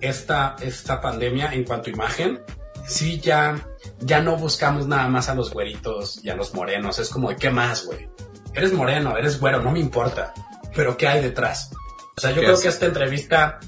esta, 0.00 0.56
esta 0.60 1.00
pandemia 1.00 1.52
en 1.52 1.62
cuanto 1.62 1.88
a 1.88 1.92
imagen, 1.92 2.42
sí 2.84 3.20
ya, 3.20 3.64
ya 4.00 4.20
no 4.20 4.36
buscamos 4.36 4.88
nada 4.88 5.06
más 5.06 5.28
a 5.28 5.36
los 5.36 5.52
güeritos 5.52 6.18
y 6.24 6.30
a 6.30 6.34
los 6.34 6.52
morenos. 6.52 6.98
Es 6.98 7.10
como 7.10 7.28
¿qué 7.36 7.50
más, 7.50 7.86
güey? 7.86 8.08
Eres 8.54 8.72
moreno, 8.72 9.16
eres 9.16 9.38
güero, 9.38 9.62
no 9.62 9.70
me 9.70 9.78
importa. 9.78 10.34
Pero 10.74 10.96
¿qué 10.96 11.06
hay 11.06 11.22
detrás? 11.22 11.70
O 12.16 12.20
sea, 12.20 12.32
yo 12.32 12.42
creo 12.42 12.60
que 12.60 12.68
esta 12.68 12.86
entrevista, 12.86 13.60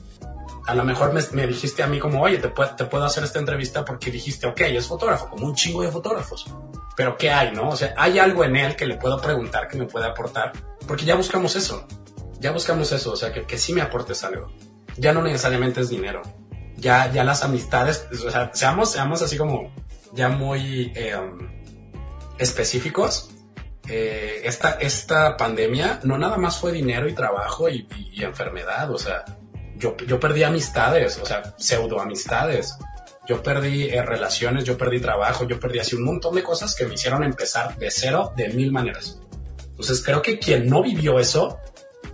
a 0.66 0.74
lo 0.74 0.84
mejor 0.84 1.12
me, 1.32 1.46
dijiste 1.46 1.82
a 1.82 1.86
mí 1.86 1.98
como, 1.98 2.22
oye, 2.22 2.38
te, 2.38 2.48
te 2.48 2.84
puedo 2.84 3.04
hacer 3.04 3.24
esta 3.24 3.38
entrevista 3.38 3.84
porque 3.84 4.10
dijiste, 4.10 4.46
ok, 4.46 4.60
es 4.62 4.86
fotógrafo, 4.86 5.28
como 5.28 5.46
un 5.46 5.54
chingo 5.54 5.82
de 5.82 5.90
fotógrafos. 5.90 6.46
Pero 6.96 7.16
¿qué 7.16 7.30
hay, 7.30 7.52
no? 7.52 7.70
O 7.70 7.76
sea, 7.76 7.94
hay 7.96 8.18
algo 8.18 8.44
en 8.44 8.56
él 8.56 8.76
que 8.76 8.86
le 8.86 8.96
puedo 8.96 9.20
preguntar, 9.20 9.68
que 9.68 9.76
me 9.76 9.86
puede 9.86 10.06
aportar, 10.06 10.52
porque 10.86 11.04
ya 11.04 11.14
buscamos 11.14 11.56
eso. 11.56 11.86
Ya 12.40 12.52
buscamos 12.52 12.92
eso, 12.92 13.12
o 13.12 13.16
sea, 13.16 13.32
que, 13.32 13.44
que 13.44 13.58
sí 13.58 13.72
me 13.72 13.82
aportes 13.82 14.22
algo. 14.24 14.50
Ya 14.96 15.12
no 15.12 15.22
necesariamente 15.22 15.80
es 15.80 15.88
dinero. 15.88 16.22
Ya, 16.76 17.10
ya 17.10 17.24
las 17.24 17.42
amistades, 17.42 18.06
o 18.24 18.30
sea, 18.30 18.50
seamos, 18.54 18.92
seamos 18.92 19.22
así 19.22 19.36
como 19.36 19.72
ya 20.12 20.28
muy 20.28 20.92
eh, 20.94 21.16
específicos 22.38 23.30
eh, 23.88 24.40
esta, 24.44 24.78
esta 24.80 25.36
pandemia 25.36 26.00
no 26.04 26.16
nada 26.16 26.38
más 26.38 26.58
fue 26.58 26.72
dinero 26.72 27.06
y 27.06 27.12
trabajo 27.12 27.68
y, 27.68 27.86
enfermedad, 28.16 28.90
o 28.90 28.98
sea, 28.98 29.24
yo, 29.84 29.96
yo 30.06 30.18
perdí 30.18 30.42
amistades, 30.42 31.18
o 31.22 31.26
sea, 31.26 31.54
pseudo 31.58 32.00
amistades. 32.00 32.78
Yo 33.26 33.42
perdí 33.42 33.84
eh, 33.84 34.02
relaciones, 34.02 34.64
yo 34.64 34.76
perdí 34.78 35.00
trabajo, 35.00 35.46
yo 35.46 35.60
perdí 35.60 35.78
así 35.78 35.94
un 35.96 36.04
montón 36.04 36.34
de 36.34 36.42
cosas 36.42 36.74
que 36.74 36.86
me 36.86 36.94
hicieron 36.94 37.22
empezar 37.22 37.76
de 37.76 37.90
cero 37.90 38.32
de 38.36 38.48
mil 38.48 38.72
maneras. 38.72 39.20
Entonces 39.70 40.02
creo 40.02 40.22
que 40.22 40.38
quien 40.38 40.68
no 40.68 40.82
vivió 40.82 41.18
eso, 41.18 41.58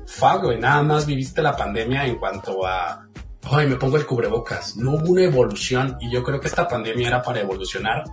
fue, 0.06 0.56
nada 0.56 0.82
más 0.82 1.06
viviste 1.06 1.42
la 1.42 1.56
pandemia 1.56 2.06
en 2.06 2.16
cuanto 2.16 2.66
a, 2.66 3.06
ay, 3.44 3.66
me 3.66 3.76
pongo 3.76 3.96
el 3.96 4.06
cubrebocas. 4.06 4.76
No 4.76 4.94
hubo 4.94 5.12
una 5.12 5.24
evolución 5.24 5.96
y 6.00 6.10
yo 6.10 6.22
creo 6.22 6.40
que 6.40 6.48
esta 6.48 6.66
pandemia 6.66 7.08
era 7.08 7.22
para 7.22 7.40
evolucionar 7.40 8.04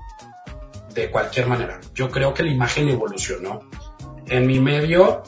de 0.94 1.10
cualquier 1.10 1.48
manera. 1.48 1.80
Yo 1.96 2.10
creo 2.10 2.34
que 2.34 2.44
la 2.44 2.52
imagen 2.52 2.90
evolucionó. 2.90 3.70
En 4.28 4.46
mi 4.46 4.60
medio 4.60 5.24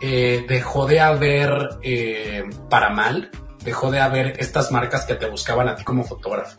eh, 0.00 0.44
dejó 0.48 0.86
de 0.86 1.00
haber, 1.00 1.78
eh, 1.82 2.44
para 2.68 2.90
mal, 2.90 3.30
dejó 3.64 3.90
de 3.90 4.00
haber 4.00 4.38
estas 4.38 4.70
marcas 4.70 5.04
que 5.06 5.14
te 5.14 5.28
buscaban 5.28 5.68
a 5.68 5.76
ti 5.76 5.84
como 5.84 6.04
fotógrafo. 6.04 6.56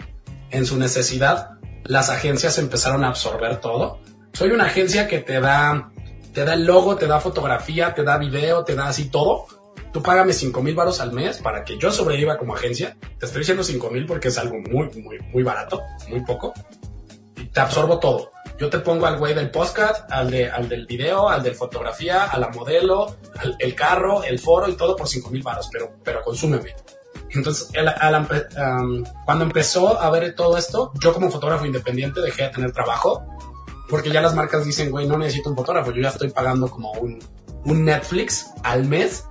En 0.50 0.66
su 0.66 0.78
necesidad, 0.78 1.52
las 1.84 2.10
agencias 2.10 2.58
empezaron 2.58 3.04
a 3.04 3.10
absorber 3.10 3.60
todo. 3.62 4.00
Soy 4.34 4.52
una 4.52 4.66
agencia 4.66 5.08
que 5.08 5.20
te 5.20 5.40
da, 5.40 5.92
te 6.34 6.44
da 6.44 6.54
el 6.54 6.66
logo, 6.66 6.96
te 6.96 7.08
da 7.08 7.20
fotografía, 7.20 7.94
te 7.94 8.04
da 8.04 8.18
video, 8.18 8.64
te 8.64 8.76
da 8.76 8.88
así 8.88 9.10
todo. 9.10 9.46
Tú 9.94 10.04
págame 10.04 10.34
5 10.34 10.62
mil 10.62 10.76
baros 10.76 11.00
al 11.00 11.14
mes 11.14 11.38
para 11.38 11.64
que 11.64 11.78
yo 11.78 11.92
sobreviva 11.92 12.38
como 12.38 12.54
agencia. 12.54 12.98
Te 13.18 13.28
estoy 13.28 13.40
diciendo 13.40 13.64
5 13.64 13.90
mil 13.92 14.06
porque 14.06 14.28
es 14.28 14.38
algo 14.38 14.56
muy, 14.70 14.90
muy, 15.02 15.20
muy 15.32 15.44
barato, 15.44 15.82
muy 16.10 16.22
poco. 16.22 16.54
Y 17.38 17.46
te 17.46 17.60
absorbo 17.62 18.00
todo. 18.00 18.32
Yo 18.58 18.70
te 18.70 18.80
pongo 18.80 19.06
al 19.06 19.18
güey 19.18 19.34
del 19.34 19.52
podcast, 19.52 20.10
al, 20.12 20.32
de, 20.32 20.50
al 20.50 20.70
del 20.70 20.86
video, 20.86 21.30
al 21.30 21.44
de 21.44 21.54
fotografía, 21.54 22.26
a 22.26 22.40
la 22.40 22.50
modelo, 22.50 23.18
al, 23.38 23.56
el 23.60 23.76
carro, 23.76 24.24
el 24.24 24.40
foro 24.40 24.70
y 24.70 24.76
todo 24.76 24.96
por 24.96 25.08
5 25.08 25.30
mil 25.30 25.44
baros, 25.44 25.70
pero, 25.72 25.92
pero 26.04 26.22
consúmeme. 26.22 26.74
Entonces, 27.36 27.70
cuando 29.26 29.44
empezó 29.44 30.02
a 30.02 30.10
ver 30.10 30.36
todo 30.36 30.58
esto, 30.58 30.92
yo 31.00 31.14
como 31.14 31.30
fotógrafo 31.30 31.66
independiente 31.66 32.22
dejé 32.22 32.44
de 32.44 32.50
tener 32.50 32.72
trabajo, 32.72 33.26
porque 33.90 34.10
ya 34.10 34.22
las 34.22 34.34
marcas 34.34 34.66
dicen, 34.66 34.90
güey, 34.90 35.08
no 35.08 35.18
necesito 35.18 35.50
un 35.50 35.56
fotógrafo, 35.56 35.92
yo 35.92 36.02
ya 36.02 36.10
estoy 36.10 36.30
pagando 36.30 36.70
como 36.70 36.92
un, 36.94 37.20
un 37.66 37.86
Netflix 37.86 38.48
al 38.64 38.86
mes 38.86 39.26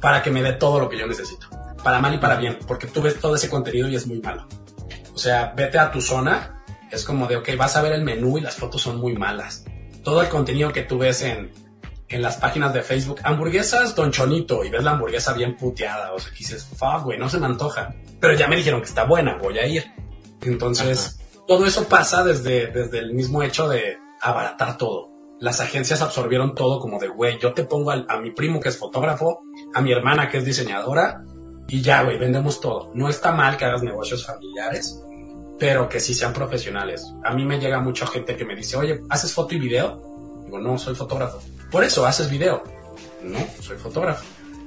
para 0.00 0.22
que 0.22 0.30
me 0.30 0.42
dé 0.42 0.52
todo 0.52 0.80
lo 0.80 0.88
que 0.88 0.98
yo 0.98 1.06
necesito. 1.06 1.46
Para 1.82 2.00
mal 2.00 2.14
y 2.14 2.18
para 2.18 2.36
bien, 2.36 2.58
porque 2.66 2.86
tú 2.86 3.02
ves 3.02 3.20
todo 3.20 3.36
ese 3.36 3.48
contenido 3.48 3.88
y 3.88 3.96
es 3.96 4.06
muy 4.06 4.20
malo. 4.20 4.46
O 5.14 5.18
sea, 5.18 5.52
vete 5.54 5.78
a 5.78 5.92
tu 5.92 6.00
zona 6.00 6.54
es 6.94 7.04
como 7.04 7.26
de, 7.26 7.36
ok, 7.36 7.50
vas 7.58 7.76
a 7.76 7.82
ver 7.82 7.92
el 7.92 8.02
menú 8.02 8.38
y 8.38 8.40
las 8.40 8.56
fotos 8.56 8.82
son 8.82 8.98
muy 8.98 9.14
malas. 9.14 9.64
Todo 10.02 10.22
el 10.22 10.28
contenido 10.28 10.72
que 10.72 10.82
tú 10.82 10.98
ves 10.98 11.22
en, 11.22 11.50
en 12.08 12.22
las 12.22 12.36
páginas 12.36 12.72
de 12.74 12.82
Facebook, 12.82 13.20
hamburguesas 13.24 13.94
Don 13.94 14.10
Chonito, 14.10 14.64
y 14.64 14.70
ves 14.70 14.84
la 14.84 14.92
hamburguesa 14.92 15.32
bien 15.32 15.56
puteada, 15.56 16.12
o 16.12 16.18
sea, 16.18 16.30
que 16.32 16.38
dices, 16.38 16.64
fuck, 16.64 17.04
güey, 17.04 17.18
no 17.18 17.28
se 17.28 17.38
me 17.38 17.46
antoja. 17.46 17.94
Pero 18.20 18.34
ya 18.34 18.48
me 18.48 18.56
dijeron 18.56 18.80
que 18.80 18.86
está 18.86 19.04
buena, 19.04 19.36
voy 19.36 19.58
a 19.58 19.66
ir. 19.66 19.84
Entonces, 20.42 21.18
todo 21.46 21.66
eso 21.66 21.88
pasa 21.88 22.24
desde, 22.24 22.68
desde 22.68 22.98
el 22.98 23.14
mismo 23.14 23.42
hecho 23.42 23.68
de 23.68 23.98
abaratar 24.20 24.76
todo. 24.78 25.10
Las 25.40 25.60
agencias 25.60 26.00
absorbieron 26.00 26.54
todo 26.54 26.78
como 26.78 26.98
de, 26.98 27.08
güey, 27.08 27.38
yo 27.38 27.52
te 27.52 27.64
pongo 27.64 27.90
a 27.90 28.20
mi 28.20 28.30
primo 28.30 28.60
que 28.60 28.68
es 28.68 28.78
fotógrafo, 28.78 29.42
a 29.74 29.80
mi 29.80 29.92
hermana 29.92 30.28
que 30.28 30.38
es 30.38 30.44
diseñadora, 30.44 31.22
y 31.68 31.80
ya, 31.80 32.02
güey, 32.02 32.18
vendemos 32.18 32.60
todo. 32.60 32.90
No 32.94 33.08
está 33.08 33.32
mal 33.32 33.56
que 33.56 33.64
hagas 33.64 33.82
negocios 33.82 34.26
familiares, 34.26 35.02
pero 35.58 35.88
que 35.88 36.00
sí 36.00 36.14
sean 36.14 36.32
profesionales. 36.32 37.12
A 37.24 37.32
mí 37.32 37.44
me 37.44 37.58
llega 37.58 37.80
mucha 37.80 38.06
gente 38.06 38.36
que 38.36 38.44
me 38.44 38.54
dice, 38.54 38.76
oye, 38.76 39.02
¿haces 39.08 39.32
foto 39.32 39.54
y 39.54 39.58
video? 39.58 40.42
Digo, 40.44 40.58
no, 40.58 40.78
soy 40.78 40.94
fotógrafo. 40.94 41.40
Por 41.74 41.82
eso, 41.82 42.06
¿haces 42.06 42.30
video? 42.30 42.62
No, 43.24 43.44
soy 43.60 43.76
fotógrafo. 43.76 44.22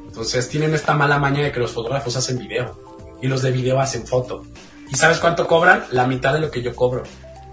Entonces 0.07 0.49
tienen 0.49 0.73
esta 0.73 0.93
mala 0.93 1.17
maña 1.17 1.41
de 1.41 1.53
que 1.53 1.59
los 1.61 1.71
fotógrafos 1.71 2.17
hacen 2.17 2.37
video 2.37 2.77
y 3.21 3.27
los 3.27 3.41
de 3.41 3.51
video 3.51 3.79
hacen 3.79 4.05
foto. 4.05 4.43
¿Y 4.91 4.95
sabes 4.97 5.19
cuánto 5.19 5.47
cobran? 5.47 5.85
La 5.91 6.05
mitad 6.05 6.33
de 6.33 6.41
lo 6.41 6.51
que 6.51 6.61
yo 6.61 6.75
cobro. 6.75 7.03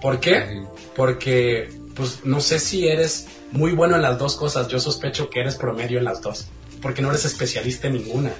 ¿Por 0.00 0.18
qué? 0.18 0.64
Porque, 0.96 1.72
pues, 1.94 2.24
no 2.24 2.40
sé 2.40 2.58
si 2.58 2.88
eres 2.88 3.28
muy 3.52 3.70
bueno 3.70 3.94
en 3.94 4.02
las 4.02 4.18
dos 4.18 4.34
cosas. 4.34 4.66
Yo 4.66 4.80
sospecho 4.80 5.30
que 5.30 5.38
eres 5.38 5.54
promedio 5.54 5.98
en 5.98 6.04
las 6.06 6.20
dos. 6.20 6.48
Porque 6.82 7.00
no 7.00 7.10
eres 7.10 7.24
especialista 7.24 7.86
en 7.86 7.92
ninguna. 7.92 8.32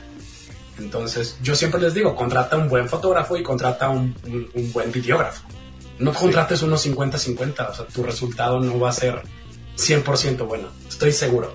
Entonces, 0.81 1.39
yo 1.45 1.55
siempre 1.55 1.81
les 1.81 1.95
digo, 1.95 2.17
contrata 2.17 2.57
un 2.57 2.69
buen 2.69 2.89
fotógrafo 2.89 3.37
y 3.37 3.45
contrata 3.45 3.89
un, 3.89 4.17
buen 4.73 4.91
videógrafo. 4.91 5.47
No 5.97 6.13
contrates 6.13 6.63
unos 6.63 6.85
50-50, 6.85 7.71
o 7.71 7.73
sea, 7.73 7.87
tu 7.87 8.03
resultado 8.03 8.59
no 8.59 8.81
va 8.81 8.89
a 8.89 8.93
ser 8.93 9.23
100% 9.77 10.47
bueno. 10.47 10.69
Estoy 10.89 11.13
seguro. 11.13 11.55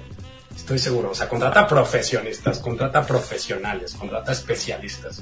Estoy 0.55 0.79
seguro. 0.79 1.11
O 1.11 1.15
sea, 1.15 1.27
contrata 1.29 1.67
profesionistas, 1.67 2.59
contrata 2.59 3.05
profesionales, 3.05 3.93
contrata 3.95 4.31
especialistas. 4.31 5.21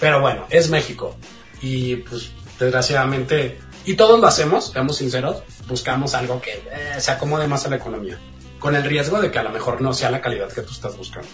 Pero 0.00 0.20
bueno, 0.20 0.46
es 0.50 0.70
México. 0.70 1.16
Y 1.62 1.96
pues, 1.96 2.30
desgraciadamente, 2.58 3.58
y 3.84 3.94
todos 3.94 4.20
lo 4.20 4.26
hacemos, 4.26 4.72
seamos 4.72 4.96
sinceros, 4.96 5.42
buscamos 5.68 6.14
algo 6.14 6.40
que 6.40 6.52
eh, 6.52 7.00
se 7.00 7.10
acomode 7.10 7.48
más 7.48 7.66
a 7.66 7.70
la 7.70 7.76
economía. 7.76 8.18
Con 8.58 8.74
el 8.74 8.84
riesgo 8.84 9.20
de 9.20 9.30
que 9.30 9.38
a 9.38 9.42
lo 9.42 9.50
mejor 9.50 9.80
no 9.80 9.92
sea 9.92 10.10
la 10.10 10.20
calidad 10.20 10.52
que 10.52 10.62
tú 10.62 10.72
estás 10.72 10.96
buscando. 10.96 11.28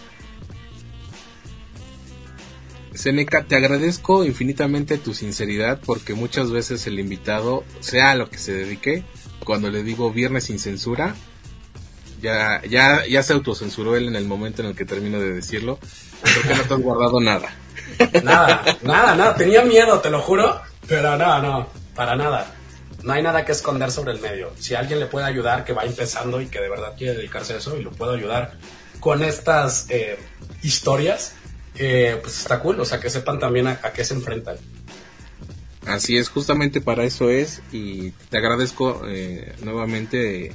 Seneca, 2.94 3.44
te 3.44 3.56
agradezco 3.56 4.24
infinitamente 4.24 4.98
tu 4.98 5.14
sinceridad 5.14 5.80
porque 5.84 6.14
muchas 6.14 6.50
veces 6.50 6.86
el 6.86 6.98
invitado, 6.98 7.64
sea 7.80 8.10
a 8.10 8.14
lo 8.14 8.28
que 8.28 8.38
se 8.38 8.52
dedique, 8.52 9.04
cuando 9.50 9.68
le 9.68 9.82
digo 9.82 10.12
viernes 10.12 10.44
sin 10.44 10.60
censura, 10.60 11.16
ya, 12.22 12.62
ya, 12.68 13.04
ya 13.04 13.20
se 13.24 13.32
autocensuró 13.32 13.96
él 13.96 14.06
en 14.06 14.14
el 14.14 14.24
momento 14.24 14.62
en 14.62 14.68
el 14.68 14.76
que 14.76 14.84
termino 14.84 15.18
de 15.18 15.32
decirlo. 15.32 15.80
Creo 16.22 16.56
no 16.56 16.62
te 16.62 16.74
has 16.74 16.80
guardado 16.80 17.20
nada. 17.20 17.52
Nada, 18.22 18.62
nada, 18.82 19.16
nada. 19.16 19.34
Tenía 19.34 19.64
miedo, 19.64 19.98
te 19.98 20.08
lo 20.08 20.22
juro. 20.22 20.60
Pero 20.86 21.16
no, 21.16 21.42
no, 21.42 21.66
para 21.96 22.14
nada. 22.14 22.54
No 23.02 23.12
hay 23.12 23.24
nada 23.24 23.44
que 23.44 23.50
esconder 23.50 23.90
sobre 23.90 24.12
el 24.12 24.20
medio. 24.20 24.52
Si 24.56 24.76
alguien 24.76 25.00
le 25.00 25.06
puede 25.06 25.26
ayudar, 25.26 25.64
que 25.64 25.72
va 25.72 25.82
empezando 25.82 26.40
y 26.40 26.46
que 26.46 26.60
de 26.60 26.70
verdad 26.70 26.94
quiere 26.96 27.14
dedicarse 27.14 27.54
a 27.54 27.56
eso 27.56 27.76
y 27.76 27.82
lo 27.82 27.90
puedo 27.90 28.12
ayudar 28.12 28.52
con 29.00 29.24
estas 29.24 29.90
eh, 29.90 30.16
historias, 30.62 31.32
eh, 31.74 32.20
pues 32.22 32.38
está 32.38 32.60
cool, 32.60 32.78
o 32.78 32.84
sea, 32.84 33.00
que 33.00 33.10
sepan 33.10 33.40
también 33.40 33.66
a, 33.66 33.80
qué 33.92 34.04
se 34.04 34.14
enfrentan. 34.14 34.58
Así 35.86 36.16
es, 36.16 36.28
justamente 36.28 36.80
para 36.80 37.04
eso 37.04 37.30
es 37.30 37.62
y 37.72 38.10
te 38.28 38.38
agradezco 38.38 39.02
eh, 39.06 39.54
nuevamente 39.62 40.52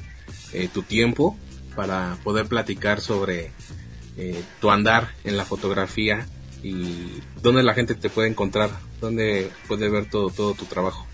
eh, 0.54 0.70
tu 0.72 0.84
tiempo 0.84 1.38
para 1.76 2.18
poder 2.24 2.46
platicar 2.48 3.02
sobre 3.02 3.52
tu 4.62 4.72
andar 4.72 5.10
en 5.26 5.36
la 5.36 5.44
fotografía 5.44 6.26
y 6.64 7.22
dónde 7.42 7.64
la 7.64 7.74
gente 7.74 7.96
te 7.96 8.10
puede 8.10 8.30
encontrar, 8.30 8.70
dónde 9.02 9.52
puede 9.68 9.90
ver 9.90 10.10
todo, 10.10 10.30
todo 10.30 10.54
tu 10.54 10.64
trabajo. 10.64 11.06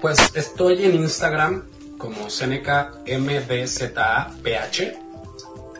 pues 0.00 0.18
estoy 0.34 0.84
en 0.84 0.96
Instagram 0.96 1.62
como 1.96 2.30
Seneca 2.30 2.90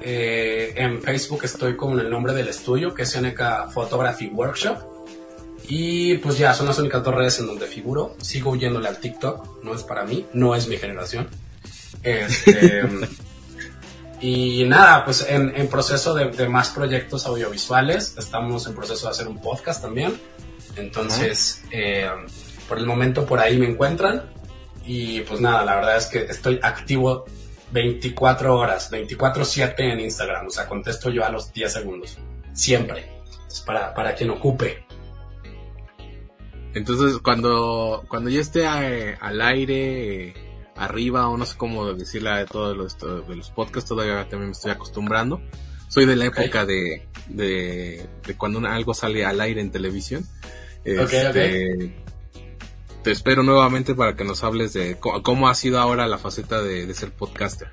eh, 0.07 0.75
en 0.77 1.01
Facebook 1.01 1.45
estoy 1.45 1.77
con 1.77 1.99
el 1.99 2.11
nombre 2.11 2.35
del 2.35 2.49
estudio, 2.49 2.93
que 2.93 3.05
es 3.05 3.19
NK 3.19 3.73
Photography 3.73 4.29
Workshop. 4.29 4.94
Y 5.67 6.19
pues 6.19 6.37
ya, 6.37 6.53
son 6.53 6.67
las 6.67 6.79
únicas 6.79 7.03
dos 7.03 7.15
redes 7.15 7.39
en 7.39 7.47
donde 7.47 7.67
figuro. 7.67 8.17
Sigo 8.21 8.51
huyéndole 8.51 8.89
al 8.89 8.99
TikTok, 8.99 9.63
no 9.65 9.75
es 9.75 9.83
para 9.83 10.05
mí, 10.05 10.27
no 10.33 10.55
es 10.55 10.69
mi 10.69 10.77
generación. 10.77 11.29
Este, 12.03 12.83
Y 14.21 14.65
nada, 14.65 15.05
pues 15.05 15.27
en, 15.29 15.53
en 15.55 15.69
proceso 15.69 16.15
de, 16.15 16.31
de, 16.31 16.49
más 16.49 16.71
proyectos 16.71 17.27
audiovisuales, 17.27 18.15
estamos 18.17 18.67
en 18.67 18.75
proceso 18.75 19.07
de 19.07 19.11
hacer 19.11 19.29
un 19.29 19.39
podcast 19.39 19.83
también. 19.83 20.19
Entonces, 20.77 21.63
eh, 21.71 22.09
por 22.67 22.79
el 22.79 22.87
momento 22.87 23.27
por 23.27 23.39
ahí 23.39 23.59
me 23.59 23.67
encuentran. 23.67 24.31
Y 24.87 25.21
pues 25.21 25.43
nada, 25.43 25.63
la 25.63 25.75
verdad 25.75 25.99
es 25.99 26.07
que 26.07 26.25
estoy 26.25 26.59
activo 26.63 27.27
24 27.73 28.57
horas, 28.57 28.91
24/7 28.91 29.93
en 29.93 30.01
Instagram. 30.01 30.47
O 30.47 30.51
sea, 30.51 30.67
contesto 30.67 31.11
yo 31.11 31.23
a 31.23 31.29
los 31.29 31.53
10 31.53 31.71
segundos. 31.71 32.17
Siempre. 32.55 33.05
Es 33.47 33.61
para, 33.61 33.93
para 33.93 34.15
quien 34.15 34.31
ocupe. 34.31 34.87
Entonces, 36.75 37.19
cuando, 37.19 38.05
cuando 38.09 38.31
ya 38.31 38.41
esté 38.41 38.65
eh, 38.65 39.17
al 39.21 39.41
aire, 39.41 40.35
arriba, 40.77 41.29
o 41.29 41.37
no 41.37 41.47
sé 41.47 41.57
cómo 41.57 41.95
decirle 41.95 42.31
de 42.31 42.47
todos 42.47 42.77
los, 42.77 42.99
de 42.99 43.37
los 43.37 43.51
podcasts, 43.51 43.89
todavía 43.89 44.29
también 44.29 44.49
me 44.49 44.53
estoy 44.53 44.73
acostumbrando. 44.73 45.41
Soy 45.89 46.07
de 46.07 46.17
la 46.17 46.27
época 46.27 46.67
de, 46.67 47.07
de, 47.29 48.07
de, 48.27 48.37
cuando 48.37 48.67
algo 48.67 48.95
sale 48.95 49.25
al 49.25 49.41
aire 49.41 49.61
en 49.61 49.71
televisión. 49.71 50.27
Este, 50.85 51.31
okay, 51.31 51.95
te 53.03 53.13
espero 53.13 53.43
nuevamente 53.43 53.95
para 53.95 54.17
que 54.17 54.25
nos 54.25 54.43
hables 54.43 54.73
de 54.73 54.99
cómo, 54.99 55.49
ha 55.49 55.55
sido 55.55 55.79
ahora 55.79 56.09
la 56.09 56.19
faceta 56.19 56.63
de, 56.63 56.87
de, 56.87 56.95
ser 56.95 57.13
podcaster. 57.13 57.69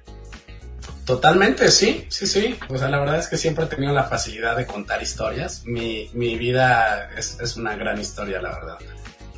Totalmente, 1.06 1.72
sí, 1.72 2.06
sí, 2.10 2.28
sí. 2.28 2.58
O 2.70 2.78
sea, 2.78 2.90
la 2.90 3.00
verdad 3.00 3.18
es 3.18 3.28
que 3.28 3.38
siempre 3.38 3.66
he 3.66 3.68
tenido 3.68 3.92
la 3.94 4.04
facilidad 4.04 4.56
de 4.56 4.66
contar 4.66 5.02
historias. 5.02 5.64
Mi, 5.66 6.10
mi 6.14 6.38
vida 6.38 7.10
es, 7.18 7.40
es 7.40 7.58
una 7.58 7.76
gran 7.76 8.00
historia, 8.00 8.42
la 8.42 8.52
verdad. 8.52 8.78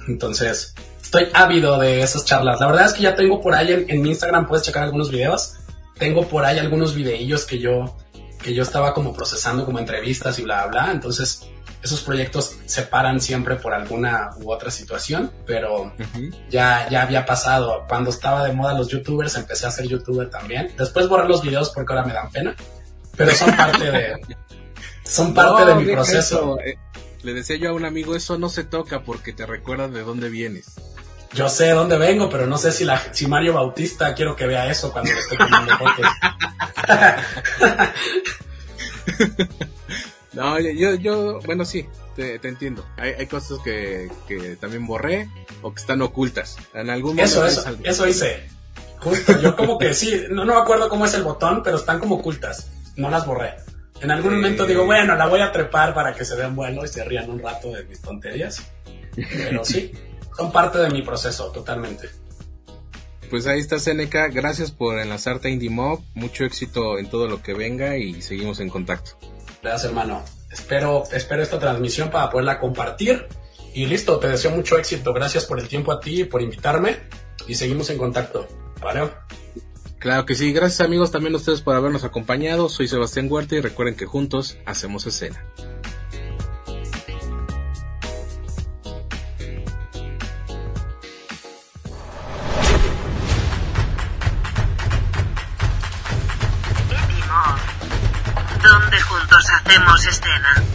Entonces, 0.08 0.76
estoy 1.02 1.28
ávido 1.34 1.80
de 1.80 2.02
esas 2.02 2.26
charlas. 2.26 2.60
La 2.60 2.68
verdad 2.68 2.88
es 2.88 2.94
que 2.94 3.04
ya 3.04 3.16
tengo 3.16 3.40
por 3.40 3.54
ahí 3.54 3.86
en, 3.88 4.02
mi 4.02 4.10
Instagram, 4.10 4.48
puedes 4.48 4.66
checar 4.66 4.84
algunos 4.84 5.12
videos. 5.12 5.56
Tengo 5.98 6.28
por 6.28 6.44
ahí 6.44 6.58
algunos 6.58 6.96
videillos 6.96 7.46
que 7.46 7.60
yo, 7.60 7.96
que 8.42 8.54
yo 8.54 8.64
estaba 8.64 8.94
como 8.94 9.14
procesando 9.14 9.64
como 9.64 9.80
entrevistas 9.80 10.40
y 10.40 10.42
bla, 10.42 10.66
bla. 10.68 10.92
Entonces, 10.92 11.48
esos 11.84 12.02
proyectos 12.02 12.58
se 12.66 12.84
paran 12.84 13.20
siempre 13.20 13.58
por 13.58 13.74
alguna 13.74 14.30
u 14.38 14.52
otra 14.52 14.72
situación, 14.72 15.32
pero 15.46 15.84
uh 15.84 15.92
-huh. 15.98 16.34
ya, 16.50 16.88
ya 16.90 17.02
había 17.02 17.26
pasado. 17.26 17.86
Cuando 17.90 18.10
estaba 18.10 18.46
de 18.46 18.54
moda 18.54 18.74
los 18.74 18.88
youtubers, 18.88 19.36
empecé 19.36 19.68
a 19.68 19.72
ser 19.72 19.88
youtuber 19.88 20.30
también. 20.30 20.74
Después 20.78 21.10
borré 21.10 21.28
los 21.28 21.42
videos 21.42 21.72
porque 21.72 21.92
ahora 21.92 22.06
me 22.06 22.14
dan 22.14 22.32
pena, 22.32 22.56
pero 23.18 23.36
son 23.36 23.56
parte 23.56 23.92
de, 23.92 24.16
son 25.04 25.34
parte 25.34 25.66
no, 25.66 25.68
de 25.68 25.76
mi 25.76 25.92
proceso. 25.92 26.58
Eh, 26.62 26.78
le 27.22 27.34
decía 27.34 27.58
yo 27.58 27.72
a 27.72 27.74
un 27.74 27.84
amigo, 27.84 28.16
eso 28.16 28.38
no 28.38 28.48
se 28.48 28.64
toca 28.64 29.04
porque 29.04 29.34
te 29.34 29.46
recuerda 29.46 29.90
de 29.90 30.04
dónde 30.04 30.30
vienes. 30.30 30.76
Yo 31.34 31.50
sé 31.50 31.66
de 31.66 31.72
dónde 31.72 31.98
vengo, 31.98 32.30
pero 32.30 32.48
no 32.48 32.58
sé 32.58 32.72
si, 32.72 32.86
la, 32.86 33.02
si 33.12 33.28
Mario 33.28 33.54
Bautista 33.54 34.14
quiero 34.14 34.36
que 34.36 34.46
vea 34.46 34.70
eso 34.70 34.92
cuando 34.92 35.12
le 35.12 35.20
esté 35.20 35.36
fotos. 35.36 36.06
No, 40.34 40.60
yo, 40.60 40.96
yo, 40.96 41.40
bueno, 41.42 41.64
sí, 41.64 41.86
te, 42.16 42.40
te 42.40 42.48
entiendo. 42.48 42.86
Hay, 42.98 43.12
hay 43.12 43.28
cosas 43.28 43.60
que, 43.64 44.10
que, 44.28 44.56
también 44.56 44.86
borré 44.88 45.30
o 45.62 45.74
que 45.74 45.80
están 45.80 46.02
ocultas. 46.02 46.58
En 46.74 46.90
algún 46.90 47.16
momento. 47.16 47.46
Eso, 47.46 47.62
eso, 47.62 47.78
eso 47.84 48.08
hice. 48.08 48.44
Justo, 49.00 49.40
yo 49.40 49.56
como 49.56 49.78
que 49.78 49.94
sí, 49.94 50.24
no, 50.30 50.46
no 50.46 50.56
me 50.56 50.62
acuerdo 50.62 50.90
cómo 50.90 51.06
es 51.06 51.14
el 51.14 51.24
botón, 51.24 51.62
pero 51.64 51.78
están 51.78 52.00
como 52.00 52.16
ocultas. 52.16 52.72
No 52.96 53.10
las 53.10 53.26
borré. 53.26 53.56
En 54.02 54.12
algún 54.12 54.36
momento 54.36 54.66
digo, 54.66 54.86
bueno, 54.86 55.16
la 55.16 55.28
voy 55.28 55.42
a 55.42 55.52
trepar 55.52 55.94
para 55.94 56.14
que 56.14 56.26
se 56.26 56.36
vean 56.36 56.56
bueno 56.56 56.84
y 56.84 56.88
se 56.88 57.04
rían 57.04 57.30
un 57.30 57.40
rato 57.40 57.72
de 57.72 57.84
mis 57.86 58.02
tonterías. 58.02 58.64
Pero 59.16 59.64
sí, 59.64 59.92
son 60.36 60.52
parte 60.52 60.80
de 60.80 60.90
mi 60.90 61.02
proceso, 61.04 61.52
totalmente. 61.52 62.10
Pues 63.30 63.48
ahí 63.48 63.60
está 63.60 63.80
Seneca, 63.80 64.28
gracias 64.28 64.72
por 64.72 65.00
enlazarte 65.00 65.48
a 65.48 65.52
IndieMob, 65.52 66.02
mucho 66.14 66.44
éxito 66.44 67.00
en 67.00 67.10
todo 67.10 67.28
lo 67.28 67.42
que 67.42 67.54
venga 67.54 67.98
y 67.98 68.22
seguimos 68.22 68.60
en 68.60 68.70
contacto. 68.70 69.18
Gracias, 69.64 69.86
hermano. 69.86 70.24
Espero, 70.52 71.04
espero 71.12 71.42
esta 71.42 71.58
transmisión 71.58 72.12
para 72.12 72.30
poderla 72.30 72.60
compartir. 72.60 73.28
Y 73.74 73.86
listo, 73.86 74.20
te 74.20 74.28
deseo 74.28 74.52
mucho 74.52 74.78
éxito. 74.78 75.14
Gracias 75.14 75.46
por 75.46 75.60
el 75.60 75.68
tiempo 75.68 75.92
a 75.92 76.00
ti 76.00 76.22
y 76.22 76.24
por 76.26 76.42
invitarme. 76.42 76.98
Y 77.48 77.56
seguimos 77.56 77.90
en 77.90 77.98
contacto. 77.98 78.48
¿Vale? 78.82 79.10
Claro 80.00 80.26
que 80.26 80.36
sí. 80.36 80.52
Gracias 80.52 80.82
amigos 80.82 81.12
también 81.12 81.34
a 81.34 81.38
ustedes 81.38 81.62
por 81.62 81.76
habernos 81.76 82.04
acompañado. 82.04 82.68
Soy 82.68 82.90
Sebastián 82.90 83.28
Huerta 83.32 83.56
y 83.56 83.62
recuerden 83.62 83.96
que 83.96 84.06
juntos 84.06 84.58
hacemos 84.66 85.08
escena. 85.08 85.44
Hacemos 99.74 100.06
escena. 100.06 100.73